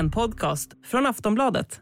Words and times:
En 0.00 0.10
podcast 0.10 0.70
från 0.86 1.06
Aftonbladet. 1.06 1.80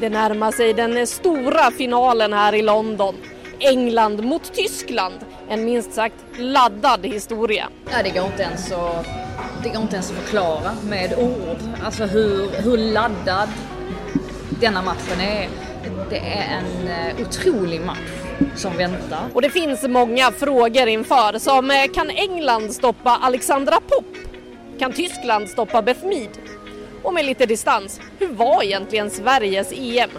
Det 0.00 0.08
närmar 0.08 0.52
sig 0.52 0.72
den 0.72 1.06
stora 1.06 1.70
finalen 1.70 2.32
här 2.32 2.54
i 2.54 2.62
London. 2.62 3.14
England 3.58 4.24
mot 4.24 4.52
Tyskland. 4.54 5.14
En 5.48 5.64
minst 5.64 5.92
sagt 5.92 6.14
laddad 6.38 7.06
historia. 7.06 7.68
Ja, 7.90 8.02
det 8.04 8.10
går 8.10 8.26
inte 8.26 8.42
ens 8.42 8.72
att, 8.72 9.06
det 9.62 9.68
går 9.68 9.82
inte 9.82 9.94
ens 9.94 10.10
att 10.10 10.16
förklara 10.16 10.70
med 10.88 11.14
ord. 11.18 11.58
Alltså 11.84 12.04
hur, 12.04 12.62
hur 12.62 12.76
laddad 12.76 13.48
denna 14.60 14.82
matchen 14.82 15.20
är. 15.20 15.48
Det 16.10 16.18
är 16.18 16.58
en 16.58 16.88
eh, 16.88 17.26
otrolig 17.26 17.80
match 17.80 18.10
som 18.54 18.76
väntar. 18.76 19.28
Och 19.34 19.42
det 19.42 19.50
finns 19.50 19.82
många 19.82 20.32
frågor 20.32 20.88
inför 20.88 21.38
som 21.38 21.70
eh, 21.70 21.84
kan 21.94 22.10
England 22.10 22.72
stoppa 22.72 23.10
Alexandra 23.10 23.76
Popp? 23.80 24.25
Kan 24.78 24.92
Tyskland 24.92 25.48
stoppa 25.48 25.82
Beth 25.82 26.06
Mead? 26.06 26.38
Och 27.02 27.14
med 27.14 27.24
lite 27.24 27.46
distans, 27.46 28.00
hur 28.18 28.28
var 28.28 28.62
egentligen 28.62 29.10
Sveriges 29.10 29.72
EM? 29.72 30.10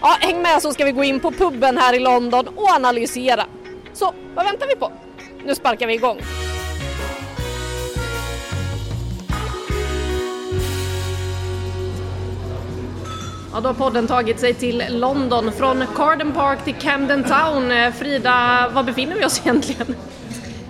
Ja, 0.00 0.16
häng 0.20 0.42
med 0.42 0.62
så 0.62 0.72
ska 0.72 0.84
vi 0.84 0.92
gå 0.92 1.04
in 1.04 1.20
på 1.20 1.30
puben 1.30 1.78
här 1.78 1.94
i 1.94 1.98
London 1.98 2.48
och 2.48 2.68
analysera. 2.68 3.46
Så, 3.92 4.14
vad 4.34 4.44
väntar 4.44 4.66
vi 4.66 4.76
på? 4.76 4.92
Nu 5.44 5.54
sparkar 5.54 5.86
vi 5.86 5.94
igång. 5.94 6.20
Ja, 13.52 13.60
då 13.60 13.68
har 13.68 13.74
podden 13.74 14.06
tagit 14.06 14.40
sig 14.40 14.54
till 14.54 14.84
London, 14.90 15.52
från 15.52 15.84
Carden 15.94 16.32
Park 16.32 16.64
till 16.64 16.74
Camden 16.74 17.24
Town. 17.24 17.70
Eh, 17.70 17.92
Frida, 17.92 18.68
var 18.74 18.82
befinner 18.82 19.16
vi 19.16 19.24
oss 19.24 19.40
egentligen? 19.44 19.94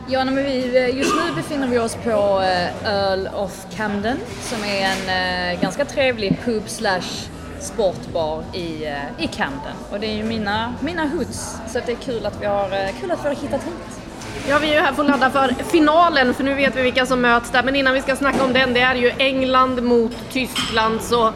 Ja, 0.09 0.25
men 0.25 0.37
vi, 0.37 0.91
just 0.99 1.15
nu 1.15 1.35
befinner 1.37 1.69
vi 1.69 1.79
oss 1.79 1.95
på 1.95 2.11
eh, 2.43 2.93
Earl 2.93 3.29
of 3.35 3.67
Camden 3.77 4.19
som 4.41 4.65
är 4.65 4.87
en 4.87 5.53
eh, 5.55 5.61
ganska 5.61 5.85
trevlig 5.85 6.39
pub 6.45 6.69
slash 6.69 7.29
sportbar 7.61 8.45
i, 8.53 8.85
eh, 8.85 9.25
i 9.25 9.27
Camden. 9.27 9.73
Och 9.91 10.01
det 10.01 10.07
är 10.07 10.15
ju 10.15 10.23
mina, 10.25 10.75
mina 10.81 11.05
hoods, 11.05 11.57
så 11.69 11.79
att 11.79 11.87
det 11.87 11.93
är 11.93 11.97
kul 11.97 12.27
att 12.27 12.41
vi 12.41 12.47
har, 12.47 12.69
kul 13.01 13.11
att 13.11 13.25
vi 13.25 13.29
har 13.29 13.35
hittat 13.35 13.65
hit. 13.65 14.01
Ja, 14.49 14.59
vi 14.59 14.69
är 14.69 14.75
ju 14.75 14.81
här 14.81 14.93
för 14.93 15.03
att 15.03 15.09
ladda 15.09 15.31
för 15.31 15.65
finalen, 15.65 16.35
för 16.35 16.45
nu 16.45 16.55
vet 16.55 16.77
vi 16.77 16.83
vilka 16.83 17.07
som 17.07 17.21
möts 17.21 17.51
där. 17.51 17.63
Men 17.63 17.77
innan 17.77 17.95
vi 17.95 18.03
ska 18.03 18.17
snacka 18.17 18.45
om 18.45 18.53
den, 18.53 18.75
det 18.75 18.81
är 18.81 18.95
ju 18.95 19.13
England 19.19 19.83
mot 19.83 20.13
Tyskland, 20.33 21.03
så 21.03 21.33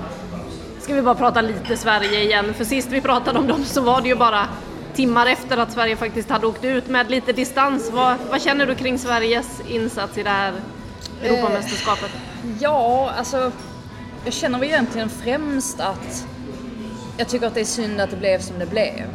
ska 0.81 0.95
vi 0.95 1.03
bara 1.03 1.15
prata 1.15 1.41
lite 1.41 1.77
Sverige 1.77 2.21
igen. 2.21 2.55
För 2.55 2.65
sist 2.65 2.89
vi 2.91 3.01
pratade 3.01 3.39
om 3.39 3.47
dem 3.47 3.65
så 3.65 3.81
var 3.81 4.01
det 4.01 4.09
ju 4.09 4.17
bara 4.17 4.49
timmar 4.95 5.27
efter 5.27 5.57
att 5.57 5.73
Sverige 5.73 5.97
faktiskt 5.97 6.31
hade 6.31 6.47
åkt 6.47 6.65
ut 6.65 6.89
med 6.89 7.11
lite 7.11 7.33
distans. 7.33 7.91
Vad, 7.93 8.17
vad 8.31 8.43
känner 8.43 8.67
du 8.67 8.75
kring 8.75 8.99
Sveriges 8.99 9.61
insats 9.69 10.19
i 10.19 10.23
det 10.23 10.31
här 10.31 10.53
Europamästerskapet? 11.23 12.11
Eh, 12.15 12.51
ja, 12.61 13.11
alltså 13.19 13.53
jag 14.25 14.35
känner 14.35 14.59
väl 14.59 14.69
egentligen 14.69 15.09
främst 15.09 15.81
att 15.81 16.27
jag 17.17 17.29
tycker 17.29 17.47
att 17.47 17.55
det 17.55 17.61
är 17.61 17.65
synd 17.65 18.01
att 18.01 18.11
det 18.11 18.17
blev 18.17 18.39
som 18.39 18.59
det 18.59 18.67
blev. 18.67 19.07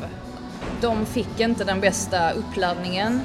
De 0.81 1.05
fick 1.05 1.39
inte 1.39 1.63
den 1.63 1.81
bästa 1.81 2.31
uppladdningen. 2.31 3.21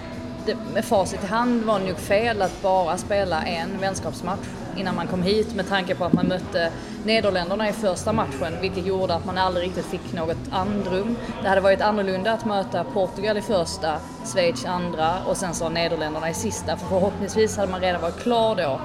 Det, 0.46 0.56
med 0.74 0.84
facit 0.84 1.24
i 1.24 1.26
hand 1.26 1.62
var 1.62 1.80
det 1.80 1.86
nog 1.86 1.98
fel 1.98 2.42
att 2.42 2.62
bara 2.62 2.98
spela 2.98 3.42
en 3.42 3.80
vänskapsmatch 3.80 4.46
innan 4.76 4.94
man 4.94 5.06
kom 5.06 5.22
hit 5.22 5.54
med 5.54 5.68
tanke 5.68 5.94
på 5.94 6.04
att 6.04 6.12
man 6.12 6.26
mötte 6.26 6.72
Nederländerna 7.04 7.68
i 7.68 7.72
första 7.72 8.12
matchen 8.12 8.56
vilket 8.60 8.86
gjorde 8.86 9.14
att 9.14 9.26
man 9.26 9.38
aldrig 9.38 9.66
riktigt 9.66 9.86
fick 9.86 10.12
något 10.12 10.36
andrum. 10.50 11.16
Det 11.42 11.48
hade 11.48 11.60
varit 11.60 11.80
annorlunda 11.80 12.32
att 12.32 12.44
möta 12.44 12.84
Portugal 12.84 13.36
i 13.36 13.40
första, 13.40 13.96
Schweiz 14.32 14.64
i 14.64 14.66
andra 14.66 15.14
och 15.26 15.36
sen 15.36 15.54
så 15.54 15.68
Nederländerna 15.68 16.30
i 16.30 16.34
sista 16.34 16.76
för 16.76 16.86
förhoppningsvis 16.86 17.56
hade 17.56 17.72
man 17.72 17.80
redan 17.80 18.02
varit 18.02 18.22
klar 18.22 18.56
då. 18.56 18.80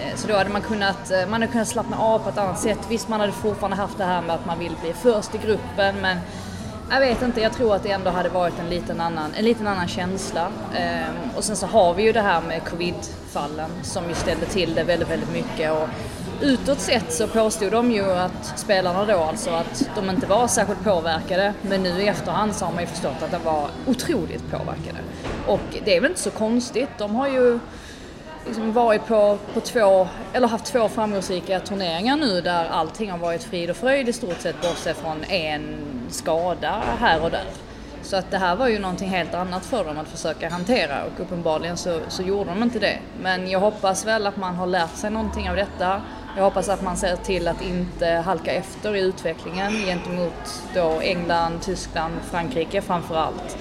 Eh, 0.00 0.16
så 0.16 0.28
då 0.28 0.34
hade 0.34 0.50
man 0.50 0.62
kunnat, 0.62 1.10
eh, 1.10 1.20
man 1.20 1.32
hade 1.32 1.52
kunnat 1.52 1.68
slappna 1.68 1.98
av 1.98 2.18
på 2.18 2.28
ett 2.28 2.38
annat 2.38 2.58
sätt. 2.58 2.78
Visst, 2.88 3.08
man 3.08 3.20
hade 3.20 3.32
fortfarande 3.32 3.76
haft 3.76 3.98
det 3.98 4.04
här 4.04 4.22
med 4.22 4.34
att 4.34 4.46
man 4.46 4.58
vill 4.58 4.76
bli 4.80 4.92
först 4.92 5.34
i 5.34 5.38
gruppen, 5.38 6.00
men 6.00 6.18
jag 6.90 7.00
vet 7.00 7.22
inte, 7.22 7.40
jag 7.40 7.52
tror 7.52 7.74
att 7.74 7.82
det 7.82 7.90
ändå 7.90 8.10
hade 8.10 8.28
varit 8.28 8.58
en 8.58 8.68
liten 8.68 9.00
annan, 9.00 9.34
en 9.34 9.44
liten 9.44 9.66
annan 9.66 9.88
känsla. 9.88 10.48
Ehm, 10.76 11.14
och 11.36 11.44
sen 11.44 11.56
så 11.56 11.66
har 11.66 11.94
vi 11.94 12.02
ju 12.02 12.12
det 12.12 12.20
här 12.20 12.40
med 12.40 12.64
covid-fallen 12.64 13.70
som 13.82 14.08
ju 14.08 14.14
ställde 14.14 14.46
till 14.46 14.74
det 14.74 14.84
väldigt, 14.84 15.10
väldigt 15.10 15.32
mycket. 15.32 15.72
Och 15.72 15.88
utåt 16.40 16.80
sett 16.80 17.12
så 17.12 17.26
påstod 17.26 17.72
de 17.72 17.92
ju 17.92 18.12
att 18.12 18.58
spelarna 18.58 19.04
då 19.04 19.16
alltså 19.16 19.50
att 19.50 19.90
de 19.94 20.10
inte 20.10 20.26
var 20.26 20.48
särskilt 20.48 20.84
påverkade. 20.84 21.54
Men 21.62 21.82
nu 21.82 22.02
i 22.02 22.08
efterhand 22.08 22.54
så 22.54 22.64
har 22.64 22.72
man 22.72 22.80
ju 22.80 22.86
förstått 22.86 23.22
att 23.22 23.30
de 23.30 23.42
var 23.44 23.70
otroligt 23.86 24.50
påverkade. 24.50 24.98
Och 25.46 25.78
det 25.84 25.96
är 25.96 26.00
väl 26.00 26.10
inte 26.10 26.22
så 26.22 26.30
konstigt, 26.30 26.90
de 26.98 27.14
har 27.14 27.28
ju 27.28 27.58
liksom 28.46 28.72
varit 28.72 29.06
på, 29.06 29.38
på 29.54 29.60
två, 29.60 30.08
eller 30.32 30.48
haft 30.48 30.64
två 30.64 30.88
framgångsrika 30.88 31.60
turneringar 31.60 32.16
nu 32.16 32.40
där 32.40 32.68
allting 32.68 33.10
har 33.10 33.18
varit 33.18 33.42
frid 33.42 33.70
och 33.70 33.76
fröjd 33.76 34.08
i 34.08 34.12
stort 34.12 34.40
sett 34.40 34.62
bortsett 34.62 34.96
från 34.96 35.24
en 35.24 35.76
skada 36.10 36.82
här 36.98 37.22
och 37.22 37.30
där. 37.30 37.44
Så 38.02 38.16
att 38.16 38.30
det 38.30 38.38
här 38.38 38.56
var 38.56 38.68
ju 38.68 38.78
någonting 38.78 39.08
helt 39.08 39.34
annat 39.34 39.64
för 39.64 39.84
dem 39.84 39.98
att 39.98 40.08
försöka 40.08 40.48
hantera 40.48 41.04
och 41.04 41.20
uppenbarligen 41.20 41.76
så, 41.76 42.00
så 42.08 42.22
gjorde 42.22 42.50
de 42.50 42.62
inte 42.62 42.78
det. 42.78 42.98
Men 43.20 43.50
jag 43.50 43.60
hoppas 43.60 44.06
väl 44.06 44.26
att 44.26 44.36
man 44.36 44.54
har 44.54 44.66
lärt 44.66 44.96
sig 44.96 45.10
någonting 45.10 45.50
av 45.50 45.56
detta. 45.56 46.02
Jag 46.36 46.44
hoppas 46.44 46.68
att 46.68 46.82
man 46.82 46.96
ser 46.96 47.16
till 47.16 47.48
att 47.48 47.62
inte 47.62 48.06
halka 48.06 48.52
efter 48.52 48.96
i 48.96 49.00
utvecklingen 49.00 49.72
gentemot 49.72 50.62
då 50.74 51.00
England, 51.00 51.62
Tyskland, 51.62 52.14
Frankrike 52.30 52.82
framför 52.82 53.16
allt. 53.16 53.58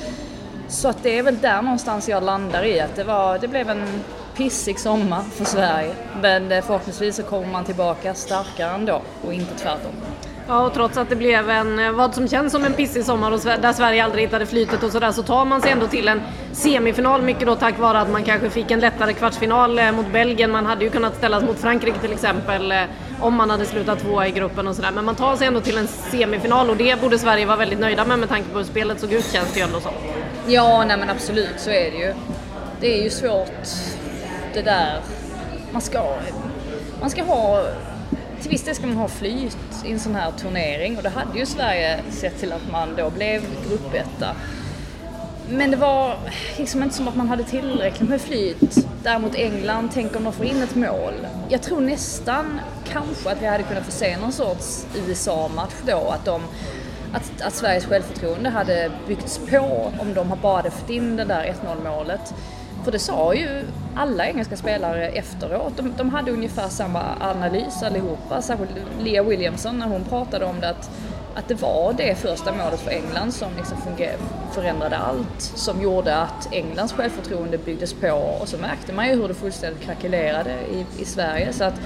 Så 0.67 0.87
att 0.87 1.03
det 1.03 1.17
är 1.17 1.23
väl 1.23 1.39
där 1.39 1.61
någonstans 1.61 2.09
jag 2.09 2.23
landar 2.23 2.63
i 2.63 2.79
att 2.79 2.95
det, 2.95 3.03
var, 3.03 3.39
det 3.39 3.47
blev 3.47 3.69
en 3.69 4.03
pissig 4.37 4.79
sommar 4.79 5.21
för 5.21 5.45
Sverige. 5.45 5.93
Men 6.21 6.51
eh, 6.51 6.63
förhoppningsvis 6.63 7.15
så 7.15 7.23
kommer 7.23 7.47
man 7.47 7.65
tillbaka 7.65 8.13
starkare 8.13 8.71
ändå 8.71 9.01
och 9.25 9.33
inte 9.33 9.57
tvärtom. 9.57 9.91
Ja, 10.47 10.65
och 10.65 10.73
trots 10.73 10.97
att 10.97 11.09
det 11.09 11.15
blev 11.15 11.49
en, 11.49 11.79
eh, 11.79 11.91
vad 11.91 12.15
som 12.15 12.27
känns 12.27 12.51
som 12.51 12.65
en 12.65 12.73
pissig 12.73 13.05
sommar 13.05 13.31
och 13.31 13.39
där 13.39 13.73
Sverige 13.73 14.03
aldrig 14.03 14.23
hittade 14.23 14.45
flytet 14.45 14.83
och 14.83 14.91
sådär 14.91 15.11
så 15.11 15.23
tar 15.23 15.45
man 15.45 15.61
sig 15.61 15.71
ändå 15.71 15.87
till 15.87 16.07
en 16.07 16.21
semifinal 16.51 17.21
mycket 17.21 17.47
då 17.47 17.55
tack 17.55 17.79
vare 17.79 17.99
att 17.99 18.11
man 18.11 18.23
kanske 18.23 18.49
fick 18.49 18.71
en 18.71 18.79
lättare 18.79 19.13
kvartsfinal 19.13 19.79
eh, 19.79 19.91
mot 19.91 20.11
Belgien. 20.11 20.51
Man 20.51 20.65
hade 20.65 20.83
ju 20.83 20.89
kunnat 20.89 21.15
ställas 21.15 21.43
mot 21.43 21.59
Frankrike 21.59 21.99
till 21.99 22.13
exempel 22.13 22.73
om 23.21 23.33
man 23.33 23.49
hade 23.49 23.65
slutat 23.65 23.99
tvåa 23.99 24.27
i 24.27 24.31
gruppen 24.31 24.67
och 24.67 24.75
sådär. 24.75 24.91
Men 24.91 25.05
man 25.05 25.15
tar 25.15 25.35
sig 25.35 25.47
ändå 25.47 25.59
till 25.59 25.77
en 25.77 25.87
semifinal 25.87 26.69
och 26.69 26.77
det 26.77 27.01
borde 27.01 27.19
Sverige 27.19 27.45
vara 27.45 27.57
väldigt 27.57 27.79
nöjda 27.79 28.05
med 28.05 28.19
med 28.19 28.29
tanke 28.29 28.49
på 28.49 28.57
hur 28.57 28.65
spelet 28.65 28.99
såg 28.99 29.13
ut 29.13 29.31
känns 29.33 29.53
det 29.53 29.59
ju 29.59 29.65
ändå 29.65 29.79
som. 29.79 29.93
Ja, 30.47 30.83
nej 30.87 30.97
men 30.97 31.09
absolut 31.09 31.59
så 31.59 31.69
är 31.69 31.91
det 31.91 31.97
ju. 31.97 32.13
Det 32.79 32.99
är 32.99 33.03
ju 33.03 33.09
svårt 33.09 33.67
det 34.55 34.61
där. 34.61 35.01
Man 35.71 35.81
ska, 35.81 36.15
man 37.01 37.09
ska 37.09 37.23
ha, 37.23 37.67
till 38.41 38.49
viss 38.49 38.63
del 38.63 38.75
ska 38.75 38.87
man 38.87 38.97
ha 38.97 39.07
flyt 39.07 39.57
i 39.85 39.91
en 39.91 39.99
sån 39.99 40.15
här 40.15 40.31
turnering 40.31 40.97
och 40.97 41.03
det 41.03 41.09
hade 41.09 41.39
ju 41.39 41.45
Sverige 41.45 41.99
sett 42.11 42.39
till 42.39 42.51
att 42.51 42.71
man 42.71 42.95
då 42.95 43.09
blev 43.09 43.41
gruppetta. 43.69 44.35
Men 45.49 45.71
det 45.71 45.77
var 45.77 46.17
liksom 46.57 46.83
inte 46.83 46.95
som 46.95 47.07
att 47.07 47.15
man 47.15 47.27
hade 47.27 47.43
tillräckligt 47.43 48.09
med 48.09 48.21
flyt. 48.21 48.87
Däremot 49.03 49.35
England, 49.35 49.89
tänk 49.93 50.15
om 50.15 50.23
de 50.23 50.33
får 50.33 50.45
in 50.45 50.61
ett 50.61 50.75
mål. 50.75 51.13
Jag 51.49 51.61
tror 51.61 51.81
nästan 51.81 52.59
kanske 52.91 53.31
att 53.31 53.41
vi 53.41 53.45
hade 53.45 53.63
kunnat 53.63 53.85
få 53.85 53.91
se 53.91 54.17
någon 54.17 54.31
sorts 54.31 54.85
USA-match 55.07 55.73
då. 55.87 56.09
Att, 56.09 56.25
de, 56.25 56.41
att, 57.13 57.41
att 57.41 57.53
Sveriges 57.53 57.85
självförtroende 57.85 58.49
hade 58.49 58.91
byggts 59.07 59.37
på 59.37 59.91
om 59.99 60.13
de 60.13 60.37
bara 60.41 60.55
hade 60.55 60.71
fått 60.71 60.89
in 60.89 61.15
det 61.15 61.23
där 61.23 61.55
1-0 61.63 61.83
målet. 61.83 62.33
För 62.85 62.91
det 62.91 62.99
sa 62.99 63.33
ju 63.33 63.61
alla 63.95 64.27
engelska 64.27 64.57
spelare 64.57 65.07
efteråt. 65.07 65.77
De, 65.77 65.93
de 65.97 66.09
hade 66.09 66.31
ungefär 66.31 66.69
samma 66.69 67.03
analys 67.19 67.83
allihopa. 67.83 68.41
Särskilt 68.41 68.71
Lea 68.99 69.23
Williamson 69.23 69.79
när 69.79 69.87
hon 69.87 70.03
pratade 70.03 70.45
om 70.45 70.59
det. 70.59 70.69
Att, 70.69 70.89
att 71.35 71.47
det 71.47 71.61
var 71.61 71.93
det 71.97 72.15
första 72.15 72.51
målet 72.51 72.79
för 72.79 72.91
England 72.91 73.31
som 73.33 73.47
liksom 73.57 73.77
funger- 73.77 74.17
förändrade 74.51 74.97
allt. 74.97 75.41
Som 75.41 75.81
gjorde 75.81 76.15
att 76.15 76.53
Englands 76.53 76.93
självförtroende 76.93 77.57
byggdes 77.57 77.93
på 77.93 78.11
och 78.41 78.47
så 78.47 78.57
märkte 78.57 78.93
man 78.93 79.07
ju 79.07 79.15
hur 79.15 79.27
det 79.27 79.33
fullständigt 79.33 79.81
krackelerade 79.83 80.51
i, 80.51 81.01
i 81.01 81.05
Sverige. 81.05 81.53
Så 81.53 81.63
att 81.63 81.81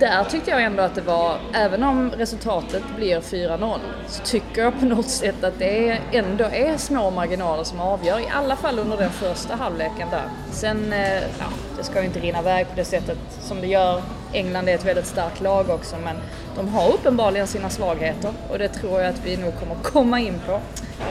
där 0.00 0.24
tyckte 0.24 0.50
jag 0.50 0.62
ändå 0.62 0.82
att 0.82 0.94
det 0.94 1.00
var, 1.00 1.36
även 1.52 1.82
om 1.82 2.10
resultatet 2.10 2.82
blir 2.96 3.20
4-0, 3.20 3.78
så 4.08 4.22
tycker 4.22 4.62
jag 4.62 4.80
på 4.80 4.84
något 4.84 5.08
sätt 5.08 5.44
att 5.44 5.58
det 5.58 5.98
ändå 6.12 6.44
är 6.44 6.76
små 6.76 7.10
marginaler 7.10 7.64
som 7.64 7.80
avgör, 7.80 8.18
i 8.20 8.28
alla 8.32 8.56
fall 8.56 8.78
under 8.78 8.96
den 8.96 9.10
första 9.10 9.54
halvleken 9.54 10.10
där. 10.10 10.24
Sen, 10.52 10.92
eh, 10.92 11.14
ja, 11.14 11.46
det 11.76 11.84
ska 11.84 12.00
ju 12.00 12.06
inte 12.06 12.20
rinna 12.20 12.38
iväg 12.38 12.68
på 12.68 12.76
det 12.76 12.84
sättet 12.84 13.18
som 13.40 13.60
det 13.60 13.66
gör. 13.66 14.02
England 14.32 14.68
är 14.68 14.74
ett 14.74 14.84
väldigt 14.84 15.06
starkt 15.06 15.40
lag 15.40 15.70
också, 15.70 15.96
men 16.04 16.16
de 16.56 16.68
har 16.68 16.88
uppenbarligen 16.88 17.46
sina 17.46 17.70
svagheter 17.70 18.32
och 18.50 18.58
det 18.58 18.68
tror 18.68 19.00
jag 19.00 19.08
att 19.08 19.24
vi 19.24 19.36
nog 19.36 19.58
kommer 19.58 19.74
komma 19.74 20.20
in 20.20 20.40
på. 20.46 20.60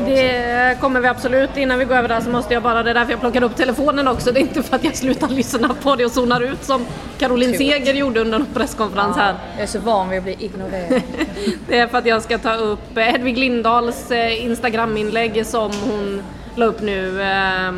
Det 0.06 0.77
kommer 0.80 1.00
vi 1.00 1.07
absolut. 1.07 1.57
Innan 1.57 1.80
vi 1.80 1.86
går 1.86 1.95
över 1.95 2.09
där 2.09 2.21
så 2.21 2.30
måste 2.30 2.53
jag 2.53 2.63
bara, 2.63 2.83
det 2.83 2.89
är 2.89 2.94
därför 2.94 3.12
jag 3.12 3.19
plockar 3.19 3.44
upp 3.44 3.56
telefonen 3.56 4.07
också. 4.07 4.31
Det 4.31 4.39
är 4.39 4.41
inte 4.41 4.63
för 4.63 4.75
att 4.75 4.83
jag 4.83 4.95
slutar 4.95 5.27
lyssna 5.27 5.75
på 5.83 5.95
det 5.95 6.06
och 6.06 6.12
zonar 6.12 6.41
ut 6.41 6.63
som 6.63 6.86
Caroline 7.18 7.57
Seger 7.57 7.94
gjorde 7.94 8.21
under 8.21 8.39
en 8.39 8.45
presskonferens 8.53 9.18
här. 9.18 9.36
Jag 9.53 9.63
är 9.63 9.68
så 9.68 9.80
van 9.80 10.09
vid 10.09 10.18
att 10.18 10.24
bli 10.24 10.36
ignorerad. 10.39 11.01
det 11.68 11.80
är 11.80 11.88
för 11.88 11.97
att 11.97 12.06
jag 12.06 12.21
ska 12.21 12.38
ta 12.38 12.56
upp 12.56 12.97
Hedvig 12.97 13.38
Lindahls 13.38 14.12
eh, 14.12 14.45
Instagram-inlägg 14.45 15.45
som 15.45 15.71
hon 15.86 16.21
la 16.56 16.65
upp 16.65 16.81
nu 16.81 17.21
eh, 17.21 17.71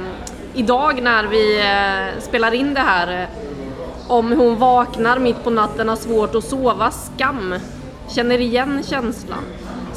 idag 0.53 1.01
när 1.01 1.27
vi 1.27 1.59
eh, 1.59 2.21
spelar 2.21 2.53
in 2.53 2.73
det 2.73 2.79
här. 2.79 3.27
Om 4.07 4.31
hon 4.31 4.57
vaknar 4.57 5.19
mitt 5.19 5.43
på 5.43 5.49
natten, 5.49 5.89
har 5.89 5.95
svårt 5.95 6.35
att 6.35 6.43
sova, 6.43 6.91
skam. 6.91 7.55
Känner 8.09 8.41
igen 8.41 8.83
känslan. 8.83 9.43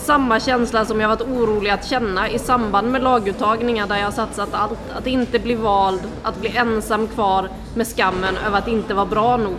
Samma 0.04 0.40
känsla 0.40 0.84
som 0.84 1.00
jag 1.00 1.08
varit 1.08 1.20
orolig 1.20 1.70
att 1.70 1.84
känna 1.86 2.30
i 2.30 2.38
samband 2.38 2.90
med 2.90 3.02
laguttagningar 3.02 3.86
där 3.86 3.96
jag 3.96 4.12
satsat 4.12 4.48
allt. 4.52 4.78
Att 4.96 5.06
inte 5.06 5.38
bli 5.38 5.54
vald, 5.54 6.00
att 6.22 6.40
bli 6.40 6.56
ensam 6.56 7.08
kvar 7.08 7.48
med 7.74 7.86
skammen 7.86 8.36
över 8.46 8.58
att 8.58 8.68
inte 8.68 8.94
vara 8.94 9.06
bra 9.06 9.36
nog. 9.36 9.56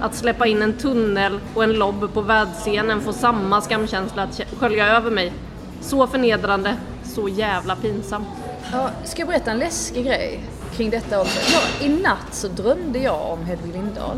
Att 0.00 0.14
släppa 0.14 0.46
in 0.46 0.62
en 0.62 0.72
tunnel 0.72 1.40
och 1.54 1.64
en 1.64 1.72
lobb 1.72 2.14
på 2.14 2.20
världsscenen 2.20 3.00
får 3.00 3.12
samma 3.12 3.60
skamkänsla 3.60 4.22
att 4.22 4.40
skölja 4.58 4.96
över 4.96 5.10
mig. 5.10 5.32
Så 5.80 6.06
förnedrande, 6.06 6.76
så 7.04 7.28
jävla 7.28 7.76
pinsamt. 7.76 8.28
Ja, 8.72 8.90
ska 9.04 9.20
jag 9.20 9.28
berätta 9.28 9.50
en 9.50 9.58
läskig 9.58 10.04
grej 10.04 10.40
kring 10.76 10.90
detta 10.90 11.20
också? 11.20 11.38
Ja, 11.52 11.86
I 11.86 11.88
natt 11.88 12.34
så 12.34 12.48
drömde 12.48 12.98
jag 12.98 13.30
om 13.30 13.44
Hedvig 13.44 13.72
Lindahl. 13.72 14.16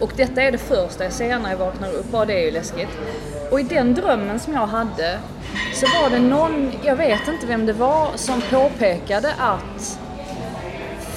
Och 0.00 0.12
detta 0.16 0.42
är 0.42 0.52
det 0.52 0.58
första 0.58 1.04
jag 1.04 1.12
ser 1.12 1.38
när 1.38 1.50
jag 1.50 1.58
vaknar 1.58 1.92
upp, 1.92 2.14
och 2.14 2.26
det 2.26 2.32
är 2.32 2.44
ju 2.44 2.50
läskigt. 2.50 2.88
Och 3.50 3.60
i 3.60 3.62
den 3.62 3.94
drömmen 3.94 4.40
som 4.40 4.52
jag 4.52 4.66
hade 4.66 5.18
så 5.74 5.86
var 5.86 6.10
det 6.10 6.18
någon, 6.18 6.72
jag 6.82 6.96
vet 6.96 7.28
inte 7.28 7.46
vem 7.46 7.66
det 7.66 7.72
var, 7.72 8.10
som 8.16 8.40
påpekade 8.40 9.34
att 9.38 9.98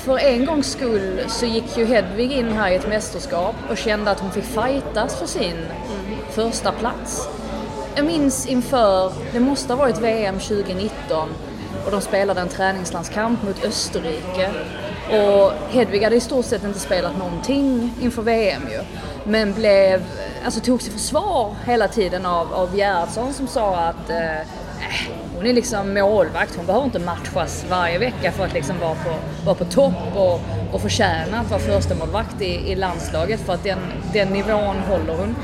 för 0.04 0.18
en 0.18 0.46
gångs 0.46 0.72
skull 0.72 1.22
så 1.28 1.46
gick 1.46 1.78
ju 1.78 1.86
Hedvig 1.86 2.32
in 2.32 2.52
här 2.52 2.72
i 2.72 2.76
ett 2.76 2.88
mästerskap 2.88 3.56
och 3.70 3.78
kände 3.78 4.12
att 4.12 4.20
hon 4.20 4.32
fick 4.32 4.44
fightas 4.44 5.16
för 5.20 5.26
sin 5.26 5.66
första 6.30 6.72
plats. 6.72 7.28
Jag 7.96 8.06
minns 8.06 8.48
inför, 8.48 9.14
det 9.34 9.40
måste 9.40 9.74
ha 9.74 9.78
varit 9.78 10.02
VM 10.02 10.40
2019 10.40 11.30
och 11.86 11.92
de 11.92 12.02
spelade 12.02 12.42
en 12.42 12.50
träningslandskamp 12.50 13.44
mot 13.44 13.66
Österrike. 13.66 14.52
Och 15.10 15.52
Hedvig 15.70 16.04
hade 16.04 16.16
i 16.16 16.20
stort 16.20 16.46
sett 16.46 16.64
inte 16.64 16.80
spelat 16.80 17.18
någonting 17.18 17.94
inför 18.02 18.22
VM 18.22 18.62
ju. 18.72 18.80
Men 19.26 19.54
blev, 19.54 20.04
alltså 20.46 20.60
tog 20.60 20.82
sig 20.82 20.94
försvar 20.94 21.56
hela 21.66 21.88
tiden 21.88 22.26
av, 22.26 22.54
av 22.54 22.76
Gerhardsson 22.76 23.34
som 23.34 23.48
sa 23.48 23.76
att 23.76 24.10
eh, 24.10 24.40
äh, 24.40 24.44
hon 25.36 25.46
är 25.46 25.54
liksom 25.54 25.94
målvakt, 25.94 26.56
hon 26.56 26.66
behöver 26.66 26.86
inte 26.86 27.00
matchas 27.00 27.66
varje 27.70 27.98
vecka 27.98 28.32
för 28.32 28.46
att 28.46 28.54
liksom 28.54 28.80
vara 28.80 28.96
på, 28.96 29.16
vara 29.46 29.56
på 29.56 29.66
topp 29.66 30.16
och, 30.16 30.40
och 30.74 30.82
förtjäna 30.82 31.40
att 31.40 31.50
vara 31.50 31.60
första 31.60 31.96
målvakt 31.96 32.42
i, 32.42 32.72
i 32.72 32.76
landslaget 32.76 33.40
för 33.40 33.54
att 33.54 33.64
den, 33.64 33.80
den 34.14 34.28
nivån 34.28 34.80
håller 34.80 35.18
hon. 35.18 35.36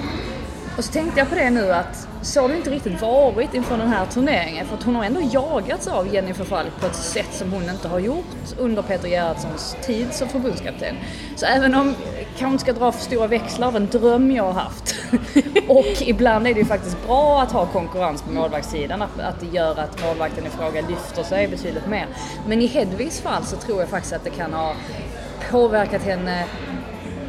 Och 0.78 0.86
så 0.86 0.92
tänkte 0.92 1.20
jag 1.20 1.30
på 1.30 1.36
det 1.36 1.50
nu 1.50 1.74
att 1.74 2.09
så 2.22 2.42
har 2.42 2.50
det 2.50 2.58
inte 2.58 2.70
riktigt 2.70 3.02
varit 3.02 3.54
inför 3.54 3.78
den 3.78 3.88
här 3.88 4.06
turneringen 4.06 4.66
för 4.66 4.76
att 4.76 4.84
hon 4.84 4.96
har 4.96 5.04
ändå 5.04 5.22
jagats 5.32 5.88
av 5.88 6.14
Jennifer 6.14 6.44
Falk 6.44 6.80
på 6.80 6.88
ett 6.88 6.96
sätt 6.96 7.30
som 7.32 7.52
hon 7.52 7.70
inte 7.70 7.88
har 7.88 8.00
gjort 8.00 8.26
under 8.58 8.82
Peter 8.82 9.08
Gerhardssons 9.08 9.78
tid 9.82 10.14
som 10.14 10.30
förbundskapten. 10.30 10.96
Så 11.36 11.46
även 11.46 11.76
om 11.76 11.96
jag 12.18 12.26
kanske 12.38 12.60
ska 12.60 12.80
dra 12.80 12.92
för 12.92 13.02
stora 13.02 13.28
växlar 13.28 13.68
av 13.68 13.76
en 13.76 13.88
dröm 13.88 14.32
jag 14.32 14.44
har 14.44 14.54
haft 14.54 14.96
och 15.68 16.02
ibland 16.02 16.48
är 16.48 16.54
det 16.54 16.60
ju 16.60 16.66
faktiskt 16.66 17.08
bra 17.08 17.42
att 17.42 17.52
ha 17.52 17.66
konkurrens 17.66 18.22
på 18.22 18.32
målvaktssidan, 18.32 19.02
att, 19.02 19.20
att 19.20 19.40
det 19.40 19.58
gör 19.58 19.80
att 19.80 20.04
målvakten 20.06 20.46
i 20.46 20.50
fråga 20.50 20.82
lyfter 20.82 21.24
sig 21.24 21.48
betydligt 21.48 21.88
mer. 21.88 22.08
Men 22.48 22.62
i 22.62 22.68
Hedvigs 22.68 23.22
fall 23.22 23.44
så 23.44 23.56
tror 23.56 23.80
jag 23.80 23.90
faktiskt 23.90 24.14
att 24.14 24.24
det 24.24 24.30
kan 24.30 24.54
ha 24.54 24.74
påverkat 25.52 26.02
henne 26.02 26.46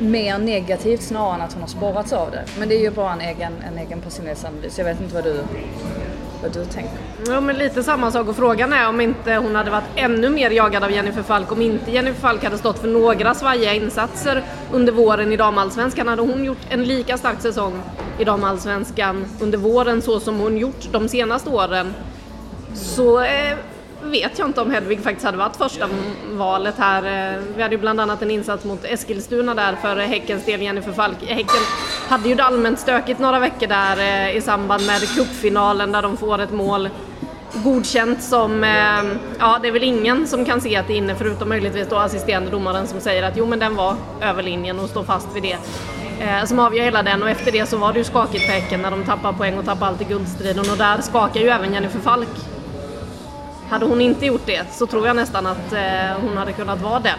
mer 0.01 0.39
negativt 0.39 1.03
snarare 1.03 1.35
än 1.35 1.41
att 1.41 1.53
hon 1.53 1.63
har 1.63 1.69
sporrats 1.69 2.13
av 2.13 2.31
det. 2.31 2.45
Men 2.59 2.69
det 2.69 2.75
är 2.75 2.81
ju 2.81 2.91
bara 2.91 3.13
en 3.13 3.21
egen, 3.21 3.53
en 3.67 3.79
egen 3.79 4.01
personlighetsanalys. 4.01 4.79
Jag 4.79 4.85
vet 4.85 5.01
inte 5.01 5.15
vad 5.15 5.25
du, 5.25 5.41
vad 6.43 6.53
du 6.53 6.65
tänker. 6.65 6.93
Ja 7.27 7.41
men 7.41 7.57
lite 7.57 7.83
samma 7.83 8.11
sak 8.11 8.29
och 8.29 8.37
frågan 8.37 8.73
är 8.73 8.89
om 8.89 9.01
inte 9.01 9.35
hon 9.35 9.55
hade 9.55 9.71
varit 9.71 9.85
ännu 9.97 10.31
mer 10.31 10.51
jagad 10.51 10.85
av 10.85 10.91
Jennifer 10.91 11.23
Falk 11.23 11.53
om 11.53 11.63
inte 11.63 11.91
Jennifer 11.91 12.21
Falk 12.21 12.45
hade 12.45 12.59
stått 12.59 12.79
för 12.79 12.89
några 12.89 13.35
svajiga 13.35 13.75
insatser 13.75 14.43
under 14.73 14.93
våren 14.93 15.33
i 15.33 15.37
damallsvenskan. 15.37 16.09
Hade 16.09 16.23
hon 16.23 16.45
gjort 16.45 16.67
en 16.69 16.85
lika 16.85 17.19
stark 17.19 17.41
säsong 17.41 17.83
i 18.19 18.25
damallsvenskan 18.25 19.27
under 19.41 19.59
våren 19.59 20.03
så 20.03 20.21
som 20.21 20.41
hon 20.41 20.59
gjort 20.59 20.89
de 20.93 21.09
senaste 21.09 21.51
åren 21.51 21.95
så 22.75 23.21
eh, 23.21 23.57
vet 24.03 24.39
jag 24.39 24.49
inte 24.49 24.61
om 24.61 24.71
Hedvig 24.71 25.01
faktiskt 25.01 25.27
hade 25.27 25.39
varit 25.39 25.57
första 25.57 25.89
valet 26.33 26.75
här. 26.79 27.35
Eh, 27.35 27.43
vi 27.57 27.63
hade 27.63 27.75
ju 27.75 27.81
bland 27.81 28.01
annat 28.01 28.23
en 28.23 28.31
insats 28.31 28.65
mot 28.65 28.85
Eskilstuna 28.85 29.55
där 29.55 29.77
för 29.83 29.97
Häckens 29.97 30.45
del, 30.45 30.63
Jennifer 30.63 30.93
Falk. 30.93 31.23
Häcken 31.27 31.63
hade 32.09 32.29
ju 32.29 32.35
det 32.35 32.45
allmänt 32.45 32.79
stökigt 32.79 33.21
några 33.21 33.39
veckor 33.39 33.67
där 33.67 33.99
eh, 33.99 34.37
i 34.37 34.41
samband 34.41 34.87
med 34.87 35.01
cupfinalen 35.01 35.93
där 35.93 36.03
de 36.03 36.17
får 36.17 36.39
ett 36.39 36.53
mål 36.53 36.89
godkänt 37.65 38.23
som, 38.23 38.65
eh, 38.65 39.19
ja 39.39 39.59
det 39.63 39.69
är 39.69 39.73
väl 39.73 39.83
ingen 39.83 40.27
som 40.27 40.45
kan 40.45 40.61
se 40.61 40.77
att 40.77 40.87
det 40.87 40.93
är 40.93 40.97
inne 40.97 41.15
förutom 41.15 41.49
möjligtvis 41.49 41.89
då 41.89 41.97
assisterande 41.97 42.51
domaren 42.51 42.87
som 42.87 43.01
säger 43.01 43.23
att 43.23 43.37
jo 43.37 43.47
men 43.47 43.59
den 43.59 43.77
var 43.77 43.97
över 44.21 44.43
linjen 44.43 44.79
och 44.79 44.89
står 44.89 45.05
fast 45.05 45.29
vid 45.35 45.43
det. 45.43 45.57
som 46.49 46.59
avgör 46.59 46.85
hela 46.85 47.03
den 47.03 47.23
och 47.23 47.31
efter 47.31 47.53
det 47.53 47.67
så 47.67 47.77
var 47.77 47.93
det 47.93 47.99
ju 47.99 48.05
skakigt 48.05 48.45
för 48.45 48.53
Häcken 48.53 48.83
när 48.83 48.91
de 48.91 49.05
tappar 49.05 49.33
poäng 49.33 49.59
och 49.59 49.65
tappar 49.65 49.87
allt 49.87 50.01
i 50.01 50.05
guldstriden 50.05 50.71
och 50.71 50.79
där 50.79 51.01
skakar 51.01 51.41
ju 51.41 51.49
även 51.49 51.75
Jennifer 51.75 52.01
Falk 52.01 52.29
hade 53.71 53.87
hon 53.87 54.01
inte 54.01 54.27
gjort 54.27 54.47
det 54.47 54.73
så 54.73 54.87
tror 54.87 55.07
jag 55.07 55.17
nästan 55.17 55.47
att 55.47 55.73
eh, 55.73 56.21
hon 56.23 56.37
hade 56.37 56.53
kunnat 56.53 56.81
vara 56.81 57.01
den 57.01 57.19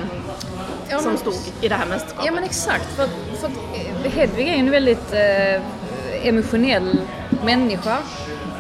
ja, 0.90 1.00
som 1.00 1.18
stod 1.18 1.34
i 1.62 1.68
det 1.68 1.76
här 1.76 1.86
mästerskapet. 1.86 2.26
Ja 2.26 2.32
men 2.32 2.44
exakt, 2.44 2.96
för, 2.96 3.08
för 3.38 4.10
Hedvig 4.10 4.48
är 4.48 4.54
en 4.54 4.72
väldigt 4.72 5.14
eh, 5.14 6.28
emotionell 6.28 7.02
människa. 7.46 7.98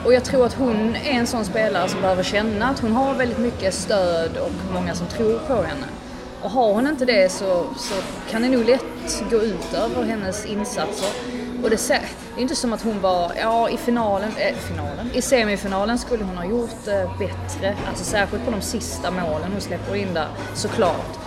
Och 0.05 0.13
jag 0.13 0.23
tror 0.23 0.45
att 0.45 0.53
hon 0.53 0.95
är 0.95 1.11
en 1.11 1.27
sån 1.27 1.45
spelare 1.45 1.89
som 1.89 2.01
behöver 2.01 2.23
känna 2.23 2.69
att 2.69 2.79
hon 2.79 2.91
har 2.91 3.13
väldigt 3.13 3.37
mycket 3.37 3.73
stöd 3.73 4.37
och 4.37 4.73
många 4.73 4.95
som 4.95 5.07
tror 5.07 5.39
på 5.39 5.53
henne. 5.53 5.85
Och 6.41 6.51
har 6.51 6.73
hon 6.73 6.87
inte 6.87 7.05
det 7.05 7.31
så, 7.31 7.65
så 7.77 7.93
kan 8.29 8.41
det 8.41 8.49
nog 8.49 8.65
lätt 8.65 9.23
gå 9.29 9.37
ut 9.37 9.73
över 9.73 10.03
hennes 10.03 10.45
insatser. 10.45 11.09
Och 11.63 11.69
det, 11.69 11.87
det 11.87 11.93
är 12.37 12.41
inte 12.41 12.55
som 12.55 12.73
att 12.73 12.81
hon 12.81 13.01
var, 13.01 13.31
ja 13.41 13.69
i 13.69 13.77
finalen, 13.77 14.31
äh, 14.37 14.55
finalen, 14.55 15.11
i 15.13 15.21
semifinalen 15.21 15.97
skulle 15.97 16.23
hon 16.23 16.37
ha 16.37 16.45
gjort 16.45 16.87
äh, 16.87 17.17
bättre. 17.19 17.77
Alltså 17.87 18.03
särskilt 18.03 18.45
på 18.45 18.51
de 18.51 18.61
sista 18.61 19.11
målen 19.11 19.51
hon 19.51 19.61
släpper 19.61 19.95
in 19.95 20.13
där, 20.13 20.27
såklart. 20.53 21.21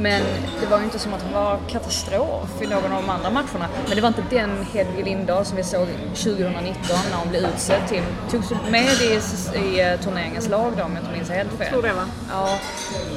Men 0.00 0.22
det 0.60 0.66
var 0.66 0.78
ju 0.78 0.84
inte 0.84 0.98
som 0.98 1.14
att 1.14 1.22
hon 1.22 1.32
var 1.32 1.58
katastrof 1.68 2.62
i 2.62 2.66
någon 2.66 2.92
av 2.92 3.02
de 3.02 3.10
andra 3.10 3.30
matcherna. 3.30 3.68
Men 3.86 3.96
det 3.96 4.00
var 4.00 4.08
inte 4.08 4.24
den 4.30 4.66
Hedvig 4.72 5.04
Lindahl 5.04 5.44
som 5.44 5.56
vi 5.56 5.62
såg 5.62 5.86
2019 6.14 6.72
när 7.10 7.16
hon 7.16 7.28
blev 7.28 7.42
utsedd 7.42 7.88
till, 7.88 8.02
togs 8.30 8.50
med 8.70 8.92
i, 8.92 9.20
i 9.58 9.94
uh, 9.94 10.00
turneringens 10.00 10.48
lag 10.48 10.72
då 10.76 10.82
om 10.82 10.92
jag 10.92 11.02
inte 11.02 11.12
minns 11.12 11.30
helt 11.30 11.50
fel. 11.50 11.58
Jag 11.60 11.68
tror 11.68 11.82
det 11.82 11.92
va? 11.92 12.06
Ja. 12.30 12.58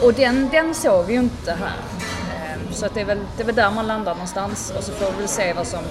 Och 0.02 0.14
den, 0.14 0.50
den 0.52 0.76
såg 0.76 1.06
vi 1.06 1.14
ju 1.14 1.20
inte 1.20 1.52
här. 1.52 1.74
Um, 2.56 2.74
så 2.74 2.86
att 2.86 2.94
det, 2.94 3.02
är 3.02 3.06
väl, 3.06 3.20
det 3.38 3.44
är 3.44 3.46
väl 3.46 3.56
där 3.56 3.72
man 3.72 3.88
landar 3.88 4.14
någonstans 4.14 4.74
och 4.78 4.84
så 4.84 4.92
får 4.92 5.12
vi 5.12 5.18
väl 5.18 5.28
se 5.28 5.54
vad 5.54 5.68
som 5.68 5.84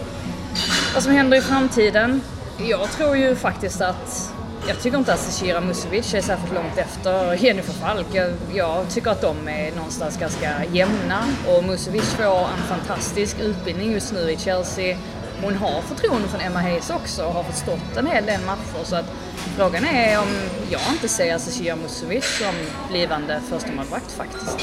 vad 0.95 1.03
som 1.03 1.13
händer 1.13 1.39
i 1.39 1.41
framtiden? 1.41 2.23
Jag 2.59 2.91
tror 2.91 3.17
ju 3.17 3.37
faktiskt 3.37 3.81
att 3.81 4.35
jag 4.69 4.81
tycker 4.81 4.99
inte 4.99 5.13
att 5.13 5.21
Zecira 5.21 5.61
Musovic 5.61 6.15
är 6.15 6.21
särskilt 6.21 6.55
långt 6.55 6.79
efter 6.79 7.35
Jennifer 7.35 7.73
Falk. 7.73 8.07
Jag, 8.13 8.31
jag, 8.55 8.91
tycker 8.91 9.11
att 9.11 9.21
de 9.21 9.49
är 9.49 9.73
någonstans 9.77 10.19
ganska 10.19 10.65
jämna 10.73 11.25
och 11.49 11.65
Musovic 11.65 12.15
får 12.15 12.25
en 12.25 12.63
fantastisk 12.69 13.41
utbildning 13.41 13.93
just 13.93 14.13
nu 14.13 14.31
i 14.31 14.37
Chelsea. 14.37 14.97
Hon 15.43 15.55
har 15.55 15.83
förtroende 15.83 16.29
från 16.29 16.41
Emma 16.41 16.61
Hayes 16.61 16.91
också 16.91 17.25
och 17.25 17.33
har 17.33 17.43
förstått 17.43 17.97
en 17.97 18.07
hel 18.07 18.27
del 18.27 18.41
matcher 18.41 18.85
så 18.85 18.97
att 18.97 19.13
frågan 19.57 19.85
är 19.85 20.19
om 20.19 20.29
jag 20.71 20.81
inte 20.93 21.09
ser 21.09 21.39
Zecira 21.39 21.77
Musovic 21.77 22.39
som 22.39 22.55
blivande 22.89 23.41
förstemålvakt 23.49 24.13
faktiskt. 24.13 24.59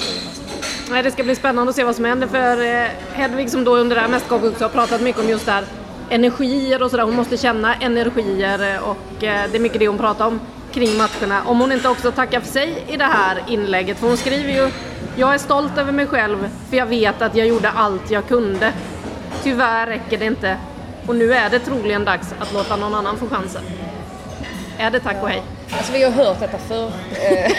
Nej, 0.90 1.04
det 1.04 1.12
ska 1.12 1.24
bli 1.24 1.36
spännande 1.36 1.70
att 1.70 1.76
se 1.76 1.84
vad 1.84 1.96
som 1.96 2.06
händer 2.06 2.28
för 2.28 2.66
eh, 2.66 2.88
Hedvig 3.14 3.50
som 3.50 3.64
då 3.64 3.76
under 3.76 3.96
det 3.96 4.02
här 4.02 4.10
mästerskapet 4.10 4.52
också 4.52 4.64
har 4.64 4.70
pratat 4.70 5.02
mycket 5.02 5.22
om 5.22 5.30
just 5.30 5.46
det 5.46 5.52
här 5.52 5.66
energier 6.10 6.84
och 6.84 6.92
sådär. 6.92 7.04
Hon 7.04 7.16
måste 7.16 7.38
känna 7.38 7.76
energier 7.76 8.80
och 8.82 9.24
eh, 9.24 9.50
det 9.52 9.58
är 9.58 9.60
mycket 9.60 9.80
det 9.80 9.88
hon 9.88 9.98
pratar 9.98 10.28
om 10.28 10.40
kring 10.72 10.98
matcherna. 10.98 11.44
Om 11.46 11.60
hon 11.60 11.72
inte 11.72 11.90
också 11.90 12.12
tackar 12.12 12.40
för 12.40 12.48
sig 12.48 12.84
i 12.88 12.98
det 12.98 13.06
här 13.06 13.44
inlägget, 13.48 13.98
för 13.98 14.08
hon 14.08 14.18
skriver 14.18 14.54
ju 14.54 14.72
Jag 15.16 15.34
är 15.34 15.38
stolt 15.38 15.78
över 15.78 15.92
mig 15.92 16.08
själv 16.08 16.50
för 16.70 16.78
jag 16.78 16.86
vet 16.86 17.22
att 17.22 17.36
jag 17.36 17.48
gjorde 17.48 17.70
allt 17.70 18.12
jag 18.12 18.28
kunde. 18.28 18.74
Tyvärr 19.44 19.88
räcker 19.88 20.18
det 20.18 20.26
inte. 20.26 20.58
Och 21.08 21.16
nu 21.16 21.34
är 21.34 21.50
det 21.50 21.60
troligen 21.60 22.06
dags 22.06 22.34
att 22.40 22.54
låta 22.54 22.76
någon 22.76 22.96
annan 22.96 23.18
få 23.18 23.28
chansen. 23.28 23.64
Är 24.78 24.92
det 24.92 25.00
tack 25.00 25.24
och 25.24 25.30
hej? 25.30 25.44
Alltså 25.72 25.94
vi 25.94 26.04
har 26.04 26.12
hört 26.12 26.40
detta 26.40 26.58
förr. 26.58 26.92
Eh, 27.22 27.52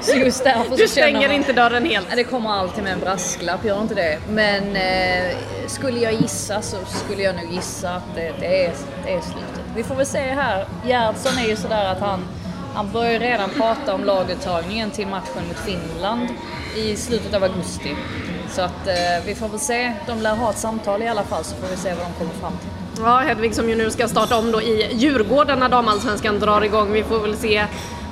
så 0.00 0.16
just 0.16 0.44
därför 0.44 0.76
Du 0.76 0.88
så 0.88 0.94
känner 0.94 1.08
stänger 1.10 1.28
man- 1.28 1.36
inte 1.36 1.52
dörren 1.52 1.84
helt. 1.84 2.06
Det 2.16 2.24
kommer 2.24 2.50
alltid 2.50 2.84
med 2.84 2.92
en 2.92 3.00
brasklapp, 3.00 3.64
gör 3.64 3.82
inte 3.82 3.94
det. 3.94 4.18
Men 4.28 4.76
eh, 4.76 5.36
skulle 5.66 6.00
jag 6.00 6.12
gissa 6.12 6.62
så 6.62 6.76
skulle 7.04 7.22
jag 7.22 7.34
nog 7.34 7.52
gissa 7.52 7.90
att 7.94 8.14
det, 8.14 8.32
det, 8.40 8.64
är, 8.66 8.72
det 9.04 9.12
är 9.12 9.20
slutet. 9.20 9.60
Vi 9.76 9.82
får 9.84 9.94
väl 9.94 10.06
se 10.06 10.18
här. 10.20 10.66
Gerhardsson 10.86 11.38
är 11.38 11.48
ju 11.48 11.56
sådär 11.56 11.84
att 11.84 12.00
han, 12.00 12.24
han 12.74 12.90
börjar 12.92 13.20
redan 13.20 13.50
prata 13.50 13.94
om 13.94 14.04
laguttagningen 14.04 14.90
till 14.90 15.06
matchen 15.06 15.48
mot 15.48 15.58
Finland 15.58 16.28
i 16.76 16.96
slutet 16.96 17.34
av 17.34 17.42
augusti. 17.42 17.96
Så 18.50 18.62
att 18.62 18.86
eh, 18.86 19.24
vi 19.26 19.34
får 19.34 19.48
väl 19.48 19.60
se. 19.60 19.92
De 20.06 20.20
lär 20.22 20.36
ha 20.36 20.50
ett 20.50 20.58
samtal 20.58 21.02
i 21.02 21.08
alla 21.08 21.22
fall 21.24 21.44
så 21.44 21.56
får 21.56 21.68
vi 21.70 21.76
se 21.76 21.88
vad 21.94 22.06
de 22.06 22.12
kommer 22.18 22.34
fram 22.40 22.52
till. 22.60 22.70
Ja, 22.98 23.18
Hedvig 23.18 23.54
som 23.54 23.68
ju 23.68 23.76
nu 23.76 23.90
ska 23.90 24.08
starta 24.08 24.38
om 24.38 24.52
då 24.52 24.62
i 24.62 24.94
Djurgården 24.94 25.58
när 25.58 25.68
damallsvenskan 25.68 26.40
drar 26.40 26.64
igång. 26.64 26.92
Vi 26.92 27.02
får 27.04 27.20
väl 27.20 27.36
se 27.36 27.66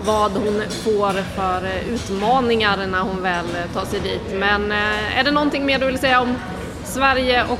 vad 0.04 0.32
hon 0.32 0.62
får 0.70 1.12
för 1.12 1.66
eh, 1.66 1.94
utmaningar 1.94 2.86
när 2.86 3.00
hon 3.00 3.22
väl 3.22 3.44
eh, 3.44 3.72
tar 3.74 3.84
sig 3.84 4.00
dit. 4.00 4.22
Men 4.34 4.72
eh, 4.72 5.18
är 5.18 5.24
det 5.24 5.30
någonting 5.30 5.66
mer 5.66 5.78
du 5.78 5.86
vill 5.86 5.98
säga 5.98 6.20
om 6.20 6.36
Sverige 6.84 7.44
och 7.44 7.58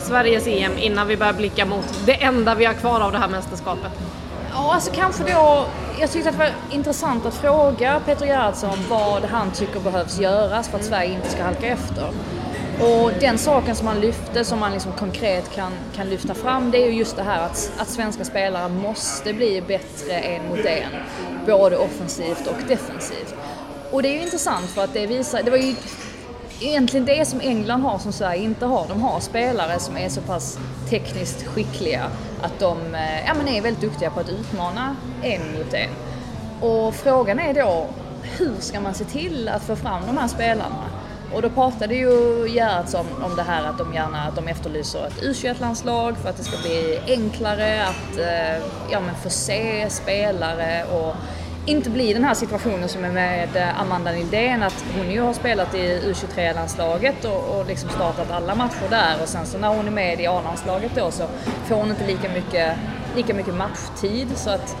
Sveriges 0.00 0.46
EM 0.46 0.78
innan 0.78 1.06
vi 1.06 1.16
börjar 1.16 1.32
blicka 1.32 1.66
mot 1.66 2.00
det 2.06 2.22
enda 2.22 2.54
vi 2.54 2.64
har 2.64 2.74
kvar 2.74 3.00
av 3.00 3.12
det 3.12 3.18
här 3.18 3.28
mästerskapet? 3.28 3.92
Ja, 4.52 4.74
alltså 4.74 4.92
kanske 4.94 5.22
då... 5.34 5.66
Jag 6.00 6.10
tyckte 6.10 6.28
att 6.28 6.38
det 6.38 6.44
var 6.44 6.52
intressant 6.70 7.26
att 7.26 7.34
fråga 7.34 8.00
Peter 8.06 8.26
Gerhardsson 8.26 8.78
vad 8.88 9.24
han 9.24 9.50
tycker 9.50 9.80
behövs 9.80 10.20
göras 10.20 10.68
för 10.68 10.78
att 10.78 10.84
Sverige 10.84 11.14
inte 11.14 11.30
ska 11.30 11.42
halka 11.42 11.66
efter. 11.66 12.10
Och 12.80 13.10
den 13.20 13.38
saken 13.38 13.76
som 13.76 13.86
han 13.86 14.00
lyfte, 14.00 14.44
som 14.44 14.58
man 14.58 14.72
liksom 14.72 14.92
konkret 14.92 15.54
kan, 15.54 15.72
kan 15.96 16.08
lyfta 16.08 16.34
fram, 16.34 16.70
det 16.70 16.82
är 16.82 16.86
ju 16.86 16.98
just 16.98 17.16
det 17.16 17.22
här 17.22 17.42
att, 17.42 17.72
att 17.78 17.88
svenska 17.88 18.24
spelare 18.24 18.68
måste 18.68 19.32
bli 19.32 19.62
bättre 19.66 20.12
en 20.12 20.48
mot 20.48 20.64
en. 20.64 20.90
Både 21.46 21.76
offensivt 21.76 22.46
och 22.46 22.68
defensivt. 22.68 23.34
Och 23.90 24.02
det 24.02 24.08
är 24.08 24.12
ju 24.12 24.22
intressant 24.22 24.70
för 24.70 24.84
att 24.84 24.92
det 24.92 25.06
visar, 25.06 25.42
det 25.42 25.50
var 25.50 25.58
ju 25.58 25.74
egentligen 26.60 27.06
det 27.06 27.24
som 27.24 27.40
England 27.40 27.82
har 27.82 27.98
som 27.98 28.12
Sverige 28.12 28.42
inte 28.42 28.66
har. 28.66 28.86
De 28.88 29.02
har 29.02 29.20
spelare 29.20 29.78
som 29.78 29.96
är 29.96 30.08
så 30.08 30.20
pass 30.20 30.58
tekniskt 30.90 31.46
skickliga 31.46 32.10
att 32.42 32.58
de 32.58 32.94
eh, 32.94 33.26
ja, 33.26 33.34
men 33.34 33.48
är 33.48 33.62
väldigt 33.62 33.82
duktiga 33.82 34.10
på 34.10 34.20
att 34.20 34.28
utmana 34.28 34.96
en 35.22 35.40
mot 35.58 35.74
en. 35.74 35.90
Och 36.60 36.94
frågan 36.94 37.38
är 37.38 37.54
då, 37.54 37.86
hur 38.38 38.54
ska 38.60 38.80
man 38.80 38.94
se 38.94 39.04
till 39.04 39.48
att 39.48 39.62
få 39.62 39.76
fram 39.76 40.06
de 40.06 40.18
här 40.18 40.28
spelarna? 40.28 40.93
Och 41.34 41.42
då 41.42 41.50
pratade 41.50 41.94
ju 41.94 42.08
Gerhardsson 42.48 43.06
om 43.22 43.36
det 43.36 43.42
här 43.42 43.64
att 43.64 43.78
de 43.78 43.94
gärna 43.94 44.22
att 44.22 44.36
de 44.36 44.48
efterlyser 44.48 45.06
ett 45.06 45.22
U21-landslag 45.22 46.16
för 46.18 46.28
att 46.28 46.36
det 46.36 46.44
ska 46.44 46.56
bli 46.62 47.00
enklare 47.06 47.86
att 47.86 48.18
eh, 48.18 48.64
ja, 48.90 49.00
men 49.00 49.14
förse 49.14 49.90
spelare 49.90 50.84
och 50.84 51.14
inte 51.66 51.90
bli 51.90 52.12
den 52.12 52.24
här 52.24 52.34
situationen 52.34 52.88
som 52.88 53.04
är 53.04 53.12
med 53.12 53.48
Amanda 53.78 54.12
Nildén 54.12 54.62
att 54.62 54.84
hon 54.96 55.10
ju 55.10 55.20
har 55.20 55.32
spelat 55.32 55.74
i 55.74 56.00
U23-landslaget 56.00 57.24
och, 57.24 57.58
och 57.58 57.66
liksom 57.66 57.90
startat 57.90 58.30
alla 58.30 58.54
matcher 58.54 58.90
där. 58.90 59.22
Och 59.22 59.28
sen 59.28 59.46
så 59.46 59.58
när 59.58 59.68
hon 59.68 59.86
är 59.86 59.90
med 59.90 60.20
i 60.20 60.26
A-landslaget 60.26 60.92
då 60.94 61.10
så 61.10 61.26
får 61.64 61.76
hon 61.76 61.90
inte 61.90 62.06
lika 62.06 62.28
mycket, 62.28 62.76
lika 63.16 63.34
mycket 63.34 63.54
matchtid. 63.54 64.28
Så 64.36 64.50
att 64.50 64.76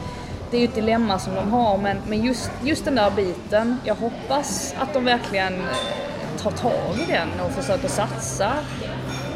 det 0.50 0.56
är 0.56 0.60
ju 0.60 0.66
ett 0.68 0.74
dilemma 0.74 1.18
som 1.18 1.34
de 1.34 1.52
har. 1.52 1.78
Men, 1.78 1.96
men 2.08 2.24
just, 2.24 2.50
just 2.62 2.84
den 2.84 2.94
där 2.94 3.10
biten, 3.10 3.80
jag 3.84 3.94
hoppas 3.94 4.74
att 4.78 4.94
de 4.94 5.04
verkligen 5.04 5.62
tar 6.34 6.50
tag 6.50 6.98
i 7.08 7.12
den 7.12 7.28
och 7.40 7.52
försöker 7.52 7.88
satsa 7.88 8.52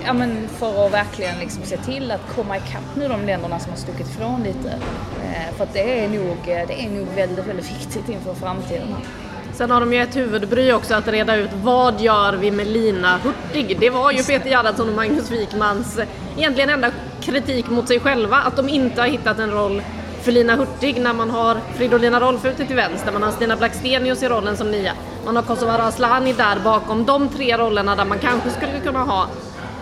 ja, 0.08 0.12
men 0.12 0.48
för 0.48 0.86
att 0.86 0.92
verkligen 0.92 1.38
liksom 1.38 1.62
se 1.62 1.76
till 1.76 2.10
att 2.10 2.34
komma 2.36 2.56
ikapp 2.56 2.96
nu 2.96 3.08
de 3.08 3.26
länderna 3.26 3.58
som 3.58 3.70
har 3.70 3.78
stuckit 3.78 4.08
ifrån 4.08 4.42
lite. 4.42 4.68
Eh, 5.24 5.56
för 5.56 5.64
att 5.64 5.72
det 5.72 6.04
är, 6.04 6.08
nog, 6.08 6.38
eh, 6.46 6.66
det 6.68 6.84
är 6.84 6.90
nog 6.90 7.06
väldigt, 7.14 7.46
väldigt 7.46 7.70
viktigt 7.70 8.08
inför 8.08 8.34
framtiden. 8.34 8.94
Sen 9.52 9.70
har 9.70 9.80
de 9.80 9.92
ju 9.92 10.02
ett 10.02 10.16
huvudbry 10.16 10.72
också 10.72 10.94
att 10.94 11.08
reda 11.08 11.36
ut 11.36 11.50
vad 11.52 12.00
gör 12.00 12.32
vi 12.32 12.50
med 12.50 12.66
Lina 12.66 13.18
Hurtig? 13.18 13.76
Det 13.80 13.90
var 13.90 14.12
ju 14.12 14.22
Peter 14.22 14.50
Gerhardsson 14.50 14.88
och 14.88 14.94
Magnus 14.94 15.30
Wikmans 15.30 15.98
eh, 15.98 16.08
egentligen 16.36 16.70
enda 16.70 16.90
kritik 17.20 17.70
mot 17.70 17.88
sig 17.88 18.00
själva, 18.00 18.36
att 18.36 18.56
de 18.56 18.68
inte 18.68 19.00
har 19.00 19.08
hittat 19.08 19.38
en 19.38 19.50
roll 19.50 19.82
för 20.22 20.32
Lina 20.32 20.56
Hurtig 20.56 21.00
när 21.00 21.12
man 21.12 21.30
har 21.30 21.56
Fridolina 21.74 22.20
Rolfö 22.20 22.50
ute 22.50 22.66
till 22.66 22.76
vänster, 22.76 23.12
man 23.12 23.22
har 23.22 23.30
Stina 23.30 23.56
Blackstenius 23.56 24.22
i 24.22 24.28
rollen 24.28 24.56
som 24.56 24.70
nia, 24.70 24.92
man 25.24 25.36
har 25.36 25.42
Kosovare 25.42 25.82
Asllani 25.82 26.32
där 26.32 26.58
bakom. 26.64 27.04
De 27.04 27.28
tre 27.28 27.56
rollerna 27.56 27.96
där 27.96 28.04
man 28.04 28.18
kanske 28.18 28.50
skulle 28.50 28.80
kunna 28.80 29.04
ha 29.04 29.26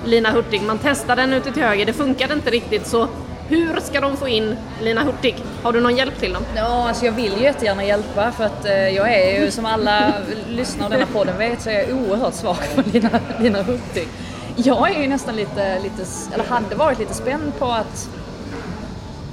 Lina 0.05 0.31
Hurtig. 0.31 0.63
Man 0.63 0.79
testade 0.79 1.23
den 1.23 1.33
ute 1.33 1.53
till 1.53 1.63
höger, 1.63 1.87
det 1.87 1.93
funkade 1.93 2.35
inte 2.35 2.51
riktigt 2.51 2.87
så 2.87 3.09
hur 3.49 3.81
ska 3.81 4.01
de 4.01 4.17
få 4.17 4.29
in 4.29 4.57
Lina 4.83 5.05
Hurtig? 5.05 5.37
Har 5.63 5.73
du 5.73 5.81
någon 5.81 5.97
hjälp 5.97 6.19
till 6.19 6.33
dem? 6.33 6.43
Ja, 6.57 6.89
alltså 6.89 7.05
jag 7.05 7.13
vill 7.13 7.33
ju 7.33 7.43
jättegärna 7.43 7.85
hjälpa 7.85 8.33
för 8.33 8.45
att 8.45 8.65
eh, 8.67 8.89
jag 8.89 9.15
är 9.15 9.41
ju 9.41 9.51
som 9.51 9.67
alla 9.67 10.13
lyssnare 10.49 10.85
av 10.85 10.91
denna 10.91 11.07
podden 11.07 11.39
vet 11.39 11.63
så 11.63 11.71
är 11.71 11.75
jag 11.75 11.99
oerhört 11.99 12.35
svag 12.35 12.57
för 12.57 12.83
Lina, 12.93 13.11
Lina 13.41 13.63
Hurtig. 13.63 14.09
Jag 14.57 14.97
är 14.97 15.03
ju 15.03 15.09
nästan 15.09 15.37
lite, 15.37 15.79
lite, 15.83 16.05
eller 16.35 16.45
hade 16.45 16.75
varit 16.75 16.99
lite 16.99 17.15
spänd 17.15 17.59
på 17.59 17.67
att 17.67 18.09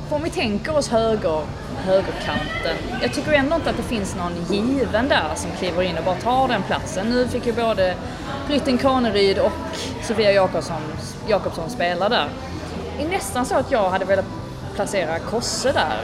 för 0.09 0.15
om 0.15 0.23
vi 0.23 0.29
tänker 0.29 0.77
oss 0.77 0.89
höger, 0.89 1.41
högerkanten. 1.85 2.77
Jag 3.01 3.13
tycker 3.13 3.31
ändå 3.31 3.55
inte 3.55 3.69
att 3.69 3.77
det 3.77 3.83
finns 3.83 4.15
någon 4.15 4.33
given 4.49 5.07
där 5.09 5.35
som 5.35 5.51
kliver 5.51 5.81
in 5.81 5.97
och 5.97 6.03
bara 6.03 6.15
tar 6.15 6.47
den 6.47 6.63
platsen. 6.63 7.09
Nu 7.09 7.27
fick 7.27 7.45
ju 7.45 7.53
både 7.53 7.95
Plytten 8.47 8.77
Kaneryd 8.77 9.39
och 9.39 9.77
Sofia 10.01 10.31
Jakobsson, 10.31 10.81
Jakobsson 11.27 11.69
spela 11.69 12.09
där. 12.09 12.29
Det 12.97 13.03
är 13.03 13.09
nästan 13.09 13.45
så 13.45 13.55
att 13.55 13.71
jag 13.71 13.89
hade 13.89 14.05
velat 14.05 14.25
placera 14.75 15.19
Kosse 15.19 15.71
där 15.71 15.99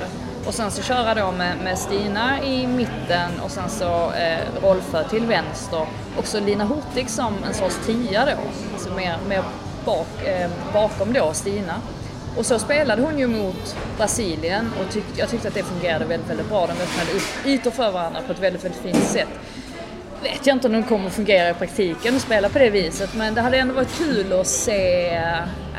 och 0.48 0.54
sen 0.54 0.72
så 0.72 0.82
köra 0.82 1.16
då 1.16 1.32
med, 1.32 1.58
med 1.64 1.78
Stina 1.78 2.44
i 2.44 2.68
mitten 2.68 3.40
och 3.44 3.52
sen 3.52 3.70
så 3.70 4.12
eh, 4.12 4.64
Rolfö 4.64 5.04
till 5.10 5.26
vänster 5.26 5.86
och 6.18 6.28
så 6.28 6.40
Lina 6.40 6.66
Hurtig 6.66 7.10
som 7.10 7.34
en 7.48 7.54
sorts 7.54 7.86
tia 7.86 8.26
då, 8.26 8.32
alltså 8.74 8.94
mer, 8.94 9.18
mer 9.28 9.44
bak, 9.86 10.08
eh, 10.26 10.50
bakom 10.74 11.14
då 11.14 11.34
Stina. 11.34 11.74
Och 12.38 12.46
så 12.46 12.60
spelade 12.60 13.02
hon 13.02 13.20
ju 13.20 13.28
mot 13.28 13.76
Brasilien 13.98 14.70
och 14.80 14.94
tyck, 14.94 15.04
jag 15.16 15.30
tyckte 15.30 15.48
att 15.48 15.54
det 15.54 15.64
fungerade 15.64 16.06
väldigt, 16.06 16.30
väldigt 16.30 16.50
bra. 16.50 16.68
De 16.68 16.74
öppnade 16.74 17.12
upp 17.18 17.46
ytor 17.46 17.72
för 17.72 17.92
varandra 17.92 18.22
på 18.28 18.32
ett 18.32 18.40
väldigt, 18.40 18.66
väldigt 18.66 18.82
fint 18.82 19.04
sätt. 19.04 19.28
Vet 20.24 20.48
jag 20.48 20.56
inte 20.56 20.68
om 20.68 20.74
de 20.74 20.84
kommer 20.84 21.08
att 21.08 21.14
fungera 21.14 21.50
i 21.50 21.54
praktiken 21.54 22.16
och 22.16 22.22
spela 22.22 22.50
på 22.50 22.60
det 22.60 22.70
viset 22.70 23.16
men 23.16 23.36
det 23.36 23.42
hade 23.42 23.58
ändå 23.58 23.74
varit 23.74 23.98
kul 23.98 24.34
att 24.34 24.48
se, 24.48 25.12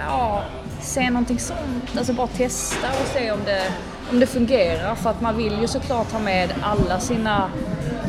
ja, 0.07 0.45
se 0.81 1.11
någonting 1.11 1.39
sånt. 1.39 1.97
Alltså 1.99 2.13
bara 2.13 2.27
testa 2.27 2.89
och 2.89 3.09
se 3.15 3.31
om 3.31 3.39
det, 3.45 3.63
om 4.11 4.21
det 4.21 4.27
fungerar 4.27 4.95
för 4.95 5.11
att 5.11 5.21
man 5.21 5.37
vill 5.37 5.61
ju 5.61 5.67
såklart 5.67 6.13
ha 6.13 6.19
med 6.19 6.55
alla 6.63 7.01
sina 7.01 7.51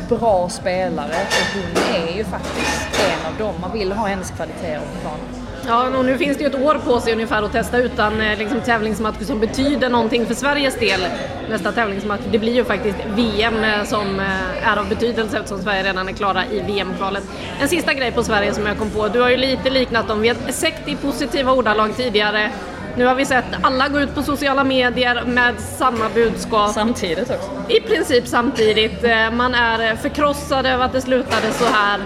bra 0.10 0.50
spelare 0.50 1.16
och 1.16 1.60
hon 1.62 1.96
är 1.96 2.18
ju 2.18 2.24
faktiskt 2.24 3.02
en 3.12 3.34
av 3.34 3.38
dem. 3.38 3.62
Man 3.62 3.72
vill 3.72 3.92
ha 3.92 4.08
hennes 4.08 4.32
kvaliteter 4.32 4.80
på 4.80 5.02
planen. 5.02 5.41
Ja, 5.68 5.98
och 5.98 6.06
nu 6.06 6.18
finns 6.18 6.38
det 6.38 6.44
ju 6.44 6.50
ett 6.50 6.62
år 6.62 6.76
på 6.86 7.00
sig 7.00 7.14
ungefär 7.14 7.44
att 7.44 7.52
testa 7.52 7.78
utan 7.78 8.22
eh, 8.22 8.38
liksom, 8.38 8.62
tävlingsmatcher 8.62 9.24
som 9.24 9.40
betyder 9.40 9.90
någonting 9.90 10.26
för 10.26 10.34
Sveriges 10.34 10.76
del. 10.76 11.02
Nästa 11.50 11.72
tävlingsmatch, 11.72 12.22
det 12.32 12.40
blir 12.40 12.54
ju 12.54 12.64
faktiskt 12.64 12.98
VM 13.16 13.64
eh, 13.64 13.84
som 13.84 14.20
eh, 14.20 14.68
är 14.68 14.78
av 14.78 14.90
betydelse 14.90 15.38
eftersom 15.38 15.62
Sverige 15.62 15.84
redan 15.84 16.08
är 16.08 16.14
klara 16.14 16.46
i 16.46 16.60
VM-kvalet. 16.60 17.24
En 17.62 17.68
sista 17.68 17.94
grej 17.94 18.12
på 18.12 18.24
Sverige 18.24 18.54
som 18.54 18.66
jag 18.66 18.78
kom 18.78 18.90
på, 18.90 19.08
du 19.08 19.22
har 19.22 19.30
ju 19.30 19.38
lite 19.38 19.70
liknat 19.70 20.08
dem, 20.08 20.22
vi 20.22 20.28
har 20.28 20.52
sett 20.52 20.88
i 20.88 20.96
positiva 20.96 21.52
ordalag 21.52 21.96
tidigare. 21.96 22.52
Nu 22.98 23.06
har 23.06 23.16
vi 23.16 23.26
sett 23.26 23.46
alla 23.62 23.88
gå 23.88 24.00
ut 24.00 24.16
på 24.16 24.24
sociala 24.24 24.64
medier 24.64 25.24
med 25.26 25.60
samma 25.60 26.10
budskap. 26.10 26.72
Samtidigt 26.72 27.30
också. 27.30 27.50
I 27.70 27.82
princip 27.82 28.28
samtidigt. 28.28 29.02
Man 29.34 29.56
är 29.56 29.96
förkrossad 29.96 30.66
över 30.66 30.86
att 30.86 30.94
det 30.94 31.02
slutade 31.02 31.52
så 31.52 31.66
här, 31.66 32.00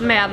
men 0.00 0.30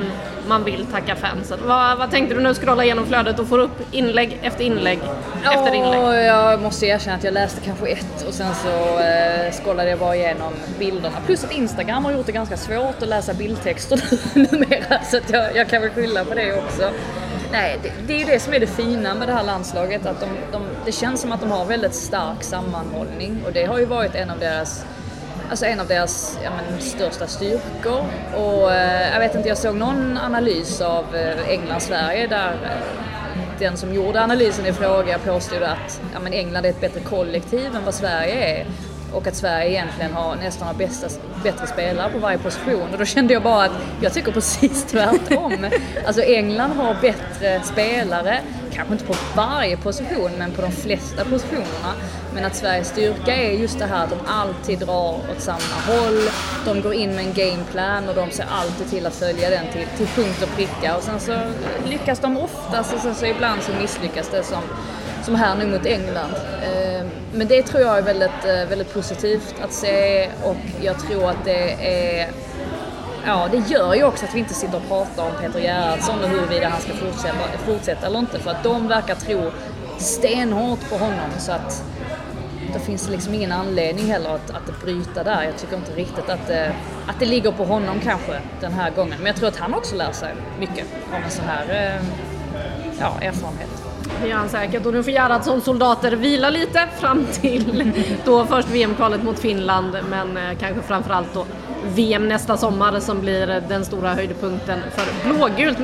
man 0.50 0.64
vill 0.64 0.86
tacka 0.86 1.16
fansen. 1.16 1.58
Vad, 1.66 1.98
vad 1.98 2.10
tänkte 2.10 2.34
du 2.34 2.40
när 2.40 2.48
du 2.48 2.54
scrollade 2.54 2.84
igenom 2.84 3.06
flödet 3.06 3.38
och 3.38 3.48
får 3.48 3.58
upp 3.58 3.94
inlägg 3.94 4.38
efter 4.42 4.64
inlägg 4.64 4.98
efter 5.44 5.74
inlägg? 5.74 6.00
Ja, 6.02 6.16
jag 6.16 6.62
måste 6.62 6.86
erkänna 6.86 7.16
att 7.16 7.24
jag 7.24 7.34
läste 7.34 7.60
kanske 7.60 7.86
ett 7.86 8.24
och 8.28 8.34
sen 8.34 8.54
så 8.54 8.98
eh, 8.98 9.52
scrollade 9.52 9.90
jag 9.90 9.98
bara 9.98 10.16
igenom 10.16 10.52
bilderna. 10.78 11.16
Plus 11.26 11.44
att 11.44 11.52
Instagram 11.52 12.04
har 12.04 12.12
gjort 12.12 12.26
det 12.26 12.32
ganska 12.32 12.56
svårt 12.56 13.02
att 13.02 13.08
läsa 13.08 13.34
bildtexter 13.34 14.00
numera 14.34 15.04
så 15.04 15.16
att 15.16 15.30
jag, 15.30 15.56
jag 15.56 15.68
kan 15.68 15.82
väl 15.82 15.90
skylla 15.90 16.24
på 16.24 16.34
det 16.34 16.52
också. 16.52 16.90
Nej, 17.52 17.78
det, 17.82 17.92
det 18.06 18.14
är 18.14 18.18
ju 18.18 18.24
det 18.24 18.40
som 18.40 18.54
är 18.54 18.60
det 18.60 18.66
fina 18.66 19.14
med 19.14 19.28
det 19.28 19.34
här 19.34 19.44
landslaget, 19.44 20.06
att 20.06 20.20
de, 20.20 20.28
de, 20.52 20.62
det 20.84 20.92
känns 20.92 21.20
som 21.20 21.32
att 21.32 21.40
de 21.40 21.50
har 21.50 21.64
väldigt 21.64 21.94
stark 21.94 22.42
sammanhållning 22.42 23.42
och 23.46 23.52
det 23.52 23.64
har 23.64 23.78
ju 23.78 23.84
varit 23.84 24.14
en 24.14 24.30
av 24.30 24.38
deras 24.38 24.84
Alltså 25.50 25.66
en 25.66 25.80
av 25.80 25.86
deras 25.86 26.38
ja, 26.44 26.50
men, 26.50 26.80
största 26.80 27.26
styrkor. 27.26 28.04
Och 28.36 28.72
eh, 28.72 29.12
jag 29.12 29.20
vet 29.20 29.34
inte, 29.34 29.48
jag 29.48 29.58
såg 29.58 29.76
någon 29.76 30.18
analys 30.18 30.80
av 30.80 31.16
eh, 31.16 31.48
England-Sverige 31.48 32.26
där 32.26 32.52
eh, 32.52 33.10
den 33.58 33.76
som 33.76 33.94
gjorde 33.94 34.22
analysen 34.22 34.66
i 34.66 34.72
fråga 34.72 35.18
påstod 35.18 35.62
att 35.62 36.00
ja, 36.12 36.20
men 36.20 36.32
England 36.32 36.64
är 36.64 36.70
ett 36.70 36.80
bättre 36.80 37.00
kollektiv 37.00 37.76
än 37.76 37.84
vad 37.84 37.94
Sverige 37.94 38.60
är. 38.60 38.66
Och 39.12 39.26
att 39.26 39.36
Sverige 39.36 39.70
egentligen 39.70 40.12
har 40.12 40.36
nästan 40.36 40.68
har 40.68 40.74
bästa, 40.74 41.08
bättre 41.42 41.66
spelare 41.66 42.12
på 42.12 42.18
varje 42.18 42.38
position. 42.38 42.88
Och 42.92 42.98
då 42.98 43.04
kände 43.04 43.32
jag 43.32 43.42
bara 43.42 43.64
att 43.64 43.72
jag 44.00 44.12
tycker 44.12 44.32
precis 44.32 44.84
tvärtom. 44.90 45.66
Alltså 46.06 46.22
England 46.22 46.72
har 46.72 46.96
bättre 47.00 47.60
spelare, 47.62 48.40
kanske 48.74 48.92
inte 48.92 49.04
på 49.04 49.14
varje 49.36 49.76
position, 49.76 50.30
men 50.38 50.52
på 50.52 50.62
de 50.62 50.72
flesta 50.72 51.24
positionerna. 51.24 51.92
Men 52.34 52.44
att 52.44 52.56
Sveriges 52.56 52.88
styrka 52.88 53.36
är 53.36 53.50
just 53.50 53.78
det 53.78 53.86
här 53.86 54.04
att 54.04 54.10
de 54.10 54.18
alltid 54.26 54.78
drar 54.78 55.14
åt 55.14 55.40
samma 55.40 55.76
håll. 55.86 56.30
De 56.64 56.80
går 56.80 56.94
in 56.94 57.14
med 57.14 57.24
en 57.26 57.32
gameplan 57.32 58.08
och 58.08 58.14
de 58.14 58.30
ser 58.30 58.46
alltid 58.50 58.90
till 58.90 59.06
att 59.06 59.14
följa 59.14 59.50
den 59.50 59.64
till, 59.72 59.86
till 59.96 60.06
punkt 60.06 60.42
och 60.42 60.56
pricka. 60.56 60.96
Och 60.96 61.02
sen 61.02 61.20
så 61.20 61.40
lyckas 61.88 62.18
de 62.20 62.36
oftast 62.36 62.94
och 62.94 63.00
sen 63.00 63.14
så 63.14 63.26
ibland 63.26 63.62
så 63.62 63.72
misslyckas 63.72 64.28
det 64.28 64.42
som, 64.42 64.62
som 65.22 65.34
här 65.34 65.56
nu 65.56 65.66
mot 65.66 65.86
England. 65.86 66.34
Eh, 66.62 67.06
men 67.34 67.48
det 67.48 67.62
tror 67.62 67.82
jag 67.82 67.98
är 67.98 68.02
väldigt, 68.02 68.44
eh, 68.44 68.68
väldigt 68.68 68.94
positivt 68.94 69.54
att 69.62 69.72
se 69.72 70.28
och 70.44 70.56
jag 70.82 70.98
tror 70.98 71.30
att 71.30 71.44
det 71.44 71.72
är 72.20 72.28
Ja, 73.26 73.48
det 73.50 73.56
gör 73.56 73.94
ju 73.94 74.04
också 74.04 74.24
att 74.24 74.34
vi 74.34 74.38
inte 74.38 74.54
sitter 74.54 74.76
och 74.76 74.88
pratar 74.88 75.24
om 75.24 75.32
Peter 75.40 75.60
Gerhardsson 75.60 76.18
och 76.24 76.28
huruvida 76.28 76.68
han 76.68 76.80
ska 76.80 76.92
fortsätta, 76.92 77.58
fortsätta 77.66 78.06
eller 78.06 78.18
inte. 78.18 78.38
För 78.38 78.50
att 78.50 78.62
de 78.62 78.88
verkar 78.88 79.14
tro 79.14 79.50
stenhårt 79.98 80.90
på 80.90 80.96
honom 80.96 81.30
så 81.38 81.52
att 81.52 81.84
då 82.72 82.78
finns 82.78 83.06
det 83.06 83.12
liksom 83.12 83.34
ingen 83.34 83.52
anledning 83.52 84.06
heller 84.06 84.34
att, 84.34 84.50
att 84.50 84.82
bryta 84.84 85.24
där. 85.24 85.42
Jag 85.42 85.58
tycker 85.58 85.76
inte 85.76 85.92
riktigt 85.92 86.28
att 86.28 86.46
det, 86.46 86.72
att 87.06 87.18
det 87.18 87.26
ligger 87.26 87.52
på 87.52 87.64
honom 87.64 88.00
kanske 88.00 88.40
den 88.60 88.72
här 88.72 88.90
gången. 88.90 89.14
Men 89.18 89.26
jag 89.26 89.36
tror 89.36 89.48
att 89.48 89.56
han 89.56 89.74
också 89.74 89.96
lär 89.96 90.12
sig 90.12 90.34
mycket 90.58 90.86
av 91.14 91.22
en 91.24 91.30
sån 91.30 91.44
här 91.44 91.64
eh, 91.70 92.02
ja, 93.00 93.16
erfarenhet. 93.20 93.90
Det 94.22 94.28
gör 94.28 94.36
han 94.36 94.48
säkert 94.48 94.86
och 94.86 94.92
nu 94.92 95.02
får 95.02 95.12
Gerhardssons 95.12 95.64
soldater 95.64 96.12
vila 96.12 96.50
lite 96.50 96.88
fram 96.98 97.26
till 97.32 97.92
då 98.24 98.46
först 98.46 98.68
VM-kvalet 98.68 99.22
mot 99.22 99.38
Finland 99.38 99.96
men 100.10 100.36
eh, 100.36 100.58
kanske 100.58 100.82
framförallt 100.82 101.34
då 101.34 101.46
VM 101.84 102.28
nästa 102.28 102.56
sommar 102.56 103.00
som 103.00 103.20
blir 103.20 103.46
den 103.46 103.84
stora 103.84 104.14
höjdpunkten 104.14 104.80
för 104.90 105.28
blågult. 105.28 105.78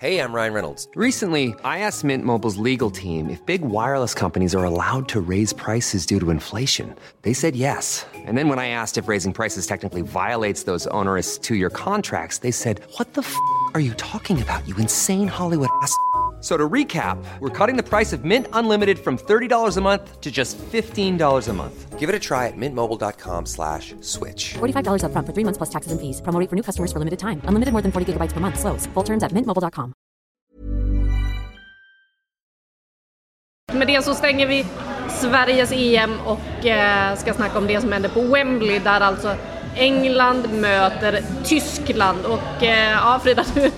Hey, 0.00 0.18
I'm 0.18 0.32
Ryan 0.32 0.54
Reynolds. 0.54 0.88
Recently, 0.96 1.54
I 1.62 1.80
asked 1.80 2.04
Mint 2.04 2.24
Mobile's 2.24 2.56
legal 2.56 2.90
team 2.90 3.28
if 3.28 3.44
big 3.44 3.60
wireless 3.60 4.14
companies 4.14 4.54
are 4.54 4.64
allowed 4.64 5.10
to 5.10 5.20
raise 5.20 5.52
prices 5.52 6.06
due 6.06 6.18
to 6.20 6.30
inflation. 6.30 6.96
They 7.20 7.34
said 7.34 7.54
yes. 7.54 8.06
And 8.14 8.38
then 8.38 8.48
when 8.48 8.58
I 8.58 8.68
asked 8.68 8.96
if 8.96 9.08
raising 9.08 9.34
prices 9.34 9.66
technically 9.66 10.00
violates 10.00 10.62
those 10.62 10.86
onerous 10.86 11.36
two 11.36 11.54
year 11.54 11.68
contracts, 11.68 12.38
they 12.38 12.50
said, 12.50 12.80
What 12.96 13.12
the 13.12 13.20
f 13.20 13.36
are 13.74 13.80
you 13.80 13.92
talking 13.98 14.40
about, 14.40 14.66
you 14.66 14.74
insane 14.78 15.28
Hollywood 15.28 15.68
ass? 15.82 15.94
So 16.40 16.56
to 16.56 16.68
recap, 16.68 17.22
we're 17.40 17.50
cutting 17.50 17.76
the 17.76 17.82
price 17.82 18.14
of 18.14 18.24
Mint 18.24 18.46
Unlimited 18.54 18.98
from 18.98 19.18
$30 19.18 19.76
a 19.76 19.80
month 19.80 20.20
to 20.20 20.30
just 20.30 20.56
$15 20.72 21.48
a 21.48 21.52
month. 21.52 21.98
Give 21.98 22.08
it 22.08 22.14
a 22.14 22.18
try 22.18 22.46
at 22.46 22.56
mintmobile.com 22.56 23.44
slash 23.44 23.94
switch. 24.00 24.54
$45 24.54 25.04
upfront 25.04 25.26
for 25.26 25.34
three 25.34 25.44
months 25.44 25.58
plus 25.58 25.68
taxes 25.68 25.92
and 25.92 26.00
fees. 26.00 26.22
Promo 26.22 26.48
for 26.48 26.56
new 26.56 26.62
customers 26.62 26.92
for 26.92 26.98
limited 26.98 27.18
time. 27.18 27.42
Unlimited 27.44 27.72
more 27.72 27.82
than 27.82 27.92
40 27.92 28.12
gigabytes 28.12 28.32
per 28.32 28.40
month. 28.40 28.58
Slows. 28.58 28.86
Full 28.94 29.04
terms 29.04 29.22
at 29.22 29.32
mintmobile.com. 29.32 29.92
Med 33.72 33.86
det 33.86 34.04
så 34.04 34.14
stänger 34.14 34.46
vi 34.46 34.66
Sveriges 35.08 35.72
EM 35.72 36.20
och 36.26 36.66
eh, 36.66 37.16
ska 37.16 37.34
snacka 37.34 37.58
om 37.58 37.66
det 37.66 37.80
som 37.80 37.92
händer 37.92 38.08
på 38.08 38.20
Wembley 38.20 38.78
där 38.78 39.00
alltså 39.00 39.36
England 39.76 40.48
möter 40.52 41.22
Tyskland 41.44 42.24
och 42.24 42.62
eh, 42.62 42.90
ja 42.90 43.20
Frida 43.22 43.44
du 43.54 43.70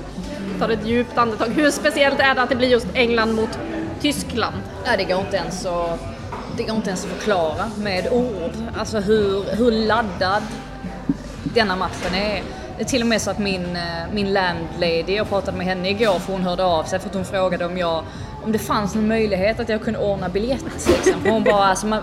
tar 0.63 0.69
ett 0.69 0.87
djupt 0.87 1.19
andetag. 1.19 1.47
Hur 1.47 1.71
speciellt 1.71 2.21
är 2.21 2.35
det 2.35 2.43
att 2.43 2.49
det 2.49 2.57
blir 2.57 2.69
just 2.69 2.87
England 2.95 3.33
mot 3.33 3.59
Tyskland? 4.01 4.57
Ja, 4.85 4.97
det 4.97 5.05
går 5.05 5.21
inte 5.21 5.37
ens 5.37 5.67
att, 5.67 6.01
det 6.57 6.63
går 6.63 6.77
inte 6.77 6.89
ens 6.89 7.05
att 7.05 7.11
förklara 7.11 7.71
med 7.77 8.09
ord. 8.13 8.53
Alltså 8.79 8.99
hur, 8.99 9.57
hur 9.57 9.71
laddad 9.71 10.43
denna 11.43 11.77
matchen 11.77 12.15
är. 12.15 12.43
Det 12.77 12.83
är 12.83 12.85
till 12.85 13.03
och 13.03 13.07
med 13.07 13.23
så 13.23 13.31
att 13.31 13.39
min, 13.39 13.77
eh, 13.77 14.13
min 14.13 14.33
landlady, 14.33 15.15
jag 15.15 15.29
pratade 15.29 15.57
med 15.57 15.67
henne 15.67 15.91
igår 15.91 16.19
för 16.19 16.33
hon 16.33 16.43
hörde 16.43 16.65
av 16.65 16.85
sig 16.85 16.99
för 16.99 17.09
att 17.09 17.15
hon 17.15 17.25
frågade 17.25 17.65
om 17.65 17.79
jag 17.79 18.05
om 18.45 18.53
det 18.53 18.59
fanns 18.59 18.95
någon 18.95 19.09
möjlighet 19.09 19.61
att 19.61 19.69
jag 19.69 19.83
kunde 19.83 19.99
ordna 19.99 20.29
biljett. 20.29 20.65
Liksom. 20.87 21.33
Hon 21.33 21.45
bara, 21.45 21.65
alltså 21.65 21.87
man, 21.87 22.03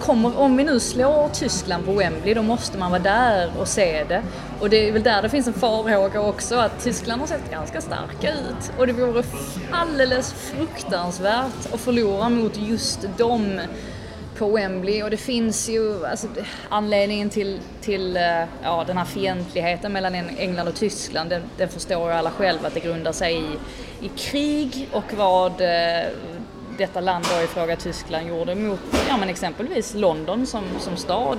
kommer, 0.00 0.38
om 0.38 0.56
vi 0.56 0.64
nu 0.64 0.80
slår 0.80 1.28
Tyskland 1.28 1.86
på 1.86 1.92
Wembley 1.92 2.34
då 2.34 2.42
måste 2.42 2.78
man 2.78 2.90
vara 2.90 3.02
där 3.02 3.50
och 3.58 3.68
se 3.68 4.04
det. 4.04 4.22
Och 4.60 4.70
det 4.70 4.88
är 4.88 4.92
väl 4.92 5.02
där 5.02 5.22
det 5.22 5.28
finns 5.28 5.46
en 5.46 5.52
farhåga 5.52 6.20
också 6.20 6.56
att 6.56 6.84
Tyskland 6.84 7.20
har 7.20 7.28
sett 7.28 7.50
ganska 7.50 7.80
starka 7.80 8.30
ut. 8.32 8.72
Och 8.78 8.86
det 8.86 8.92
vore 8.92 9.22
alldeles 9.70 10.32
fruktansvärt 10.32 11.72
att 11.72 11.80
förlora 11.80 12.28
mot 12.28 12.56
just 12.56 13.08
dem 13.18 13.60
på 14.40 14.50
Wembley 14.50 15.02
och 15.02 15.10
det 15.10 15.16
finns 15.16 15.68
ju 15.68 16.06
alltså, 16.06 16.28
anledningen 16.68 17.30
till, 17.30 17.60
till 17.80 18.16
eh, 18.16 18.44
ja, 18.62 18.84
den 18.86 18.98
här 18.98 19.04
fientligheten 19.04 19.92
mellan 19.92 20.14
England 20.14 20.68
och 20.68 20.74
Tyskland, 20.74 21.30
den, 21.30 21.42
den 21.56 21.68
förstår 21.68 22.10
ju 22.10 22.16
alla 22.16 22.30
själva 22.30 22.66
att 22.66 22.74
det 22.74 22.80
grundar 22.80 23.12
sig 23.12 23.36
i, 23.36 23.46
i 24.06 24.08
krig 24.08 24.88
och 24.92 25.14
vad 25.16 25.60
eh, 25.60 26.06
detta 26.80 27.00
land 27.00 27.24
då 27.36 27.44
i 27.44 27.46
fråga 27.46 27.76
Tyskland 27.76 28.28
gjorde 28.28 28.54
mot 28.54 28.80
ja, 29.08 29.16
men 29.16 29.28
exempelvis 29.28 29.94
London 29.94 30.46
som, 30.46 30.64
som 30.78 30.96
stad. 30.96 31.38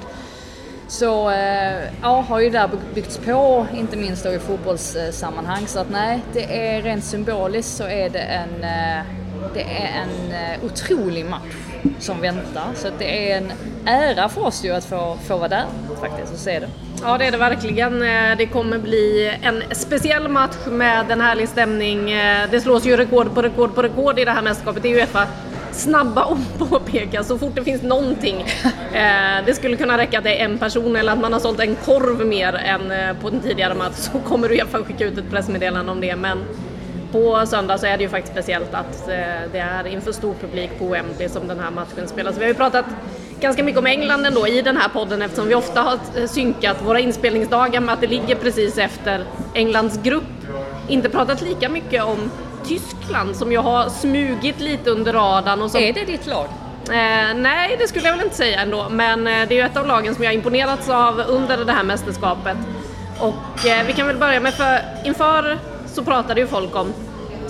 Så 0.87 1.29
eh, 1.29 1.83
ja, 2.01 2.21
har 2.21 2.39
ju 2.39 2.49
där 2.49 2.69
byggts 2.93 3.17
på, 3.17 3.67
inte 3.73 3.97
minst 3.97 4.23
då 4.23 4.33
i 4.33 4.39
fotbollssammanhang. 4.39 5.67
Så 5.67 5.79
att 5.79 5.89
nej, 5.89 6.19
det 6.33 6.67
är 6.67 6.81
rent 6.81 7.03
symboliskt 7.03 7.77
så 7.77 7.83
är 7.83 8.09
det 8.09 8.19
en, 8.19 8.63
eh, 8.63 9.05
det 9.53 9.63
är 9.63 10.03
en 10.03 10.31
eh, 10.31 10.65
otrolig 10.65 11.25
match 11.25 11.55
som 11.99 12.21
väntar. 12.21 12.67
Så 12.75 12.87
att 12.87 12.99
det 12.99 13.31
är 13.31 13.37
en 13.37 13.51
ära 13.85 14.29
för 14.29 14.45
oss 14.45 14.65
ju 14.65 14.71
att 14.71 14.85
få, 14.85 15.17
få 15.27 15.37
vara 15.37 15.47
där 15.47 15.65
faktiskt 16.01 16.33
och 16.33 16.39
se 16.39 16.59
det. 16.59 16.67
Ja 17.03 17.17
det 17.17 17.25
är 17.25 17.31
det 17.31 17.37
verkligen. 17.37 18.01
Eh, 18.01 18.37
det 18.37 18.45
kommer 18.45 18.79
bli 18.79 19.37
en 19.41 19.63
speciell 19.71 20.27
match 20.27 20.57
med 20.67 21.11
en 21.11 21.21
härlig 21.21 21.49
stämning. 21.49 22.11
Eh, 22.11 22.49
det 22.51 22.61
slås 22.61 22.85
ju 22.85 22.97
rekord 22.97 23.33
på 23.35 23.41
rekord 23.41 23.75
på 23.75 23.81
rekord 23.81 24.19
i 24.19 24.25
det 24.25 24.31
här 24.31 24.41
mästerskapet. 24.41 24.83
Det 24.83 24.89
är 24.89 24.95
Uefa 24.95 25.27
snabba 25.71 26.21
att 26.21 26.69
påpeka 26.69 27.23
så 27.23 27.37
fort 27.37 27.55
det 27.55 27.63
finns 27.63 27.81
någonting. 27.81 28.45
Eh, 28.93 29.45
det 29.45 29.53
skulle 29.53 29.77
kunna 29.77 29.97
räcka 29.97 30.17
att 30.17 30.23
det 30.23 30.41
är 30.41 30.45
en 30.45 30.57
person 30.57 30.95
eller 30.95 31.11
att 31.11 31.19
man 31.19 31.33
har 31.33 31.39
sålt 31.39 31.59
en 31.59 31.75
korv 31.75 32.25
mer 32.25 32.53
än 32.53 33.15
på 33.21 33.27
en 33.27 33.39
tidigare 33.39 33.73
match 33.73 33.95
så 33.95 34.19
kommer 34.19 34.51
Uefa 34.51 34.83
skicka 34.83 35.05
ut 35.05 35.17
ett 35.17 35.31
pressmeddelande 35.31 35.91
om 35.91 36.01
det. 36.01 36.15
Men 36.15 36.37
på 37.11 37.45
söndag 37.45 37.77
så 37.77 37.85
är 37.85 37.97
det 37.97 38.03
ju 38.03 38.09
faktiskt 38.09 38.33
speciellt 38.33 38.73
att 38.73 39.07
det 39.51 39.59
är 39.59 39.87
inför 39.87 40.11
stor 40.11 40.33
publik 40.41 40.79
på 40.79 40.85
Wembley 40.85 41.29
som 41.29 41.47
den 41.47 41.59
här 41.59 41.71
matchen 41.71 42.07
spelas. 42.07 42.37
Vi 42.37 42.41
har 42.41 42.47
ju 42.47 42.53
pratat 42.53 42.85
ganska 43.41 43.63
mycket 43.63 43.79
om 43.79 43.87
England 43.87 44.25
ändå 44.25 44.47
i 44.47 44.61
den 44.61 44.77
här 44.77 44.89
podden 44.89 45.21
eftersom 45.21 45.47
vi 45.47 45.55
ofta 45.55 45.81
har 45.81 46.27
synkat 46.27 46.77
våra 46.85 46.99
inspelningsdagar 46.99 47.81
med 47.81 47.93
att 47.93 48.01
det 48.01 48.07
ligger 48.07 48.35
precis 48.35 48.77
efter 48.77 49.25
Englands 49.53 49.99
grupp. 50.03 50.23
Inte 50.87 51.09
pratat 51.09 51.41
lika 51.41 51.69
mycket 51.69 52.03
om 52.03 52.31
Tyskland 52.65 53.35
som 53.35 53.51
ju 53.51 53.57
har 53.57 53.89
smugit 53.89 54.59
lite 54.59 54.89
under 54.89 55.13
radarn. 55.13 55.61
Och 55.61 55.71
som, 55.71 55.81
är 55.81 55.93
det 55.93 56.05
ditt 56.05 56.27
lag? 56.27 56.47
Eh, 56.89 57.35
nej, 57.35 57.75
det 57.79 57.87
skulle 57.87 58.07
jag 58.07 58.15
väl 58.15 58.25
inte 58.25 58.35
säga 58.35 58.61
ändå, 58.61 58.89
men 58.89 59.27
eh, 59.27 59.47
det 59.47 59.53
är 59.53 59.57
ju 59.57 59.61
ett 59.61 59.77
av 59.77 59.87
lagen 59.87 60.15
som 60.15 60.23
jag 60.23 60.33
imponerats 60.33 60.89
av 60.89 61.19
under 61.27 61.65
det 61.65 61.71
här 61.71 61.83
mästerskapet. 61.83 62.57
Och 63.19 63.67
eh, 63.67 63.85
vi 63.87 63.93
kan 63.93 64.07
väl 64.07 64.17
börja 64.17 64.39
med, 64.39 64.53
för 64.53 64.79
inför 65.05 65.57
så 65.87 66.03
pratade 66.03 66.41
ju 66.41 66.47
folk 66.47 66.75
om 66.75 66.93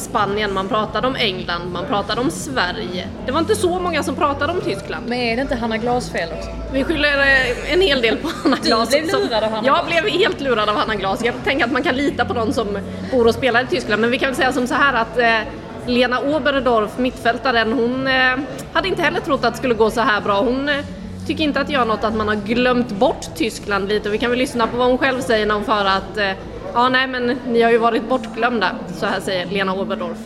Spanien, 0.01 0.53
man 0.53 0.67
pratade 0.67 1.07
om 1.07 1.15
England, 1.15 1.71
man 1.73 1.85
pratade 1.85 2.21
om 2.21 2.31
Sverige. 2.31 3.07
Det 3.25 3.31
var 3.31 3.39
inte 3.39 3.55
så 3.55 3.79
många 3.79 4.03
som 4.03 4.15
pratade 4.15 4.53
om 4.53 4.61
Tyskland. 4.61 5.05
Men 5.07 5.19
är 5.19 5.35
det 5.35 5.41
inte 5.41 5.55
Hanna 5.55 5.77
Glas 5.77 6.09
fel 6.11 6.29
också? 6.37 6.49
Vi 6.73 6.83
skyller 6.83 7.17
eh, 7.17 7.73
en 7.73 7.81
hel 7.81 8.01
del 8.01 8.17
på 8.17 8.29
Hanna 8.43 8.57
Glas. 8.57 8.89
Du 8.89 9.01
blev 9.01 9.15
lurad 9.15 9.43
av 9.43 9.51
Hanna 9.51 9.67
Jag 9.67 9.85
blev 9.85 10.07
helt 10.07 10.41
lurad 10.41 10.69
av 10.69 10.75
Hanna 10.75 10.95
Glas. 10.95 11.25
Jag 11.25 11.35
tänker 11.43 11.65
att 11.65 11.71
man 11.71 11.83
kan 11.83 11.95
lita 11.95 12.25
på 12.25 12.33
någon 12.33 12.53
som 12.53 12.79
bor 13.11 13.27
och 13.27 13.35
spelar 13.35 13.63
i 13.63 13.67
Tyskland. 13.67 14.01
Men 14.01 14.11
vi 14.11 14.19
kan 14.19 14.29
väl 14.29 14.35
säga 14.35 14.53
som 14.53 14.67
så 14.67 14.75
här 14.75 14.93
att 14.93 15.17
eh, 15.17 15.39
Lena 15.85 16.19
Oberdorf, 16.19 16.97
mittfältaren, 16.97 17.73
hon 17.73 18.07
eh, 18.07 18.37
hade 18.73 18.87
inte 18.87 19.01
heller 19.01 19.19
trott 19.19 19.45
att 19.45 19.53
det 19.53 19.57
skulle 19.57 19.73
gå 19.73 19.89
så 19.89 20.01
här 20.01 20.21
bra. 20.21 20.41
Hon 20.41 20.69
eh, 20.69 20.85
tycker 21.27 21.43
inte 21.43 21.61
att 21.61 21.67
det 21.67 21.73
gör 21.73 21.85
något 21.85 22.03
att 22.03 22.15
man 22.15 22.27
har 22.27 22.35
glömt 22.35 22.91
bort 22.91 23.35
Tyskland 23.35 23.89
lite. 23.89 24.09
Vi 24.09 24.17
kan 24.17 24.29
väl 24.29 24.39
lyssna 24.39 24.67
på 24.67 24.77
vad 24.77 24.87
hon 24.87 24.97
själv 24.97 25.21
säger 25.21 25.45
när 25.45 25.55
hon 25.55 25.63
för 25.63 25.85
att 25.85 26.17
eh, 26.17 26.31
Ja, 26.73 26.89
nej, 26.89 27.07
men 27.07 27.39
ni 27.47 27.61
har 27.61 27.71
ju 27.71 27.77
varit 27.77 28.03
bortglömda, 28.03 28.75
så 28.99 29.05
här 29.05 29.19
säger 29.19 29.45
Lena 29.45 29.73
Oberdorf. 29.73 30.17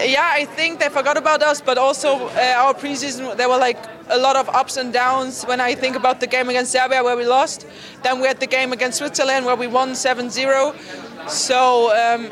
Yeah, 0.00 0.42
I 0.42 0.46
think 0.46 0.80
they 0.80 0.90
forgot 0.90 1.16
about 1.16 1.42
us, 1.42 1.62
but 1.64 1.78
also 1.78 2.08
uh, 2.08 2.66
our 2.66 2.74
preseason 2.74 3.36
there 3.36 3.48
were 3.48 3.66
like 3.66 3.78
a 4.08 4.16
lot 4.18 4.36
of 4.36 4.48
ups 4.48 4.76
and 4.76 4.92
downs. 4.92 5.44
When 5.46 5.60
I 5.60 5.76
think 5.76 5.96
about 5.96 6.20
the 6.20 6.26
game 6.26 6.48
against 6.50 6.72
Serbia 6.72 7.02
where 7.02 7.16
we 7.16 7.24
lost, 7.24 7.66
then 8.02 8.20
we 8.20 8.26
had 8.26 8.40
the 8.40 8.46
game 8.46 8.72
against 8.72 8.98
Switzerland 8.98 9.46
where 9.46 9.56
we 9.56 9.68
won 9.68 9.90
7-0. 9.90 10.74
So 11.28 11.90
um, 11.94 12.28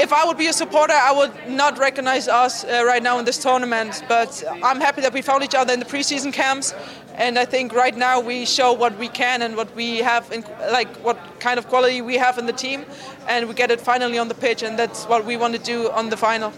if 0.00 0.14
I 0.14 0.24
would 0.24 0.38
be 0.38 0.46
a 0.46 0.52
supporter, 0.52 0.94
I 0.94 1.12
would 1.12 1.32
not 1.46 1.78
recognize 1.78 2.26
us 2.26 2.64
uh, 2.64 2.82
right 2.86 3.02
now 3.02 3.18
in 3.18 3.26
this 3.26 3.36
tournament. 3.36 4.02
But 4.08 4.42
I'm 4.62 4.80
happy 4.80 5.02
that 5.02 5.12
we 5.12 5.20
found 5.20 5.44
each 5.44 5.54
other 5.54 5.74
in 5.74 5.78
the 5.78 5.84
preseason 5.84 6.32
camps, 6.32 6.74
and 7.16 7.38
I 7.38 7.44
think 7.44 7.74
right 7.74 7.94
now 7.94 8.18
we 8.18 8.46
show 8.46 8.72
what 8.72 8.98
we 8.98 9.08
can 9.08 9.42
and 9.42 9.56
what 9.56 9.74
we 9.76 9.98
have, 9.98 10.32
in, 10.32 10.42
like 10.72 10.88
what 10.98 11.18
kind 11.38 11.58
of 11.58 11.68
quality 11.68 12.00
we 12.00 12.16
have 12.16 12.38
in 12.38 12.46
the 12.46 12.52
team, 12.52 12.86
and 13.28 13.46
we 13.46 13.54
get 13.54 13.70
it 13.70 13.80
finally 13.80 14.18
on 14.18 14.28
the 14.28 14.34
pitch, 14.34 14.62
and 14.62 14.78
that's 14.78 15.04
what 15.04 15.26
we 15.26 15.36
want 15.36 15.54
to 15.54 15.60
do 15.60 15.90
on 15.90 16.08
the 16.08 16.16
final. 16.16 16.52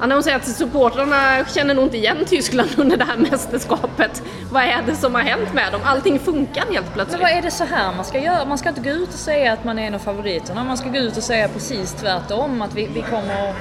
Ja, 0.00 0.06
hon 0.14 0.22
säger 0.22 0.36
att 0.36 0.48
supportrarna 0.48 1.44
känner 1.44 1.74
nog 1.74 1.84
inte 1.84 1.96
igen 1.96 2.16
Tyskland 2.26 2.70
under 2.76 2.96
det 2.96 3.04
här 3.04 3.16
mästerskapet. 3.16 4.22
Vad 4.52 4.62
är 4.62 4.82
det 4.86 4.94
som 4.94 5.14
har 5.14 5.22
hänt 5.22 5.54
med 5.54 5.72
dem? 5.72 5.80
Allting 5.84 6.18
funkar 6.18 6.64
helt 6.72 6.94
plötsligt. 6.94 7.20
Men 7.20 7.30
vad 7.30 7.38
är 7.38 7.42
det 7.42 7.50
så 7.50 7.64
här 7.64 7.94
man 7.94 8.04
ska 8.04 8.18
göra? 8.18 8.44
Man 8.44 8.58
ska 8.58 8.68
inte 8.68 8.80
gå 8.80 8.90
ut 8.90 9.08
och 9.08 9.14
säga 9.14 9.52
att 9.52 9.64
man 9.64 9.78
är 9.78 9.86
en 9.86 9.94
av 9.94 9.98
favoriterna. 9.98 10.64
Man 10.64 10.76
ska 10.76 10.88
gå 10.88 10.98
ut 10.98 11.16
och 11.16 11.22
säga 11.22 11.48
precis 11.48 11.92
tvärtom. 11.92 12.62
Att 12.62 12.74
vi, 12.74 12.86
vi 12.94 13.02
kommer, 13.02 13.54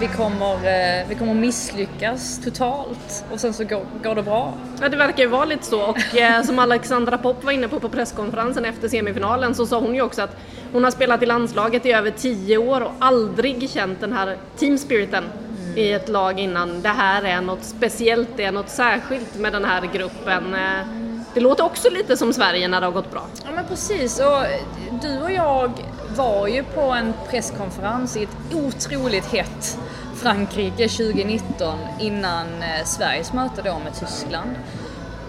vi, 0.00 0.06
kommer, 0.06 0.54
eh, 0.54 1.08
vi 1.08 1.14
kommer 1.14 1.34
misslyckas 1.34 2.40
totalt 2.44 3.24
och 3.32 3.40
sen 3.40 3.52
så 3.52 3.64
går, 3.64 3.82
går 4.02 4.14
det 4.14 4.22
bra. 4.22 4.54
Ja, 4.80 4.88
det 4.88 4.96
verkar 4.96 5.22
ju 5.22 5.28
vara 5.28 5.44
lite 5.44 5.64
så 5.64 5.82
och 5.82 6.16
eh, 6.16 6.42
som 6.42 6.58
Alexandra 6.58 7.18
Popp 7.18 7.44
var 7.44 7.52
inne 7.52 7.68
på 7.68 7.80
på 7.80 7.88
presskonferensen 7.88 8.64
efter 8.64 8.88
semifinalen 8.88 9.54
så 9.54 9.66
sa 9.66 9.80
hon 9.80 9.94
ju 9.94 10.02
också 10.02 10.22
att 10.22 10.36
hon 10.72 10.84
har 10.84 10.90
spelat 10.90 11.22
i 11.22 11.26
landslaget 11.26 11.86
i 11.86 11.92
över 11.92 12.10
tio 12.10 12.58
år 12.58 12.80
och 12.80 12.92
aldrig 12.98 13.70
känt 13.70 14.00
den 14.00 14.12
här 14.12 14.36
teamspiriten 14.58 15.24
i 15.76 15.92
ett 15.92 16.08
lag 16.08 16.40
innan. 16.40 16.82
Det 16.82 16.88
här 16.88 17.22
är 17.22 17.40
något 17.40 17.64
speciellt, 17.64 18.28
det 18.36 18.44
är 18.44 18.52
något 18.52 18.68
särskilt 18.68 19.34
med 19.34 19.52
den 19.52 19.64
här 19.64 19.90
gruppen. 19.92 20.54
Eh, 20.54 20.86
det 21.34 21.40
låter 21.40 21.64
också 21.64 21.90
lite 21.90 22.16
som 22.16 22.32
Sverige 22.32 22.68
när 22.68 22.80
det 22.80 22.86
har 22.86 22.92
gått 22.92 23.10
bra. 23.10 23.26
Ja 23.44 23.50
men 23.54 23.66
precis 23.66 24.20
och 24.20 24.42
du 25.02 25.20
och 25.20 25.32
jag 25.32 25.72
var 26.16 26.46
ju 26.46 26.64
på 26.64 26.80
en 26.80 27.14
presskonferens 27.30 28.16
i 28.16 28.22
ett 28.22 28.54
otroligt 28.54 29.26
hett 29.26 29.78
Frankrike 30.16 30.88
2019 30.88 31.78
innan 32.00 32.46
eh, 32.46 32.84
Sveriges 32.84 33.32
möte 33.32 33.62
då 33.62 33.78
med 33.78 33.94
Tyskland. 33.94 34.50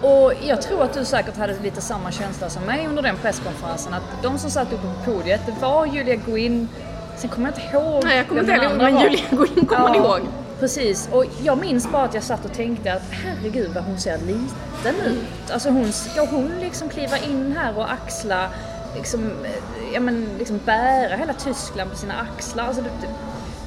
Och 0.02 0.32
jag 0.42 0.62
tror 0.62 0.82
att 0.82 0.94
du 0.94 1.04
säkert 1.04 1.36
hade 1.36 1.60
lite 1.62 1.80
samma 1.80 2.12
känsla 2.12 2.50
som 2.50 2.62
mig 2.62 2.86
under 2.86 3.02
den 3.02 3.16
presskonferensen 3.16 3.94
att 3.94 4.22
de 4.22 4.38
som 4.38 4.50
satt 4.50 4.72
uppe 4.72 4.82
på 4.82 5.12
podiet, 5.12 5.40
det 5.46 5.54
var 5.60 5.86
Julia 5.86 6.16
Guin, 6.16 6.68
sen 7.16 7.30
kommer 7.30 7.48
jag 7.48 7.58
inte 7.58 7.76
ihåg 7.76 8.04
Nej, 8.04 8.16
jag 8.16 8.28
kommer 8.28 8.40
inte 8.40 8.52
ihåg, 8.52 8.76
men. 8.76 9.00
Julia 9.00 9.24
Guin 9.30 9.66
kommer 9.66 9.88
man 9.88 9.94
ihåg. 9.94 10.20
Precis, 10.60 11.08
och 11.12 11.24
jag 11.42 11.58
minns 11.58 11.92
bara 11.92 12.02
att 12.02 12.14
jag 12.14 12.22
satt 12.22 12.44
och 12.44 12.52
tänkte 12.52 12.92
att 12.92 13.02
herregud 13.10 13.70
vad 13.74 13.84
hon 13.84 13.98
ser 13.98 14.18
liten 14.18 15.06
ut. 15.06 15.50
Alltså 15.52 15.70
hon, 15.70 15.92
ska 15.92 16.26
hon 16.26 16.50
liksom 16.60 16.88
kliva 16.88 17.18
in 17.18 17.56
här 17.58 17.78
och 17.78 17.92
axla, 17.92 18.50
liksom, 18.96 19.24
eh, 19.24 19.50
ja 19.94 20.00
men 20.00 20.28
liksom 20.38 20.60
bära 20.64 21.16
hela 21.16 21.32
Tyskland 21.32 21.90
på 21.90 21.96
sina 21.96 22.14
axlar? 22.14 22.64
Alltså 22.64 22.82
det, 22.82 22.88
det, 23.00 23.08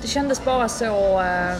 det 0.01 0.07
kändes 0.07 0.43
bara 0.43 0.69
så, 0.69 1.21
eh, 1.21 1.55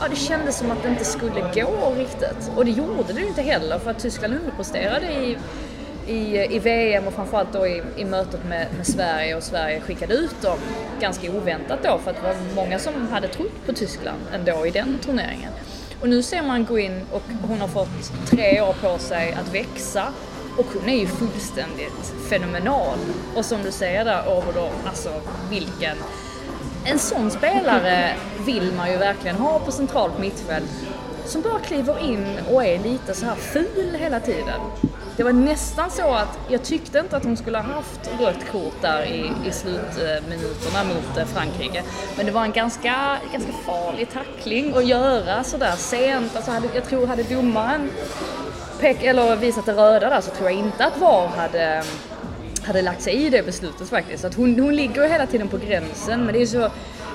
ja 0.00 0.08
det 0.10 0.16
kändes 0.16 0.58
som 0.58 0.70
att 0.70 0.82
det 0.82 0.88
inte 0.88 1.04
skulle 1.04 1.40
gå 1.40 1.94
riktigt. 1.96 2.50
Och 2.56 2.64
det 2.64 2.70
gjorde 2.70 3.12
det 3.12 3.20
ju 3.20 3.26
inte 3.26 3.42
heller 3.42 3.78
för 3.78 3.90
att 3.90 3.98
Tyskland 3.98 4.34
underpresterade 4.34 5.06
i 5.06 5.38
i, 6.06 6.46
i 6.56 6.58
VM 6.58 7.06
och 7.06 7.14
framförallt 7.14 7.52
då 7.52 7.66
i, 7.66 7.82
i 7.96 8.04
mötet 8.04 8.44
med, 8.44 8.66
med 8.76 8.86
Sverige 8.86 9.36
och 9.36 9.42
Sverige 9.42 9.80
skickade 9.80 10.14
ut 10.14 10.42
dem 10.42 10.58
ganska 11.00 11.30
oväntat 11.30 11.78
då 11.82 11.98
för 11.98 12.10
att 12.10 12.16
det 12.16 12.22
var 12.22 12.36
många 12.54 12.78
som 12.78 13.08
hade 13.08 13.28
trott 13.28 13.66
på 13.66 13.72
Tyskland 13.72 14.20
ändå 14.34 14.66
i 14.66 14.70
den 14.70 14.98
turneringen. 14.98 15.52
Och 16.00 16.08
nu 16.08 16.22
ser 16.22 16.42
man 16.42 16.64
gå 16.64 16.78
in 16.78 17.02
och 17.12 17.22
hon 17.48 17.60
har 17.60 17.68
fått 17.68 18.28
tre 18.30 18.60
år 18.60 18.74
på 18.82 18.98
sig 18.98 19.32
att 19.32 19.54
växa 19.54 20.06
och 20.58 20.66
hon 20.74 20.88
är 20.88 21.00
ju 21.00 21.06
fullständigt 21.06 22.14
fenomenal. 22.28 22.98
Och 23.36 23.44
som 23.44 23.62
du 23.62 23.72
säger 23.72 24.04
där, 24.04 24.38
Overdahl, 24.38 24.72
alltså 24.86 25.20
vilken 25.50 25.96
en 26.84 26.98
sån 26.98 27.30
spelare 27.30 28.10
vill 28.46 28.72
man 28.72 28.90
ju 28.90 28.96
verkligen 28.96 29.36
ha 29.36 29.58
på 29.58 29.72
centralt 29.72 30.18
mittfält 30.18 30.70
som 31.24 31.42
bara 31.42 31.58
kliver 31.58 32.04
in 32.10 32.38
och 32.50 32.64
är 32.64 32.78
lite 32.78 33.14
så 33.14 33.26
här 33.26 33.34
ful 33.34 33.96
hela 33.98 34.20
tiden. 34.20 34.60
Det 35.20 35.24
var 35.24 35.32
nästan 35.32 35.90
så 35.90 36.14
att 36.14 36.38
jag 36.48 36.62
tyckte 36.64 36.98
inte 36.98 37.16
att 37.16 37.24
hon 37.24 37.36
skulle 37.36 37.58
ha 37.58 37.74
haft 37.74 38.10
rött 38.20 38.52
kort 38.52 38.82
där 38.82 39.04
i, 39.04 39.32
i 39.48 39.52
slutminuterna 39.52 40.84
mot 40.84 41.18
eh, 41.18 41.24
Frankrike. 41.24 41.82
Men 42.16 42.26
det 42.26 42.32
var 42.32 42.44
en 42.44 42.52
ganska, 42.52 43.18
ganska 43.32 43.52
farlig 43.52 44.10
tackling 44.10 44.76
att 44.76 44.86
göra 44.86 45.44
sådär 45.44 45.76
sent. 45.76 46.36
Alltså 46.36 46.50
hade, 46.50 46.68
jag 46.74 46.84
tror 46.84 47.06
hade 47.06 47.22
domaren 47.22 47.90
pek, 48.80 49.02
eller 49.02 49.36
visat 49.36 49.66
det 49.66 49.72
röda 49.72 50.10
där 50.10 50.20
så 50.20 50.30
tror 50.30 50.50
jag 50.50 50.58
inte 50.58 50.84
att 50.84 50.98
VAR 50.98 51.28
hade 51.28 51.82
hade 52.66 52.82
lagt 52.82 53.02
sig 53.02 53.14
i 53.14 53.30
det 53.30 53.46
beslutet 53.46 53.88
faktiskt. 53.88 54.24
Att 54.24 54.34
hon, 54.34 54.60
hon 54.60 54.76
ligger 54.76 55.02
ju 55.02 55.08
hela 55.08 55.26
tiden 55.26 55.48
på 55.48 55.58
gränsen 55.58 56.24
men 56.24 56.34
det 56.34 56.42
är 56.42 56.46
så, 56.46 56.70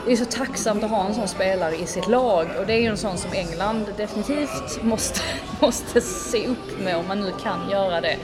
det 0.06 0.12
är 0.12 0.16
så 0.16 0.26
tacksamt 0.26 0.84
att 0.84 0.90
ha 0.90 1.06
en 1.06 1.14
sån 1.16 1.28
spelare 1.28 1.76
i 1.76 1.86
sitt 1.86 2.08
lag 2.08 2.48
och 2.60 2.66
det 2.68 2.74
är 2.74 2.80
ju 2.80 2.88
en 2.88 2.98
sån 2.98 3.18
som 3.18 3.34
England 3.34 3.86
definitivt 3.98 4.84
måste, 4.84 5.22
måste 5.60 6.02
se 6.02 6.48
upp 6.48 6.80
med 6.84 6.98
om 6.98 7.08
man 7.08 7.22
nu 7.22 7.34
kan 7.44 7.70
göra 7.70 8.02
det. 8.02 8.18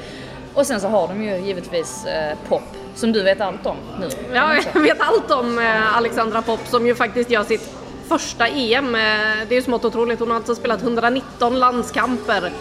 Och 0.54 0.65
sen 0.67 0.82
så 0.82 0.88
har 0.88 1.08
de 1.08 1.24
ju 1.24 1.38
givetvis 1.38 2.06
eh, 2.06 2.38
Pop 2.48 2.62
som 2.96 3.12
du 3.12 3.24
vet 3.24 3.41
allt 3.41 3.65
om 3.65 3.78
nu. 4.00 4.10
Ja, 4.34 4.56
jag 4.74 4.82
vet 4.82 4.98
allt 5.00 5.32
om 5.32 5.60
eh, 5.60 5.98
Alexandra 5.98 6.41
POP, 6.41 6.60
som 6.67 6.88
ju 6.88 6.96
faktiskt 6.96 7.30
gör 7.30 7.44
sitt 7.44 7.70
första 8.08 8.48
EM. 8.48 8.96
Eh, 8.96 9.02
Det 9.48 9.56
är 9.56 9.56
ju 9.56 9.62
smått 9.62 9.86
otroligt. 9.86 10.20
Hon 10.20 10.30
har 10.30 10.36
alltså 10.38 10.56
spelat 10.56 10.82
119 10.82 11.60
landskamper 11.60 12.52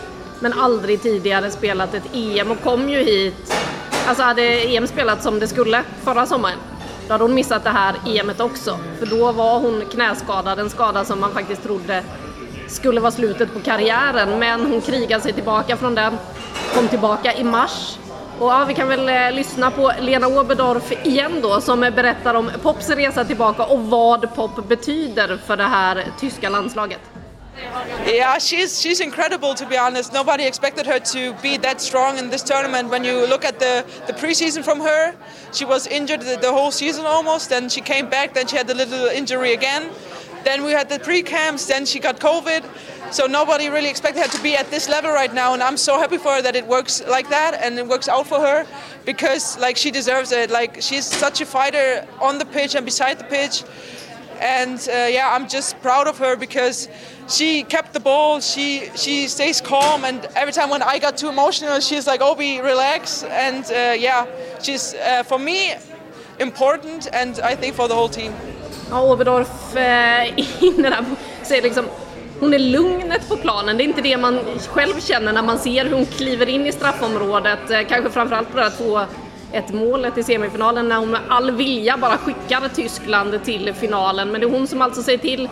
men 0.41 0.53
aldrig 0.53 1.03
tidigare 1.03 1.51
spelat 1.51 1.95
ett 1.95 2.15
EM 2.15 2.51
och 2.51 2.61
kom 2.63 2.89
ju 2.89 2.99
hit. 2.99 3.55
Alltså 4.07 4.23
hade 4.23 4.43
EM 4.43 4.87
spelat 4.87 5.23
som 5.23 5.39
det 5.39 5.47
skulle 5.49 5.83
förra 6.05 6.27
sommaren 6.27 6.59
då 7.11 7.15
hade 7.15 7.25
hon 7.25 7.35
missat 7.35 7.65
det 7.65 7.71
här 7.71 7.95
EMet 8.07 8.41
också. 8.41 8.79
För 8.99 9.07
då 9.07 9.33
var 9.33 9.61
hon 9.61 9.85
knäskadad, 9.93 10.59
en 10.59 10.71
skada 10.71 11.05
som 11.05 11.21
man 11.21 11.33
faktiskt 11.33 11.63
trodde 11.63 12.03
skulle 12.69 13.01
vara 13.01 13.11
slutet 13.11 13.55
på 13.55 13.61
karriären. 13.61 14.39
Men 14.39 14.67
hon 14.67 14.81
krigade 14.81 15.23
sig 15.23 15.33
tillbaka 15.33 15.77
från 15.77 15.95
den, 15.95 16.19
kom 16.75 16.89
tillbaka 16.89 17.35
i 17.35 17.45
mars 17.45 17.99
och 18.39 18.51
ja, 18.51 18.65
vi 18.69 18.75
kan 18.75 18.89
väl 18.89 19.09
eh, 19.09 19.33
lyssna 19.33 19.71
på 19.71 19.93
Lena 20.01 20.27
Oberdorf 20.27 21.07
igen 21.07 21.41
då 21.43 21.61
som 21.61 21.81
berättar 21.81 22.35
om 22.35 22.51
Pops 22.63 22.91
resa 22.91 23.25
tillbaka 23.25 23.65
och 23.65 23.81
vad 23.81 24.35
Pop 24.35 24.69
betyder 24.69 25.37
för 25.47 25.57
det 25.57 25.65
här 25.65 26.05
tyska 26.21 26.49
landslaget. 26.49 27.01
Yeah, 27.61 28.39
she's 28.39 28.81
she's 28.81 29.01
incredible 29.01 29.55
to 29.55 29.67
be 29.67 29.77
honest. 29.77 30.13
Nobody 30.13 30.45
expected 30.45 30.87
her 30.87 30.99
to 30.99 31.35
be 31.43 31.57
that 31.59 31.81
strong 31.81 32.19
in 32.19 32.31
this 32.31 32.43
tournament. 32.43 32.89
When 32.89 33.05
you 33.05 33.27
look 33.27 33.45
at 33.45 33.59
the 33.59 33.85
the 34.07 34.13
preseason 34.13 34.65
from 34.65 34.81
her, 34.81 35.15
she 35.53 35.65
was 35.65 35.87
injured 35.87 36.23
the, 36.23 36.37
the 36.37 36.53
whole 36.53 36.71
season 36.71 37.05
almost. 37.05 37.51
Then 37.51 37.69
she 37.69 37.81
came 37.81 38.09
back. 38.09 38.35
Then 38.35 38.47
she 38.47 38.57
had 38.57 38.69
a 38.71 38.75
little 38.75 39.07
injury 39.07 39.53
again. 39.53 39.91
Then 40.45 40.65
we 40.65 40.73
had 40.73 40.89
the 40.89 40.99
pre-camps. 40.99 41.67
Then 41.67 41.85
she 41.85 42.01
got 42.01 42.19
COVID. 42.19 42.65
So 43.13 43.27
nobody 43.27 43.69
really 43.69 43.91
expected 43.91 44.23
her 44.23 44.29
to 44.29 44.43
be 44.43 44.57
at 44.57 44.71
this 44.71 44.89
level 44.89 45.11
right 45.13 45.35
now. 45.35 45.53
And 45.53 45.63
I'm 45.63 45.77
so 45.77 45.99
happy 45.99 46.17
for 46.17 46.35
her 46.37 46.43
that 46.43 46.57
it 46.57 46.67
works 46.67 47.03
like 47.07 47.29
that 47.29 47.55
and 47.55 47.79
it 47.79 47.87
works 47.87 48.09
out 48.09 48.27
for 48.27 48.41
her 48.41 48.67
because 49.05 49.59
like 49.59 49.77
she 49.77 49.91
deserves 49.91 50.33
it. 50.33 50.51
Like 50.51 50.81
she's 50.81 51.07
such 51.07 51.41
a 51.41 51.47
fighter 51.47 52.07
on 52.21 52.39
the 52.39 52.47
pitch 52.47 52.75
and 52.75 52.87
beside 52.87 53.19
the 53.19 53.25
pitch 53.25 53.65
and 54.41 54.89
uh, 54.89 55.07
yeah, 55.09 55.35
I'm 55.35 55.49
just 55.49 55.81
proud 55.83 56.09
of 56.09 56.19
her 56.19 56.37
because 56.37 56.89
she 57.29 57.63
kept 57.63 57.93
the 57.93 58.01
ball. 58.01 58.41
She 58.41 58.91
she 58.97 59.29
stays 59.29 59.61
calm, 59.61 60.05
and 60.05 60.27
every 60.35 60.53
time 60.53 60.71
when 60.71 60.83
I 60.83 60.99
got 60.99 61.17
too 61.17 61.29
emotional, 61.29 61.81
she's 61.81 62.07
like, 62.07 62.21
oh, 62.23 62.33
"Obi, 62.33 62.61
relax." 62.61 63.23
And 63.25 63.65
uh, 63.65 63.95
yeah, 63.99 64.27
she's 64.63 64.95
uh, 64.95 65.23
for 65.23 65.39
me 65.39 65.75
important, 66.39 67.09
and 67.13 67.39
I 67.41 67.55
think 67.55 67.75
for 67.75 67.89
the 67.89 67.95
whole 67.95 68.09
team. 68.09 68.33
Ja, 68.91 69.03
Oberdorf 69.03 69.77
eh, 69.77 70.35
där 70.77 71.05
säger 71.43 71.63
liksom 71.63 71.85
hon 72.41 72.55
är 72.55 72.59
lugnet 72.59 73.29
på 73.29 73.37
planen, 73.37 73.77
det 73.77 73.83
är 73.83 73.85
inte 73.85 74.03
det 74.03 74.17
man 74.17 74.39
själv 74.69 75.01
känner 75.01 75.33
när 75.33 75.43
man 75.43 75.59
ser 75.59 75.85
hur 75.85 75.93
hon 75.93 76.07
kliver 76.07 76.49
in 76.49 76.67
i 76.67 76.73
straffområdet, 76.73 77.71
eh, 77.71 77.81
kanske 77.89 78.11
framförallt 78.11 78.51
på 78.51 78.57
det 78.57 78.63
här 78.63 78.71
två 78.71 79.01
ett 79.53 79.73
målet 79.73 80.19
i 80.19 80.23
semifinalen 80.23 80.89
när 80.89 80.97
hon 80.97 81.11
med 81.11 81.21
all 81.29 81.51
vilja 81.51 81.97
bara 81.97 82.17
skickar 82.19 82.69
Tyskland 82.75 83.45
till 83.45 83.75
finalen. 83.75 84.31
Men 84.31 84.41
det 84.41 84.47
är 84.47 84.51
hon 84.51 84.67
som 84.67 84.83
alltså 84.83 85.03
säger 85.03 85.19
till 85.19 85.49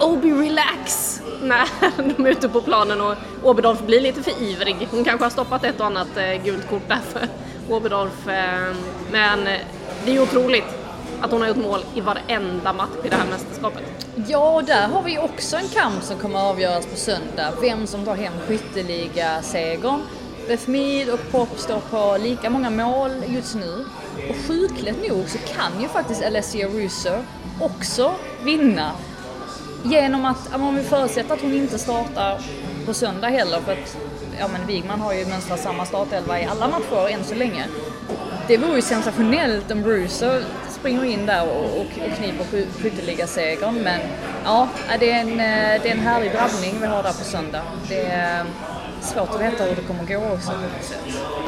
Obi 0.00 0.32
relax 0.32 1.20
när 1.42 1.68
de 2.16 2.26
är 2.26 2.30
ute 2.30 2.48
på 2.48 2.60
planen 2.60 3.00
och 3.00 3.14
Oberdorf 3.42 3.82
blir 3.82 4.00
lite 4.00 4.22
för 4.22 4.42
ivrig. 4.42 4.88
Hon 4.90 5.04
kanske 5.04 5.24
har 5.24 5.30
stoppat 5.30 5.64
ett 5.64 5.80
och 5.80 5.86
annat 5.86 6.16
eh, 6.16 6.44
gult 6.44 6.68
kort 6.70 6.88
där 6.88 7.00
för 7.12 7.28
Oberdorf. 7.74 8.28
Eh, 8.28 8.74
men 9.12 9.46
eh, 9.46 9.60
det 10.04 10.10
är 10.10 10.14
ju 10.14 10.20
otroligt 10.20 10.64
att 11.20 11.30
hon 11.30 11.40
har 11.40 11.48
gjort 11.48 11.56
mål 11.56 11.80
i 11.94 12.00
varenda 12.00 12.72
match 12.72 13.04
i 13.04 13.08
det 13.08 13.16
här 13.16 13.26
mästerskapet. 13.30 13.82
Ja, 14.28 14.54
och 14.54 14.64
där 14.64 14.88
har 14.88 15.02
vi 15.02 15.18
också 15.18 15.56
en 15.56 15.68
kamp 15.68 16.02
som 16.02 16.18
kommer 16.18 16.38
att 16.38 16.44
avgöras 16.44 16.86
på 16.86 16.96
söndag. 16.96 17.52
Vem 17.60 17.86
som 17.86 18.04
tar 18.04 18.14
hem 18.14 18.32
skytteliga-segern. 18.48 20.00
Beth 20.50 20.68
Mead 20.68 21.08
och 21.08 21.30
Pop 21.30 21.58
står 21.58 21.80
på 21.80 22.16
lika 22.22 22.50
många 22.50 22.70
mål 22.70 23.10
just 23.26 23.54
nu. 23.54 23.84
Och 24.30 24.36
sjukligt 24.46 25.08
nog 25.08 25.28
så 25.28 25.38
kan 25.38 25.82
ju 25.82 25.88
faktiskt 25.88 26.22
Alessia 26.24 26.68
Russo 26.68 27.10
också 27.60 28.14
vinna. 28.42 28.92
Genom 29.84 30.24
att, 30.24 30.54
om 30.54 30.76
vi 30.76 30.82
förutsätter 30.82 31.34
att 31.34 31.40
hon 31.40 31.54
inte 31.54 31.78
startar 31.78 32.40
på 32.86 32.94
söndag 32.94 33.28
heller 33.28 33.60
för 33.60 33.72
att 33.72 33.96
ja, 34.38 34.48
men 34.48 34.66
Wigman 34.66 35.00
har 35.00 35.12
ju 35.12 35.26
mönstrat 35.26 35.60
samma 35.60 35.86
startelva 35.86 36.40
i 36.40 36.44
alla 36.44 36.68
matcher 36.68 37.08
än 37.08 37.24
så 37.24 37.34
länge. 37.34 37.64
Det 38.48 38.56
vore 38.56 38.76
ju 38.76 38.82
sensationellt 38.82 39.70
om 39.70 39.84
Russo 39.84 40.42
springer 40.70 41.04
in 41.04 41.26
där 41.26 41.48
och, 41.48 41.64
och, 41.64 41.80
och 41.80 42.16
kniper 42.16 42.44
skytteligasegern. 42.82 43.74
Men 43.74 44.00
ja, 44.44 44.68
det 45.00 45.10
är, 45.10 45.20
en, 45.20 45.30
eh, 45.30 45.82
det 45.82 45.88
är 45.88 45.92
en 45.92 46.00
härlig 46.00 46.32
drabbning 46.32 46.80
vi 46.80 46.86
har 46.86 47.02
där 47.02 47.12
på 47.12 47.24
söndag. 47.24 47.62
Det 47.88 48.02
är 48.02 48.44
svårt 49.02 49.34
att 49.34 49.40
veta 49.40 49.64
hur 49.64 49.76
det 49.76 49.82
kommer 49.82 50.04
gå 50.04 50.34
också. 50.34 50.52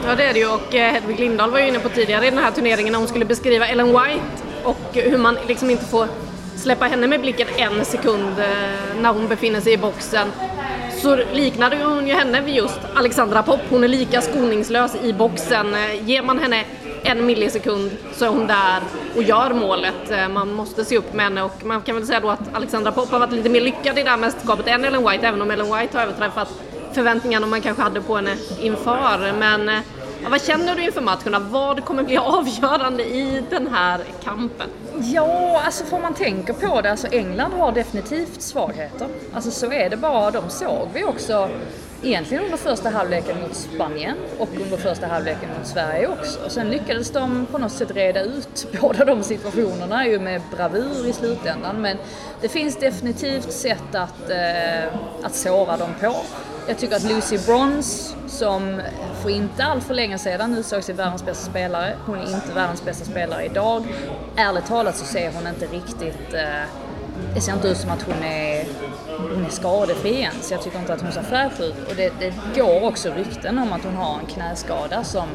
Ja 0.07 0.15
det 0.15 0.25
är 0.25 0.33
det 0.33 0.39
ju 0.39 0.49
och 0.49 0.75
eh, 0.75 0.93
Hedvig 0.93 1.21
Lindahl 1.21 1.51
var 1.51 1.59
ju 1.59 1.69
inne 1.69 1.79
på 1.79 1.89
tidigare 1.89 2.27
i 2.27 2.31
den 2.31 2.39
här 2.39 2.51
turneringen 2.51 2.93
när 2.93 2.99
hon 2.99 3.09
skulle 3.09 3.25
beskriva 3.25 3.67
Ellen 3.67 3.87
White 3.87 4.25
och 4.65 4.79
hur 4.93 5.19
man 5.19 5.39
liksom 5.49 5.71
inte 5.71 5.85
får 5.85 6.09
släppa 6.57 6.85
henne 6.85 7.07
med 7.07 7.21
blicken 7.21 7.49
en 7.57 7.85
sekund 7.85 8.39
eh, 8.39 9.01
när 9.01 9.13
hon 9.13 9.29
befinner 9.29 9.61
sig 9.61 9.73
i 9.73 9.77
boxen 9.79 10.29
så 11.03 11.17
liknade 11.33 11.85
hon 11.85 12.09
ju 12.09 12.15
henne 12.15 12.41
vid 12.41 12.55
just 12.55 12.81
Alexandra 12.95 13.43
Popp. 13.43 13.61
Hon 13.71 13.85
är 13.85 13.89
lika 13.89 14.21
skoningslös 14.21 14.97
i 15.03 15.13
boxen. 15.13 15.75
Eh, 15.75 16.09
ger 16.09 16.23
man 16.23 16.39
henne 16.39 16.65
en 17.05 17.27
millisekund 17.27 17.91
så 18.13 18.25
är 18.25 18.29
hon 18.29 18.47
där 18.47 18.81
och 19.17 19.23
gör 19.23 19.55
målet. 19.55 20.31
Man 20.31 20.53
måste 20.53 20.85
se 20.85 20.99
upp 20.99 21.15
med 21.15 21.25
henne 21.25 21.43
och 21.43 21.65
man 21.65 21.83
kan 21.83 21.95
väl 21.95 22.07
säga 22.07 22.21
då 22.21 22.31
att 22.31 22.55
Alexandra 22.55 22.93
Popp 22.93 23.11
har 23.11 23.19
varit 23.19 23.33
lite 23.33 23.49
mer 23.49 23.61
lyckad 23.61 23.99
i 23.99 24.03
det 24.03 24.11
här 24.11 24.17
mästerskapet 24.17 24.67
än 24.67 24.85
Ellen 24.85 25.11
White, 25.11 25.27
även 25.27 25.43
om 25.43 25.51
Ellen 25.51 25.67
White 25.67 25.99
har 25.99 26.05
överträffat 26.05 26.49
förväntningarna 26.95 27.47
man 27.47 27.61
kanske 27.61 27.83
hade 27.83 28.01
på 28.01 28.17
henne 28.17 28.37
inför. 28.61 29.33
Men 29.39 29.69
eh, 29.69 29.81
Ja, 30.23 30.29
vad 30.29 30.43
känner 30.43 30.75
du 30.75 30.85
inför 30.85 31.01
matcherna? 31.01 31.39
Vad 31.39 31.85
kommer 31.85 32.03
bli 32.03 32.17
avgörande 32.19 33.05
i 33.05 33.43
den 33.51 33.67
här 33.67 34.01
kampen? 34.25 34.69
Ja, 35.01 35.63
alltså 35.65 35.85
får 35.85 36.01
man 36.01 36.15
tänka 36.15 36.55
på 36.55 36.81
det, 36.81 36.91
alltså 36.91 37.07
England 37.07 37.53
har 37.53 37.73
definitivt 37.73 38.43
svagheter. 38.43 39.09
Alltså 39.35 39.51
så 39.51 39.73
är 39.73 39.91
det 39.91 39.97
bara, 39.97 40.31
de 40.31 40.51
såg 40.51 40.89
vi 40.95 41.05
också 41.05 41.49
egentligen 42.03 42.45
under 42.45 42.57
första 42.57 42.91
halvleken 42.91 43.41
mot 43.41 43.57
Spanien 43.57 44.17
och 44.39 44.49
under 44.63 44.77
första 44.77 45.07
halvleken 45.07 45.49
mot 45.59 45.67
Sverige 45.67 46.07
också. 46.07 46.51
Sen 46.51 46.71
lyckades 46.71 47.11
de 47.11 47.47
på 47.47 47.59
något 47.59 47.73
sätt 47.73 47.91
reda 47.91 48.23
ut 48.23 48.67
båda 48.81 49.05
de 49.05 49.23
situationerna 49.23 50.07
ju 50.07 50.19
med 50.19 50.43
bravur 50.57 51.09
i 51.09 51.13
slutändan. 51.13 51.83
Men 51.83 51.97
det 52.41 52.49
finns 52.49 52.77
definitivt 52.77 53.53
sätt 53.53 53.95
att, 53.95 54.31
eh, 54.31 54.95
att 55.23 55.35
såra 55.35 55.77
dem 55.77 55.91
på. 56.01 56.15
Jag 56.69 56.79
tycker 56.79 56.97
att 56.97 57.05
Lucy 57.05 57.39
Bronze, 57.39 58.15
som 58.29 58.81
för 59.23 59.31
inte 59.31 59.65
allt 59.65 59.85
för 59.85 59.95
länge 59.95 60.19
sedan 60.19 60.59
utsågs 60.59 60.87
till 60.87 60.95
världens 60.95 61.25
bästa 61.25 61.51
spelare, 61.51 61.97
hon 62.07 62.19
är 62.19 62.23
inte 62.23 62.53
världens 62.55 62.85
bästa 62.85 63.05
spelare 63.05 63.45
idag. 63.45 63.85
Ärligt 64.37 64.67
talat 64.67 64.97
så 64.97 65.05
ser 65.05 65.33
hon 65.33 65.47
inte 65.47 65.67
riktigt 65.67 66.35
eh, 66.35 66.63
det 67.35 67.41
ser 67.41 67.53
inte 67.53 67.69
ut 67.69 67.77
som 67.77 67.91
att 67.91 68.03
hon 68.03 68.23
är, 68.23 68.65
hon 69.35 69.45
är 69.45 69.51
skadefri 69.51 70.21
ens. 70.21 70.51
Jag 70.51 70.63
tycker 70.63 70.79
inte 70.79 70.95
att 70.95 71.01
hon 71.01 71.13
ser 71.13 71.23
fräsch 71.23 71.61
ut. 71.61 71.89
Och 71.91 71.97
det, 71.97 72.13
det 72.19 72.61
går 72.61 72.85
också 72.85 73.11
rykten 73.11 73.59
om 73.59 73.73
att 73.73 73.85
hon 73.85 73.95
har 73.95 74.19
en 74.19 74.27
knäskada 74.27 75.05
som, 75.05 75.29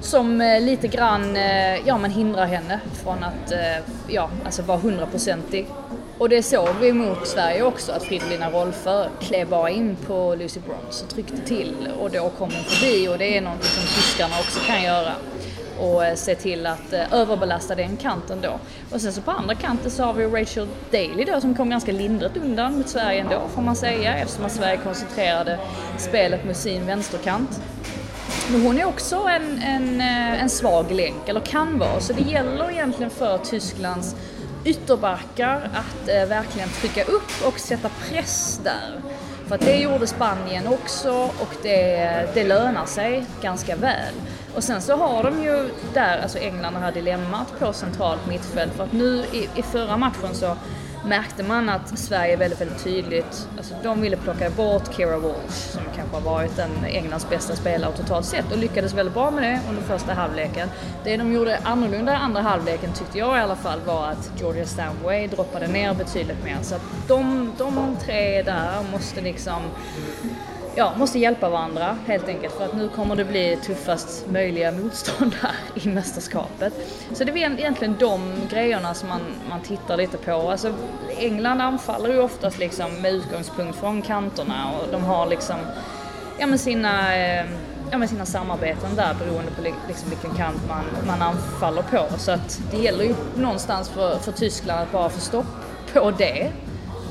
som 0.00 0.40
eh, 0.40 0.60
lite 0.60 0.88
grann 0.88 1.36
eh, 1.36 1.86
ja, 1.86 1.98
men 1.98 2.10
hindrar 2.10 2.46
henne 2.46 2.80
från 3.02 3.24
att 3.24 3.52
eh, 3.52 3.84
ja, 4.08 4.30
alltså 4.44 4.62
vara 4.62 4.78
hundraprocentig. 4.78 5.66
Och 6.18 6.28
det 6.28 6.42
såg 6.42 6.68
vi 6.80 6.92
mot 6.92 7.26
Sverige 7.26 7.62
också, 7.62 7.92
att 7.92 8.02
Fridolina 8.02 8.50
Rolfö 8.50 9.08
klev 9.20 9.48
bara 9.48 9.70
in 9.70 9.96
på 10.06 10.34
Lucy 10.34 10.60
Bronze 10.60 11.04
och 11.04 11.10
tryckte 11.10 11.38
till 11.46 11.88
och 12.00 12.10
då 12.10 12.30
kom 12.38 12.50
hon 12.54 12.64
förbi 12.64 13.08
och 13.08 13.18
det 13.18 13.36
är 13.36 13.40
något 13.40 13.64
som 13.64 13.82
tyskarna 13.82 14.34
också 14.40 14.60
kan 14.60 14.82
göra 14.82 15.12
och 15.78 16.04
eh, 16.04 16.14
se 16.14 16.34
till 16.34 16.66
att 16.66 16.92
eh, 16.92 17.12
överbelasta 17.12 17.74
den 17.74 17.96
kanten 17.96 18.38
då. 18.40 18.58
Och 18.92 19.00
sen 19.00 19.12
så 19.12 19.20
på 19.20 19.30
andra 19.30 19.54
kanten 19.54 19.90
så 19.90 20.02
har 20.02 20.12
vi 20.12 20.26
Rachel 20.26 20.68
Daly 20.90 21.24
då 21.24 21.40
som 21.40 21.54
kom 21.54 21.70
ganska 21.70 21.92
lindrigt 21.92 22.36
undan 22.36 22.76
mot 22.78 22.88
Sverige 22.88 23.20
ändå 23.20 23.42
får 23.54 23.62
man 23.62 23.76
säga 23.76 24.16
eftersom 24.16 24.44
att 24.44 24.52
Sverige 24.52 24.76
koncentrerade 24.76 25.58
spelet 25.98 26.44
mot 26.44 26.56
sin 26.56 26.86
vänsterkant. 26.86 27.60
Men 28.50 28.62
hon 28.62 28.78
är 28.78 28.84
också 28.84 29.16
en, 29.16 29.62
en, 29.62 30.00
eh, 30.00 30.42
en 30.42 30.50
svag 30.50 30.90
länk, 30.90 31.28
eller 31.28 31.40
kan 31.40 31.78
vara, 31.78 32.00
så 32.00 32.12
det 32.12 32.22
gäller 32.22 32.70
egentligen 32.70 33.10
för 33.10 33.38
Tysklands 33.38 34.16
ytterbackar 34.64 35.70
att 35.74 36.08
eh, 36.08 36.28
verkligen 36.28 36.68
trycka 36.68 37.04
upp 37.04 37.46
och 37.46 37.58
sätta 37.58 37.88
press 37.88 38.60
där. 38.64 39.00
För 39.46 39.54
att 39.54 39.60
det 39.60 39.76
gjorde 39.76 40.06
Spanien 40.06 40.66
också 40.66 41.12
och 41.12 41.54
det, 41.62 42.34
det 42.34 42.44
lönar 42.44 42.86
sig 42.86 43.24
ganska 43.42 43.76
väl. 43.76 44.14
Och 44.54 44.64
sen 44.64 44.82
så 44.82 44.96
har 44.96 45.22
de 45.22 45.42
ju 45.42 45.70
där, 45.94 46.22
alltså 46.22 46.38
England 46.38 46.74
har 46.74 46.92
dilemmat 46.92 47.58
på 47.58 47.72
centralt 47.72 48.26
mittfält. 48.28 48.72
För 48.72 48.84
att 48.84 48.92
nu 48.92 49.24
i, 49.32 49.48
i 49.54 49.62
förra 49.62 49.96
matchen 49.96 50.34
så 50.34 50.56
märkte 51.04 51.42
man 51.42 51.68
att 51.68 51.98
Sverige 51.98 52.36
väldigt, 52.36 52.60
väldigt 52.60 52.84
tydligt, 52.84 53.48
alltså 53.56 53.74
de 53.82 54.00
ville 54.00 54.16
plocka 54.16 54.50
bort 54.50 54.94
Kira 54.96 55.18
Walsh 55.18 55.70
som 55.72 55.82
kanske 55.96 56.16
har 56.16 56.20
varit 56.20 56.58
en 56.58 56.84
Englands 56.84 57.28
bästa 57.30 57.56
spelare 57.56 57.92
totalt 57.96 58.26
sett 58.26 58.52
och 58.52 58.58
lyckades 58.58 58.94
väldigt 58.94 59.14
bra 59.14 59.30
med 59.30 59.42
det 59.42 59.60
under 59.68 59.82
första 59.82 60.14
halvleken. 60.14 60.68
Det 61.04 61.16
de 61.16 61.32
gjorde 61.32 61.58
annorlunda 61.62 62.12
i 62.12 62.16
andra 62.16 62.40
halvleken 62.40 62.92
tyckte 62.92 63.18
jag 63.18 63.38
i 63.38 63.40
alla 63.40 63.56
fall 63.56 63.80
var 63.86 64.06
att 64.06 64.32
Georgia 64.40 64.66
Stanway 64.66 65.26
droppade 65.26 65.66
ner 65.66 65.94
betydligt 65.94 66.44
mer. 66.44 66.58
Så 66.62 66.74
att 66.74 66.82
de, 67.08 67.52
de 67.58 67.96
tre 68.04 68.42
där 68.42 68.82
måste 68.92 69.20
liksom 69.20 69.62
ja, 70.78 70.92
måste 70.96 71.18
hjälpa 71.18 71.48
varandra 71.48 71.96
helt 72.06 72.28
enkelt 72.28 72.54
för 72.54 72.64
att 72.64 72.76
nu 72.76 72.88
kommer 72.88 73.16
det 73.16 73.24
bli 73.24 73.58
tuffast 73.62 74.26
möjliga 74.30 74.72
motstånd 74.72 75.34
här 75.40 75.54
i 75.74 75.88
mästerskapet. 75.88 76.72
Så 77.12 77.24
det 77.24 77.32
är 77.32 77.36
egentligen 77.36 77.96
de 77.98 78.32
grejerna 78.50 78.94
som 78.94 79.08
man, 79.08 79.20
man 79.48 79.60
tittar 79.60 79.96
lite 79.96 80.16
på. 80.16 80.50
Alltså, 80.50 80.74
England 81.18 81.60
anfaller 81.60 82.08
ju 82.08 82.20
oftast 82.20 82.58
liksom 82.58 83.02
med 83.02 83.12
utgångspunkt 83.12 83.78
från 83.78 84.02
kanterna 84.02 84.70
och 84.72 84.92
de 84.92 85.04
har 85.04 85.26
liksom 85.26 85.56
ja, 86.38 86.46
men 86.46 86.58
sina, 86.58 87.16
eh, 87.16 87.44
ja, 87.90 87.98
med 87.98 88.10
sina 88.10 88.26
samarbeten 88.26 88.96
där 88.96 89.14
beroende 89.14 89.50
på 89.50 89.62
liksom 89.88 90.10
vilken 90.10 90.30
kant 90.30 90.60
man, 90.68 90.84
man 91.06 91.22
anfaller 91.22 91.82
på. 91.82 92.18
Så 92.18 92.32
att 92.32 92.60
det 92.70 92.78
gäller 92.78 93.04
ju 93.04 93.14
någonstans 93.36 93.88
för, 93.88 94.18
för 94.18 94.32
Tyskland 94.32 94.80
att 94.80 94.92
bara 94.92 95.08
få 95.08 95.20
stopp 95.20 95.46
på 95.92 96.10
det, 96.10 96.52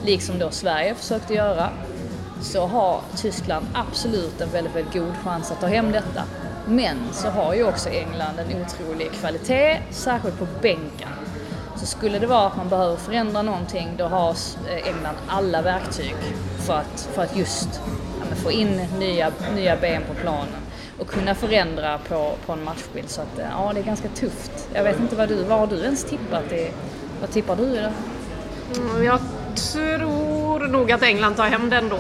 liksom 0.05 0.39
då 0.39 0.51
Sverige 0.51 0.95
försökte 0.95 1.33
göra 1.33 1.69
så 2.41 2.65
har 2.65 3.01
Tyskland 3.15 3.65
absolut 3.73 4.41
en 4.41 4.49
väldigt, 4.49 4.75
väldigt 4.75 4.93
god 4.93 5.13
chans 5.23 5.51
att 5.51 5.61
ta 5.61 5.67
hem 5.67 5.91
detta. 5.91 6.23
Men 6.67 6.97
så 7.11 7.29
har 7.29 7.53
ju 7.53 7.63
också 7.63 7.89
England 7.89 8.39
en 8.39 8.61
otrolig 8.61 9.11
kvalitet, 9.11 9.79
särskilt 9.91 10.39
på 10.39 10.47
bänken. 10.61 11.09
Så 11.75 11.85
skulle 11.85 12.19
det 12.19 12.27
vara 12.27 12.47
att 12.47 12.57
man 12.57 12.69
behöver 12.69 12.95
förändra 12.95 13.41
någonting, 13.41 13.89
då 13.97 14.05
har 14.05 14.29
eh, 14.29 14.87
England 14.87 15.15
alla 15.27 15.61
verktyg 15.61 16.15
för 16.65 16.73
att, 16.73 17.09
för 17.13 17.23
att 17.23 17.37
just 17.37 17.81
ja, 18.19 18.35
få 18.35 18.51
in 18.51 18.81
nya, 18.99 19.31
nya 19.55 19.77
ben 19.77 20.01
på 20.07 20.13
planen 20.13 20.61
och 20.99 21.07
kunna 21.07 21.35
förändra 21.35 21.97
på, 21.97 22.35
på 22.45 22.53
en 22.53 22.63
matchbild. 22.63 23.09
Så 23.09 23.21
att, 23.21 23.39
eh, 23.39 23.45
ja, 23.51 23.71
det 23.73 23.79
är 23.79 23.83
ganska 23.83 24.09
tufft. 24.09 24.69
Jag 24.73 24.83
vet 24.83 24.99
inte 24.99 25.15
vad 25.15 25.29
du, 25.29 25.43
vad 25.43 25.59
har 25.59 25.67
du 25.67 25.77
ens 25.83 26.03
tippat? 26.03 26.51
I, 26.51 26.71
vad 27.21 27.31
tippar 27.31 27.55
du 27.55 27.63
idag? 27.63 27.91
Mm, 28.77 29.03
jag 29.03 29.19
tror 29.55 30.67
nog 30.67 30.91
att 30.91 31.03
England 31.03 31.35
tar 31.35 31.47
hem 31.47 31.69
den 31.69 31.89
då. 31.89 31.97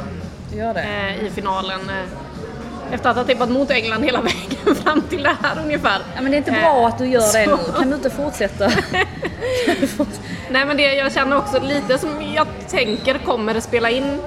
Gör 0.51 0.73
det. 0.73 0.81
Eh, 0.81 1.25
i 1.25 1.29
finalen. 1.29 1.79
Eh, 1.89 2.93
efter 2.93 3.09
att 3.09 3.15
ha 3.15 3.23
tippat 3.23 3.49
mot 3.49 3.71
England 3.71 4.03
hela 4.03 4.21
vägen 4.61 4.75
fram 4.83 5.01
till 5.01 5.23
det 5.23 5.35
här 5.41 5.59
ungefär. 5.63 6.01
Ja 6.15 6.21
men 6.21 6.31
det 6.31 6.35
är 6.35 6.39
inte 6.39 6.51
bra 6.51 6.79
eh, 6.79 6.85
att 6.85 6.97
du 6.97 7.07
gör 7.07 7.21
det 7.21 7.45
så. 7.45 7.57
nu. 7.57 7.79
Kan 7.79 7.89
du 7.89 7.95
inte 7.95 8.09
fortsätta? 8.09 8.65
Nej 10.49 10.65
men 10.65 10.77
det 10.77 10.93
jag 10.93 11.13
känner 11.13 11.37
också 11.37 11.59
lite 11.59 11.97
som 11.97 12.09
jag 12.35 12.47
tänker 12.67 13.17
kommer 13.17 13.59
spela 13.59 13.89
in 13.89 14.19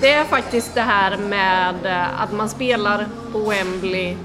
det 0.00 0.12
är 0.12 0.24
faktiskt 0.24 0.74
det 0.74 0.80
här 0.80 1.16
med 1.16 1.74
att 2.18 2.32
man 2.32 2.48
spelar 2.48 3.06
på 3.32 3.38
Wembley 3.38 4.16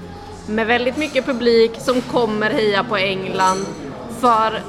med 0.46 0.66
väldigt 0.66 0.96
mycket 0.96 1.26
publik 1.26 1.72
som 1.78 2.00
kommer 2.00 2.50
heja 2.50 2.84
på 2.84 2.96
England. 2.96 3.66
För 4.20 4.62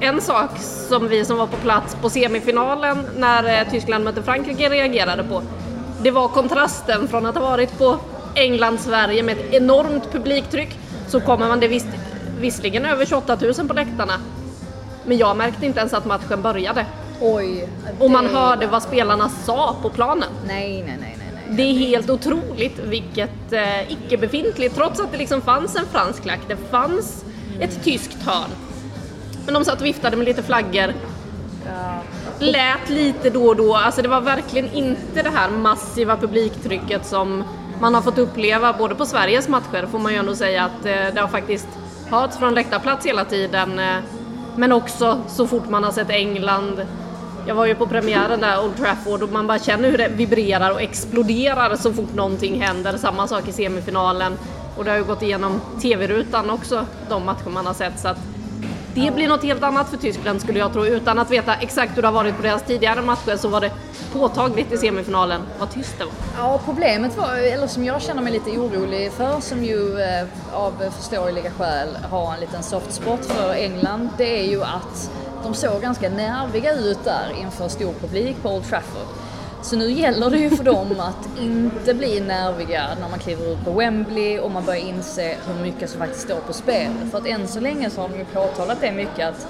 en 0.00 0.20
sak 0.20 0.50
som 0.88 1.08
vi 1.08 1.24
som 1.24 1.36
var 1.36 1.46
på 1.46 1.56
plats 1.56 1.96
på 2.02 2.10
semifinalen 2.10 3.06
när 3.16 3.64
Tyskland 3.64 4.04
mötte 4.04 4.22
Frankrike 4.22 4.68
reagerade 4.68 5.24
på 5.24 5.42
det 6.02 6.10
var 6.10 6.28
kontrasten 6.28 7.08
från 7.08 7.26
att 7.26 7.34
ha 7.34 7.42
varit 7.42 7.78
på 7.78 7.98
England-Sverige 8.34 9.22
med 9.22 9.38
ett 9.38 9.52
enormt 9.52 10.12
publiktryck 10.12 10.78
så 11.08 11.20
kommer 11.20 11.48
man 11.48 11.60
det 11.60 11.68
vis 11.68 11.86
visserligen 12.40 12.84
över 12.84 13.06
28 13.06 13.38
000 13.58 13.68
på 13.68 13.74
läktarna 13.74 14.14
men 15.04 15.18
jag 15.18 15.36
märkte 15.36 15.66
inte 15.66 15.80
ens 15.80 15.92
att 15.92 16.04
matchen 16.04 16.42
började. 16.42 16.86
Oj. 17.20 17.68
Det... 17.84 18.04
Och 18.04 18.10
man 18.10 18.26
hörde 18.26 18.66
vad 18.66 18.82
spelarna 18.82 19.28
sa 19.28 19.76
på 19.82 19.90
planen. 19.90 20.28
Nej, 20.46 20.84
nej, 20.86 20.96
nej. 21.00 21.16
nej. 21.18 21.56
Det 21.56 21.62
är 21.62 21.72
helt 21.72 22.10
otroligt 22.10 22.78
vilket 22.78 23.52
eh, 23.52 23.92
icke-befintligt, 23.92 24.74
trots 24.74 25.00
att 25.00 25.12
det 25.12 25.18
liksom 25.18 25.40
fanns 25.40 25.76
en 25.76 25.86
fransk 25.92 26.22
klack, 26.22 26.40
det 26.48 26.56
fanns 26.56 27.24
mm. 27.48 27.62
ett 27.62 27.84
tyskt 27.84 28.22
hörn. 28.22 28.50
Men 29.44 29.54
de 29.54 29.64
satt 29.64 29.80
och 29.80 29.86
viftade 29.86 30.16
med 30.16 30.26
lite 30.26 30.42
flaggor. 30.42 30.94
Ja 31.66 32.02
lät 32.42 32.88
lite 32.88 33.30
då 33.30 33.46
och 33.46 33.56
då. 33.56 33.76
Alltså 33.76 34.02
det 34.02 34.08
var 34.08 34.20
verkligen 34.20 34.72
inte 34.72 35.22
det 35.22 35.30
här 35.30 35.50
massiva 35.50 36.16
publiktrycket 36.16 37.06
som 37.06 37.44
man 37.80 37.94
har 37.94 38.02
fått 38.02 38.18
uppleva 38.18 38.72
både 38.72 38.94
på 38.94 39.06
Sveriges 39.06 39.48
matcher 39.48 39.86
får 39.86 39.98
man 39.98 40.12
ju 40.12 40.18
ändå 40.18 40.34
säga 40.34 40.64
att 40.64 40.86
eh, 40.86 41.14
det 41.14 41.20
har 41.20 41.28
faktiskt 41.28 41.68
hörts 42.10 42.36
från 42.36 42.54
läktarplats 42.54 43.06
hela 43.06 43.24
tiden. 43.24 43.78
Eh, 43.78 43.96
men 44.56 44.72
också 44.72 45.20
så 45.28 45.46
fort 45.46 45.68
man 45.68 45.84
har 45.84 45.92
sett 45.92 46.10
England. 46.10 46.86
Jag 47.46 47.54
var 47.54 47.66
ju 47.66 47.74
på 47.74 47.86
premiären 47.86 48.40
där, 48.40 48.64
Old 48.64 48.76
Trafford, 48.76 49.22
och 49.22 49.32
man 49.32 49.46
bara 49.46 49.58
känner 49.58 49.90
hur 49.90 49.98
det 49.98 50.08
vibrerar 50.08 50.70
och 50.70 50.80
exploderar 50.80 51.76
så 51.76 51.92
fort 51.92 52.14
någonting 52.14 52.60
händer. 52.62 52.96
Samma 52.96 53.28
sak 53.28 53.48
i 53.48 53.52
semifinalen. 53.52 54.32
Och 54.76 54.84
det 54.84 54.90
har 54.90 54.98
ju 54.98 55.04
gått 55.04 55.22
igenom 55.22 55.60
TV-rutan 55.82 56.50
också, 56.50 56.86
de 57.08 57.24
matcher 57.24 57.48
man 57.48 57.66
har 57.66 57.74
sett. 57.74 58.00
Så 58.00 58.08
att 58.08 58.18
det 58.94 59.14
blir 59.14 59.28
något 59.28 59.42
helt 59.42 59.62
annat 59.62 59.88
för 59.90 59.96
Tyskland 59.96 60.40
skulle 60.40 60.58
jag 60.58 60.72
tro. 60.72 60.86
Utan 60.86 61.18
att 61.18 61.30
veta 61.30 61.54
exakt 61.54 61.96
hur 61.96 62.02
det 62.02 62.08
har 62.08 62.12
varit 62.12 62.36
på 62.36 62.42
deras 62.42 62.62
tidigare 62.62 63.02
matcher 63.02 63.36
så 63.36 63.48
var 63.48 63.60
det 63.60 63.70
påtagligt 64.12 64.72
i 64.72 64.76
semifinalen 64.76 65.42
vad 65.58 65.70
tyst 65.70 65.98
det 65.98 66.04
var. 66.04 66.12
Ja, 66.38 66.60
problemet 66.64 67.16
var, 67.16 67.36
eller 67.36 67.66
som 67.66 67.84
jag 67.84 68.02
känner 68.02 68.22
mig 68.22 68.32
lite 68.32 68.50
orolig 68.50 69.12
för, 69.12 69.40
som 69.40 69.64
ju 69.64 70.00
eh, 70.00 70.26
av 70.52 70.72
förståeliga 70.96 71.50
skäl 71.50 71.88
har 72.10 72.34
en 72.34 72.40
liten 72.40 72.62
soft 72.62 72.92
spot 72.92 73.24
för 73.24 73.54
England, 73.54 74.08
det 74.18 74.40
är 74.40 74.50
ju 74.50 74.62
att 74.62 75.10
de 75.42 75.54
såg 75.54 75.82
ganska 75.82 76.08
nerviga 76.08 76.72
ut 76.72 77.04
där 77.04 77.32
inför 77.40 77.68
stor 77.68 77.92
publik 78.00 78.42
på 78.42 78.48
Old 78.48 78.68
Trafford. 78.68 79.06
Så 79.62 79.76
nu 79.76 79.92
gäller 79.92 80.30
det 80.30 80.38
ju 80.38 80.50
för 80.50 80.64
dem 80.64 81.00
att 81.00 81.38
inte 81.40 81.94
bli 81.94 82.20
nerviga 82.20 82.88
när 83.00 83.08
man 83.08 83.18
kliver 83.18 83.52
ut 83.52 83.64
på 83.64 83.70
Wembley 83.70 84.38
och 84.38 84.50
man 84.50 84.64
börjar 84.64 84.80
inse 84.80 85.36
hur 85.46 85.62
mycket 85.62 85.90
som 85.90 86.00
faktiskt 86.00 86.22
står 86.22 86.40
på 86.40 86.52
spel. 86.52 86.92
För 87.10 87.18
att 87.18 87.26
än 87.26 87.48
så 87.48 87.60
länge 87.60 87.90
så 87.90 88.00
har 88.00 88.08
de 88.08 88.18
ju 88.18 88.24
påtalat 88.24 88.80
det 88.80 88.92
mycket 88.92 89.28
att 89.28 89.46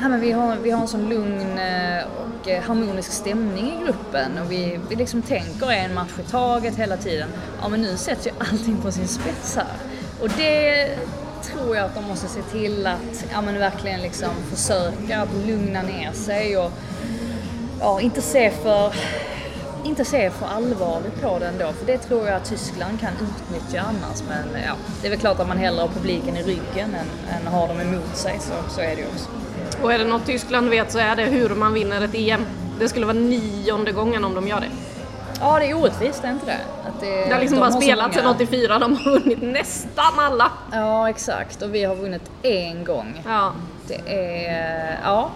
nej, 0.00 0.10
men 0.10 0.20
vi, 0.20 0.32
har, 0.32 0.56
vi 0.56 0.70
har 0.70 0.82
en 0.82 0.88
sån 0.88 1.08
lugn 1.08 1.58
eh, 1.58 2.04
och 2.04 2.48
harmonisk 2.66 3.12
stämning 3.12 3.66
i 3.66 3.84
gruppen 3.84 4.38
och 4.38 4.52
vi, 4.52 4.80
vi 4.88 4.96
liksom 4.96 5.22
tänker 5.22 5.70
en 5.70 5.94
match 5.94 6.18
i 6.26 6.30
taget 6.30 6.76
hela 6.76 6.96
tiden. 6.96 7.28
Ja 7.62 7.68
men 7.68 7.82
nu 7.82 7.96
sätts 7.96 8.26
ju 8.26 8.30
allting 8.38 8.76
på 8.76 8.92
sin 8.92 9.08
spets 9.08 9.56
här. 9.56 9.74
Och 10.20 10.28
det 10.36 10.88
tror 11.42 11.76
jag 11.76 11.84
att 11.86 11.94
de 11.94 12.04
måste 12.04 12.28
se 12.28 12.42
till 12.42 12.86
att 12.86 13.24
ja, 13.32 13.42
men 13.42 13.58
verkligen 13.58 14.02
liksom 14.02 14.30
försöka 14.54 15.22
att 15.22 15.46
lugna 15.46 15.82
ner 15.82 16.12
sig 16.12 16.56
och 16.58 16.72
ja, 17.80 18.00
inte 18.00 18.22
se 18.22 18.50
för 18.50 18.94
inte 19.84 20.04
se 20.04 20.30
för 20.30 20.46
allvarligt 20.46 21.22
på 21.22 21.38
det 21.38 21.46
ändå, 21.46 21.72
för 21.72 21.86
det 21.86 21.98
tror 21.98 22.26
jag 22.26 22.36
att 22.36 22.44
Tyskland 22.44 23.00
kan 23.00 23.10
utnyttja 23.12 23.80
annars. 23.80 24.22
Men 24.28 24.62
ja, 24.66 24.72
det 25.00 25.06
är 25.06 25.10
väl 25.10 25.20
klart 25.20 25.40
att 25.40 25.48
man 25.48 25.58
hellre 25.58 25.80
har 25.80 25.88
publiken 25.88 26.36
i 26.36 26.42
ryggen 26.42 26.94
än, 26.94 27.36
än 27.40 27.46
har 27.52 27.68
dem 27.68 27.80
emot 27.80 28.16
sig, 28.16 28.38
så, 28.40 28.52
så 28.74 28.80
är 28.80 28.96
det 28.96 29.00
ju 29.00 29.06
också. 29.06 29.28
Och 29.82 29.92
är 29.92 29.98
det 29.98 30.04
något 30.04 30.26
Tyskland 30.26 30.68
vet 30.68 30.92
så 30.92 30.98
är 30.98 31.16
det 31.16 31.22
hur 31.24 31.48
man 31.54 31.72
vinner 31.72 32.00
ett 32.04 32.14
EM. 32.14 32.46
Det 32.78 32.88
skulle 32.88 33.06
vara 33.06 33.16
nionde 33.18 33.92
gången 33.92 34.24
om 34.24 34.34
de 34.34 34.48
gör 34.48 34.60
det. 34.60 34.68
Ja, 35.40 35.58
det 35.58 35.66
är 35.70 35.74
orättvist, 35.74 36.24
är 36.24 36.30
inte 36.30 36.46
det? 36.46 36.58
Att 36.88 37.00
det, 37.00 37.24
Det 37.24 37.32
har 37.32 37.40
liksom 37.40 37.58
de 37.58 37.70
bara 37.70 37.80
spelat 37.80 38.14
sedan 38.14 38.24
många- 38.24 38.34
84, 38.36 38.78
de 38.78 38.96
har 38.96 39.04
vunnit 39.12 39.42
nästan 39.42 40.18
alla. 40.18 40.52
Ja, 40.72 41.08
exakt. 41.10 41.62
Och 41.62 41.74
vi 41.74 41.84
har 41.84 41.94
vunnit 41.96 42.30
en 42.42 42.84
gång. 42.84 43.22
Ja. 43.26 43.52
Det 43.88 44.00
är... 44.46 44.98
Ja. 45.04 45.30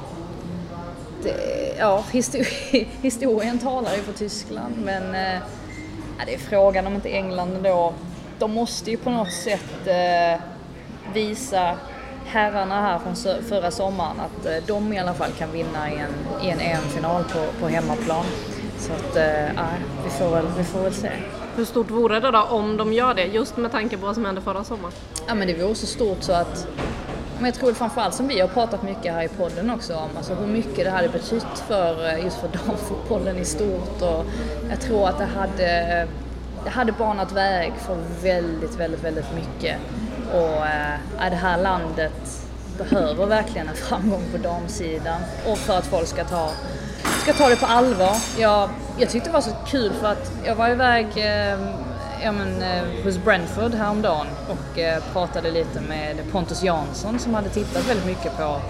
Det, 1.25 1.75
ja, 1.79 2.05
histori- 2.13 2.87
historien 3.03 3.59
talar 3.59 3.95
ju 3.95 4.03
för 4.03 4.13
Tyskland, 4.13 4.75
men 4.85 5.15
eh, 5.15 5.43
ja, 6.19 6.25
det 6.27 6.35
är 6.35 6.39
frågan 6.39 6.87
om 6.87 6.95
inte 6.95 7.09
England 7.09 7.63
då... 7.63 7.93
De 8.39 8.51
måste 8.51 8.91
ju 8.91 8.97
på 8.97 9.11
något 9.11 9.33
sätt 9.33 9.87
eh, 9.87 10.41
visa 11.15 11.77
herrarna 12.27 12.81
här 12.81 12.99
från 12.99 13.43
förra 13.43 13.71
sommaren 13.71 14.17
att 14.21 14.47
eh, 14.47 14.53
de 14.67 14.93
i 14.93 14.99
alla 14.99 15.15
fall 15.15 15.31
kan 15.39 15.53
vinna 15.53 15.91
i 15.91 15.95
en, 15.95 16.45
i 16.47 16.51
en 16.51 16.61
EM-final 16.61 17.25
på, 17.25 17.61
på 17.61 17.69
hemmaplan. 17.69 18.25
Så 18.79 18.93
att, 18.93 19.17
eh, 19.17 19.55
ja, 19.57 19.67
vi, 20.05 20.11
får 20.11 20.31
väl, 20.31 20.47
vi 20.59 20.65
får 20.65 20.81
väl 20.81 20.95
se. 20.95 21.11
Hur 21.57 21.65
stort 21.65 21.91
vore 21.91 22.21
det 22.21 22.31
då 22.31 22.43
om 22.43 22.77
de 22.77 22.93
gör 22.93 23.15
det, 23.15 23.25
just 23.25 23.57
med 23.57 23.73
tanke 23.73 23.97
på 23.97 24.07
vad 24.07 24.15
som 24.15 24.25
hände 24.25 24.41
förra 24.41 24.65
sommaren? 24.65 24.95
Ja 25.27 25.35
men 25.35 25.49
det 25.49 25.55
vore 25.55 25.75
så 25.75 25.87
stort 25.87 26.23
så 26.23 26.33
att 26.33 26.67
men 27.45 27.53
jag 27.53 27.61
tror 27.61 27.73
framförallt 27.73 28.15
som 28.15 28.29
vi 28.29 28.41
har 28.41 28.49
pratat 28.49 28.83
mycket 28.83 29.13
här 29.13 29.23
i 29.23 29.29
podden 29.29 29.71
också 29.71 29.95
om 29.95 30.09
alltså 30.17 30.35
hur 30.35 30.47
mycket 30.47 30.85
det 30.85 30.91
hade 30.91 31.09
betytt 31.09 31.59
för 31.69 32.07
eh, 32.07 32.25
just 32.25 32.37
för 32.37 32.49
damfotbollen 32.67 33.39
i 33.39 33.45
stort 33.45 34.03
och 34.03 34.25
jag 34.71 34.81
tror 34.81 35.09
att 35.09 35.19
det 35.19 35.25
hade, 35.25 36.07
det 36.65 36.71
hade 36.71 36.93
banat 36.93 37.33
väg 37.33 37.73
för 37.87 37.97
väldigt, 38.23 38.77
väldigt, 38.77 39.05
väldigt 39.05 39.35
mycket. 39.35 39.77
Och 40.33 40.67
äh, 40.67 41.31
det 41.31 41.37
här 41.37 41.63
landet 41.63 42.47
behöver 42.79 43.27
verkligen 43.27 43.69
en 43.69 43.77
framgång 43.77 44.23
på 44.33 44.39
damsidan 44.39 45.21
och 45.47 45.59
för 45.59 45.79
att 45.79 45.87
folk 45.87 46.07
ska 46.07 46.25
ta 46.25 46.51
ska 47.23 47.33
ta 47.33 47.49
det 47.49 47.57
på 47.57 47.67
allvar. 47.67 48.17
Jag, 48.39 48.71
jag 48.99 49.11
tyckte 49.11 49.29
det 49.29 49.33
var 49.33 49.41
så 49.41 49.57
kul 49.67 49.93
för 49.93 50.07
att 50.07 50.33
jag 50.45 50.55
var 50.55 50.69
iväg 50.69 51.07
äh, 51.17 51.59
ja, 52.25 52.33
men, 52.33 52.63
eh, 52.63 53.05
hos 53.05 53.19
Brentford 53.19 53.75
häromdagen 53.75 54.27
och 54.49 54.79
eh, 54.79 55.03
pratade 55.13 55.51
lite 55.51 55.81
med 55.81 56.17
Pontus 56.33 56.63
Jansson 56.63 57.19
som 57.19 57.35
hade 57.35 57.49
tittat 57.49 57.89
väldigt 57.89 58.07
mycket 58.07 58.37
på, 58.37 58.61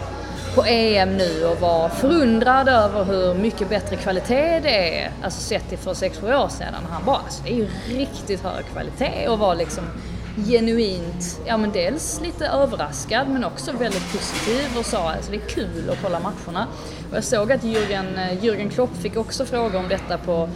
på 0.55 0.65
EM 0.65 1.17
nu 1.17 1.45
och 1.45 1.61
var 1.61 1.89
förundrad 1.89 2.69
över 2.69 3.05
hur 3.05 3.35
mycket 3.35 3.69
bättre 3.69 3.97
kvalitet 3.97 4.61
det 4.63 5.01
är, 5.01 5.11
alltså 5.23 5.41
sett 5.41 5.69
till 5.69 5.79
för 5.79 5.95
6-7 5.95 6.45
år 6.45 6.49
sedan. 6.49 6.75
Han 6.91 7.05
bara, 7.05 7.17
alltså, 7.17 7.43
det 7.45 7.51
är 7.53 7.57
ju 7.57 7.69
riktigt 7.89 8.41
hög 8.43 8.65
kvalitet 8.73 9.29
och 9.29 9.39
var 9.39 9.55
liksom 9.55 9.85
genuint, 10.37 11.41
ja 11.47 11.57
men 11.57 11.73
dels 11.73 12.21
lite 12.21 12.47
överraskad 12.47 13.29
men 13.29 13.45
också 13.45 13.73
väldigt 13.73 14.13
positiv 14.13 14.79
och 14.79 14.87
sa 14.87 15.11
alltså 15.11 15.31
det 15.31 15.37
är 15.37 15.49
kul 15.49 15.91
att 15.91 16.03
kolla 16.03 16.21
matcherna. 16.21 16.67
Och 17.11 17.17
jag 17.17 17.25
såg 17.25 17.53
att 17.53 17.63
Jürgen, 17.63 18.19
eh, 18.19 18.45
Jürgen 18.45 18.71
Klopp 18.71 18.97
fick 18.97 19.17
också 19.17 19.45
fråga 19.45 19.79
om 19.79 19.89
detta 19.89 20.19
på 20.19 20.49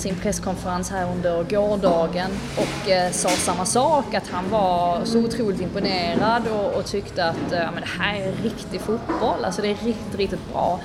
sin 0.00 0.14
presskonferens 0.14 0.90
här 0.90 1.10
under 1.12 1.42
gårdagen 1.42 2.30
och 2.56 2.90
eh, 2.90 3.10
sa 3.10 3.28
samma 3.28 3.64
sak, 3.64 4.14
att 4.14 4.28
han 4.28 4.50
var 4.50 5.04
så 5.04 5.18
otroligt 5.18 5.60
imponerad 5.60 6.42
och, 6.48 6.74
och 6.74 6.86
tyckte 6.86 7.24
att 7.24 7.52
eh, 7.52 7.72
men 7.74 7.82
det 7.82 8.02
här 8.04 8.14
är 8.14 8.32
riktig 8.42 8.80
fotboll, 8.80 9.44
alltså 9.44 9.62
det 9.62 9.68
är 9.68 9.74
riktigt, 9.74 10.14
riktigt 10.16 10.52
bra. 10.52 10.80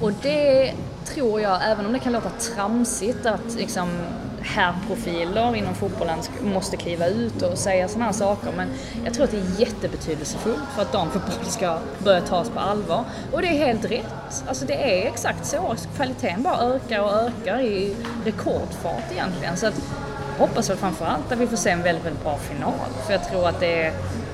Och 0.00 0.12
det 0.22 0.72
tror 1.04 1.40
jag, 1.40 1.70
även 1.70 1.86
om 1.86 1.92
det 1.92 1.98
kan 1.98 2.12
låta 2.12 2.30
tramsigt 2.30 3.26
att 3.26 3.54
liksom 3.56 3.88
herrprofiler 4.48 5.56
inom 5.56 5.74
fotbollen 5.74 6.18
måste 6.42 6.76
kliva 6.76 7.06
ut 7.06 7.42
och 7.42 7.58
säga 7.58 7.88
sådana 7.88 8.04
här 8.04 8.12
saker, 8.12 8.52
men 8.56 8.68
jag 9.04 9.14
tror 9.14 9.24
att 9.24 9.30
det 9.30 9.36
är 9.36 9.60
jättebetydelsefullt 9.60 10.68
för 10.74 10.82
att 10.82 10.92
damfotboll 10.92 11.50
ska 11.50 11.78
börja 11.98 12.20
tas 12.20 12.50
på 12.50 12.60
allvar. 12.60 13.04
Och 13.32 13.42
det 13.42 13.48
är 13.48 13.66
helt 13.66 13.84
rätt. 13.84 14.44
Alltså 14.48 14.66
det 14.66 14.74
är 14.74 15.06
exakt 15.06 15.46
så. 15.46 15.74
Kvaliteten 15.96 16.42
bara 16.42 16.58
ökar 16.58 17.00
och 17.00 17.12
ökar 17.12 17.60
i 17.60 17.96
rekordfart 18.24 19.12
egentligen. 19.12 19.56
Så 19.56 19.66
att 19.66 19.82
hoppas 20.38 20.70
väl 20.70 20.76
framförallt 20.76 21.32
att 21.32 21.38
vi 21.38 21.46
får 21.46 21.56
se 21.56 21.70
en 21.70 21.82
väldigt, 21.82 22.04
väldigt 22.04 22.22
bra 22.22 22.36
final. 22.36 22.88
För 23.06 23.12
jag 23.12 23.24
tror 23.30 23.48
att 23.48 23.60
det 23.60 23.82
är 23.82 23.92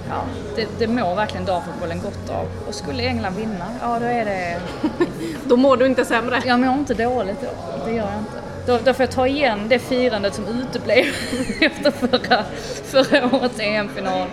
Ja, 0.09 0.24
det, 0.57 0.68
det 0.79 0.87
mår 0.87 1.14
verkligen 1.14 1.46
damfotbollen 1.46 2.00
gott 2.00 2.31
av. 2.31 2.48
Och 2.68 2.74
skulle 2.74 3.03
England 3.03 3.35
vinna, 3.35 3.66
ja 3.81 3.98
då 3.98 4.07
är 4.07 4.24
det... 4.24 4.61
Då 5.44 5.57
mår 5.57 5.77
du 5.77 5.87
inte 5.87 6.05
sämre. 6.05 6.42
Jag 6.46 6.61
mår 6.61 6.74
inte 6.74 6.94
dåligt 6.94 7.40
då, 7.40 7.48
det 7.85 7.90
gör 7.90 8.11
jag 8.11 8.18
inte. 8.18 8.43
Då, 8.66 8.79
då 8.85 8.92
får 8.94 9.03
jag 9.03 9.11
ta 9.11 9.27
igen 9.27 9.59
det 9.68 9.79
firandet 9.79 10.35
som 10.35 10.44
uteblev 10.46 11.05
efter 11.61 11.90
förra, 11.90 12.44
förra 12.85 13.37
årets 13.37 13.61
EM-final. 13.61 14.29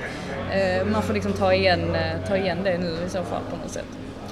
Eh, 0.51 0.85
man 0.91 1.03
får 1.03 1.13
liksom 1.13 1.33
ta 1.33 1.53
igen, 1.53 1.95
eh, 1.95 2.27
ta 2.27 2.37
igen 2.37 2.57
det 2.63 2.77
nu 2.77 2.97
i 3.07 3.09
så 3.09 3.23
fall 3.23 3.41
på 3.49 3.55
något 3.63 3.71
sätt. 3.71 3.85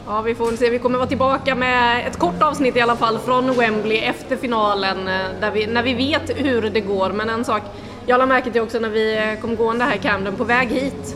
Ja, 0.08 0.22
vi 0.22 0.36
får 0.36 0.46
väl 0.46 0.58
se. 0.58 0.70
Vi 0.70 0.80
kommer 0.80 0.98
vara 0.98 1.08
tillbaka 1.08 1.56
med 1.56 2.08
ett 2.08 2.18
kort 2.18 2.42
avsnitt 2.42 2.76
i 2.76 2.82
alla 2.82 2.96
fall 2.96 3.20
från 3.20 3.54
Wembley 3.54 3.98
efter 3.98 4.36
finalen 4.36 5.08
eh, 5.08 5.14
där 5.42 5.52
vi, 5.52 5.68
när 5.68 5.84
vi 5.84 5.94
vet 5.94 6.32
hur 6.36 6.62
det 6.62 6.82
går. 6.82 7.10
Men 7.10 7.30
en 7.30 7.46
sak 7.46 7.62
jag 8.06 8.18
lade 8.18 8.30
märke 8.30 8.52
till 8.52 8.62
också 8.62 8.80
när 8.80 8.90
vi 8.90 9.38
kom 9.42 9.56
gående 9.56 9.86
här 9.86 9.96
i 9.96 10.00
Camden 10.00 10.36
på 10.36 10.44
väg 10.44 10.70
hit 10.70 11.16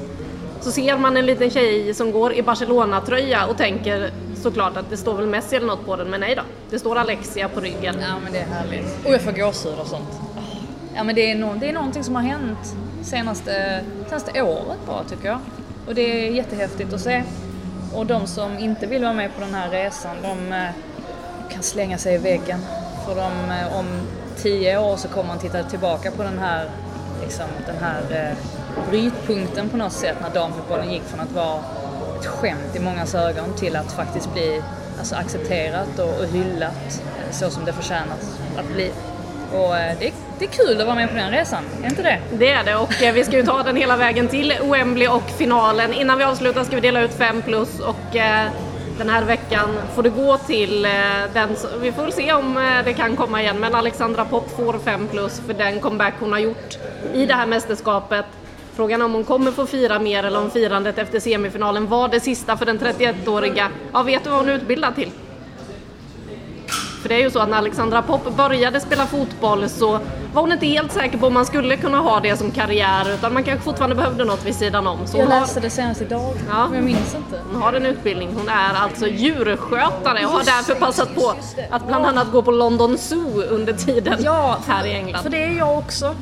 så 0.61 0.71
ser 0.71 0.97
man 0.97 1.17
en 1.17 1.25
liten 1.25 1.49
tjej 1.49 1.93
som 1.93 2.11
går 2.11 2.33
i 2.33 2.41
Barcelona-tröja 2.41 3.45
och 3.45 3.57
tänker 3.57 4.11
såklart 4.43 4.77
att 4.77 4.89
det 4.89 4.97
står 4.97 5.13
väl 5.13 5.27
Messi 5.27 5.55
eller 5.55 5.67
något 5.67 5.85
på 5.85 5.95
den, 5.95 6.09
men 6.09 6.19
nej 6.19 6.35
då. 6.35 6.41
Det 6.69 6.79
står 6.79 6.97
Alexia 6.97 7.49
på 7.49 7.59
ryggen. 7.59 7.95
Ja 8.01 8.15
men 8.23 8.33
det 8.33 8.39
är 8.39 8.45
härligt. 8.45 9.05
Och 9.05 9.13
jag 9.13 9.21
får 9.21 9.31
gåshud 9.31 9.79
och 9.79 9.87
sånt. 9.87 10.19
Ja 10.95 11.03
men 11.03 11.15
det 11.15 11.31
är, 11.31 11.35
no 11.35 11.55
det 11.59 11.69
är 11.69 11.73
någonting 11.73 12.03
som 12.03 12.15
har 12.15 12.21
hänt 12.21 12.75
senaste, 13.01 13.83
senaste 14.07 14.41
året 14.41 14.77
bara 14.87 15.03
tycker 15.03 15.27
jag. 15.27 15.39
Och 15.87 15.95
det 15.95 16.27
är 16.27 16.31
jättehäftigt 16.31 16.93
att 16.93 17.01
se. 17.01 17.23
Och 17.93 18.05
de 18.05 18.27
som 18.27 18.57
inte 18.57 18.87
vill 18.87 19.01
vara 19.01 19.13
med 19.13 19.35
på 19.35 19.41
den 19.41 19.53
här 19.53 19.69
resan, 19.69 20.15
de 20.21 20.53
eh, 20.53 20.69
kan 21.49 21.63
slänga 21.63 21.97
sig 21.97 22.15
i 22.15 22.17
väggen. 22.17 22.59
För 23.05 23.15
de, 23.15 23.51
eh, 23.51 23.77
om 23.79 23.85
tio 24.37 24.77
år 24.77 24.97
så 24.97 25.07
kommer 25.07 25.27
man 25.27 25.39
titta 25.39 25.63
tillbaka 25.63 26.11
på 26.11 26.23
den 26.23 26.39
här, 26.39 26.69
liksom, 27.23 27.45
den 27.65 27.75
här 27.81 28.01
eh, 28.11 28.37
brytpunkten 28.89 29.69
på 29.69 29.77
något 29.77 29.93
sätt 29.93 30.17
när 30.21 30.29
damfotbollen 30.29 30.91
gick 30.91 31.03
från 31.03 31.19
att 31.19 31.31
vara 31.31 31.59
ett 32.23 32.29
skämt 32.29 32.75
i 32.75 32.79
mångas 32.79 33.15
ögon 33.15 33.53
till 33.55 33.75
att 33.75 33.91
faktiskt 33.91 34.33
bli 34.33 34.61
alltså, 34.99 35.15
accepterat 35.15 35.99
och, 35.99 36.19
och 36.19 36.25
hyllat 36.25 37.01
eh, 37.17 37.31
så 37.31 37.49
som 37.49 37.65
det 37.65 37.73
förtjänar 37.73 38.15
att 38.57 38.67
bli. 38.73 38.91
Och 39.53 39.77
eh, 39.77 39.95
det, 39.99 40.07
är- 40.07 40.13
det 40.39 40.45
är 40.45 40.49
kul 40.49 40.81
att 40.81 40.85
vara 40.87 40.95
med 40.95 41.09
på 41.09 41.15
den 41.15 41.31
resan, 41.31 41.63
är 41.83 41.89
inte 41.89 42.01
det? 42.03 42.19
Det 42.37 42.51
är 42.51 42.63
det 42.63 42.75
och 42.75 43.03
eh, 43.03 43.13
vi 43.13 43.23
ska 43.23 43.37
ju 43.37 43.43
ta 43.43 43.63
den 43.63 43.75
hela 43.75 43.97
vägen 43.97 44.27
till 44.27 44.53
Wembley 44.63 45.07
och 45.07 45.29
finalen. 45.37 45.93
Innan 45.93 46.17
vi 46.17 46.23
avslutar 46.23 46.63
ska 46.63 46.75
vi 46.75 46.81
dela 46.81 47.01
ut 47.01 47.13
5 47.13 47.41
plus 47.41 47.79
och 47.79 48.15
den 48.97 49.09
här 49.09 49.23
veckan 49.23 49.69
får 49.95 50.03
det 50.03 50.09
gå 50.09 50.37
till 50.37 50.81
den, 51.33 51.55
vi 51.81 51.91
får 51.91 52.01
väl 52.03 52.13
se 52.13 52.33
om 52.33 52.59
det 52.85 52.93
kan 52.93 53.15
komma 53.15 53.41
igen, 53.41 53.59
men 53.59 53.75
Alexandra 53.75 54.25
Popp 54.25 54.55
får 54.55 54.79
5 54.79 55.07
plus 55.07 55.39
för 55.47 55.53
den 55.53 55.79
comeback 55.79 56.13
hon 56.19 56.31
har 56.31 56.39
gjort 56.39 56.77
i 57.13 57.25
det 57.25 57.33
här 57.33 57.45
mästerskapet. 57.45 58.25
Frågan 58.75 59.01
om 59.01 59.13
hon 59.13 59.23
kommer 59.23 59.51
få 59.51 59.65
fira 59.65 59.99
mer 59.99 60.23
eller 60.23 60.39
om 60.39 60.51
firandet 60.51 60.97
efter 60.97 61.19
semifinalen 61.19 61.87
var 61.87 62.07
det 62.07 62.19
sista 62.19 62.57
för 62.57 62.65
den 62.65 62.79
31-åriga. 62.79 63.67
Ja, 63.93 64.03
vet 64.03 64.23
du 64.23 64.29
vad 64.29 64.39
hon 64.39 64.49
är 64.49 64.53
utbildad 64.53 64.95
till? 64.95 65.11
För 67.01 67.09
det 67.09 67.15
är 67.15 67.19
ju 67.19 67.31
så 67.31 67.39
att 67.39 67.49
när 67.49 67.57
Alexandra 67.57 68.01
Popp 68.01 68.35
började 68.37 68.79
spela 68.79 69.05
fotboll 69.05 69.69
så 69.69 69.91
var 70.33 70.41
hon 70.41 70.51
inte 70.51 70.65
helt 70.65 70.91
säker 70.91 71.17
på 71.17 71.27
om 71.27 71.33
man 71.33 71.45
skulle 71.45 71.77
kunna 71.77 71.97
ha 71.97 72.19
det 72.19 72.37
som 72.37 72.51
karriär 72.51 73.13
utan 73.13 73.33
man 73.33 73.43
kanske 73.43 73.63
fortfarande 73.65 73.95
behövde 73.95 74.23
något 74.25 74.45
vid 74.45 74.55
sidan 74.55 74.87
om. 74.87 75.07
Så 75.07 75.17
Jag 75.17 75.25
har, 75.25 75.39
läste 75.39 75.59
det 75.59 75.69
senast 75.69 76.01
idag, 76.01 76.33
Ja. 76.49 76.65
men 76.67 76.75
jag 76.75 76.83
minns 76.83 77.15
inte. 77.15 77.41
hon 77.53 77.61
har 77.61 77.73
en 77.73 77.85
utbildning, 77.85 78.29
hon 78.37 78.49
är 78.49 78.73
alltså 78.73 79.07
djurskötare 79.07 80.25
och 80.25 80.31
har 80.31 80.43
därför 80.43 80.75
passat 80.75 81.15
på 81.15 81.33
att 81.69 81.87
bland 81.87 82.05
annat 82.05 82.31
gå 82.31 82.41
på 82.41 82.51
London 82.51 82.97
Zoo 82.97 83.41
under 83.41 83.73
tiden 83.73 84.17
Ja, 84.23 84.57
här 84.67 84.85
i 84.85 84.93
England. 84.93 85.23
För 85.23 85.29
det 85.29 85.43
är 85.43 85.51
jag 85.57 85.77
också. 85.77 86.15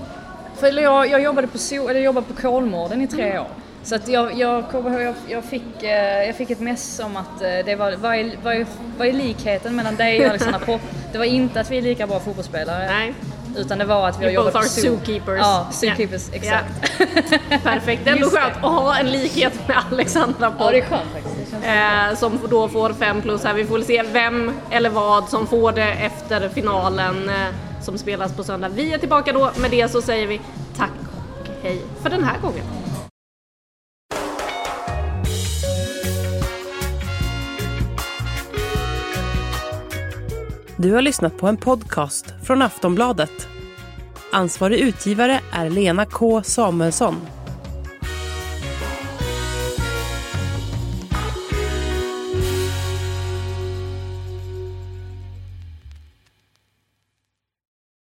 För 0.62 0.82
jag, 0.82 1.08
jag 1.10 1.22
jobbade 1.22 1.48
på 1.48 1.58
zoo, 1.58 1.88
eller 1.90 2.00
jobbade 2.00 2.28
på 2.28 2.42
Kolmården 2.42 3.02
i 3.02 3.08
tre 3.08 3.40
år. 3.40 3.48
Så 3.84 3.96
att 3.96 4.08
jag, 4.08 4.34
jag 4.38 4.70
kommer 4.72 4.90
ihåg, 4.92 5.02
jag, 5.02 5.16
jag, 5.38 5.44
fick, 5.44 5.84
eh, 5.84 6.26
jag 6.26 6.36
fick 6.36 6.50
ett 6.50 6.60
mess 6.60 7.00
om 7.04 7.18
att 7.18 7.42
eh, 7.42 7.66
det 7.66 7.76
var, 7.76 7.92
vad 7.92 8.16
är, 8.16 8.32
vad 8.44 8.54
är, 8.56 8.66
vad 8.98 9.08
är 9.08 9.14
likheten 9.14 9.76
mellan 9.76 9.96
dig 9.96 10.20
och 10.24 10.30
Alexandra 10.30 10.60
Popp? 10.66 10.82
Det 11.12 11.18
var 11.18 11.26
inte 11.26 11.60
att 11.62 11.72
vi 11.72 11.78
är 11.78 11.82
lika 11.82 12.08
bra 12.08 12.20
fotbollsspelare. 12.20 12.88
Nej. 12.88 13.14
Utan 13.58 13.78
det 13.78 13.86
var 13.86 14.08
att 14.10 14.20
vi 14.20 14.24
har 14.24 14.32
You 14.32 14.36
jobbat 14.46 14.54
på 14.54 14.70
zoo. 14.70 14.82
zookeepers. 14.98 15.40
Ja, 15.40 15.68
zookeepers, 15.72 16.28
Ja. 16.32 16.36
exakt. 16.36 16.92
Perfekt. 17.64 18.02
Det 18.06 18.10
är 18.10 18.16
ändå 18.16 18.30
skönt 18.30 18.54
att 18.56 18.72
ha 18.72 18.98
en 18.98 19.12
likhet 19.12 19.68
med 19.68 19.78
Alexandra 19.92 20.36
Ja, 20.42 20.52
Popp. 20.58 20.72
det 20.72 20.78
är 20.78 20.82
skönt 20.86 21.10
faktiskt. 21.14 21.54
Eh, 21.66 22.18
som 22.20 22.40
då 22.50 22.68
får 22.68 22.94
5 22.94 23.22
plus 23.22 23.44
här. 23.44 23.54
Vi 23.54 23.66
får 23.66 23.74
väl 23.76 23.86
se 23.86 24.04
vem 24.14 24.52
eller 24.72 24.90
vad 24.90 25.30
som 25.30 25.48
får 25.48 25.72
det 25.72 25.92
efter 25.92 26.50
finalen 26.50 27.30
eh, 27.30 27.36
som 27.82 27.98
spelas 27.98 28.36
på 28.36 28.44
söndag. 28.44 28.70
Vi 28.70 28.94
är 28.94 28.98
tillbaka 28.98 29.34
då. 29.34 29.52
Med 29.62 29.72
det 29.72 29.92
så 29.92 30.02
säger 30.02 30.28
vi 30.28 30.42
tack 30.78 30.92
och 31.40 31.48
hej 31.64 31.82
för 32.02 32.10
den 32.10 32.24
här 32.24 32.40
gången. 32.42 32.66
Du 40.78 40.94
har 40.94 41.02
lyssnat 41.02 41.38
på 41.38 41.48
en 41.48 41.58
podcast 41.58 42.26
från 42.44 42.62
Aftonbladet. 42.62 43.48
Ansvarig 44.32 44.80
utgivare 44.80 45.40
är 45.52 45.70
Lena 45.70 46.06
K 46.06 46.44
Samuelsson. 46.44 47.16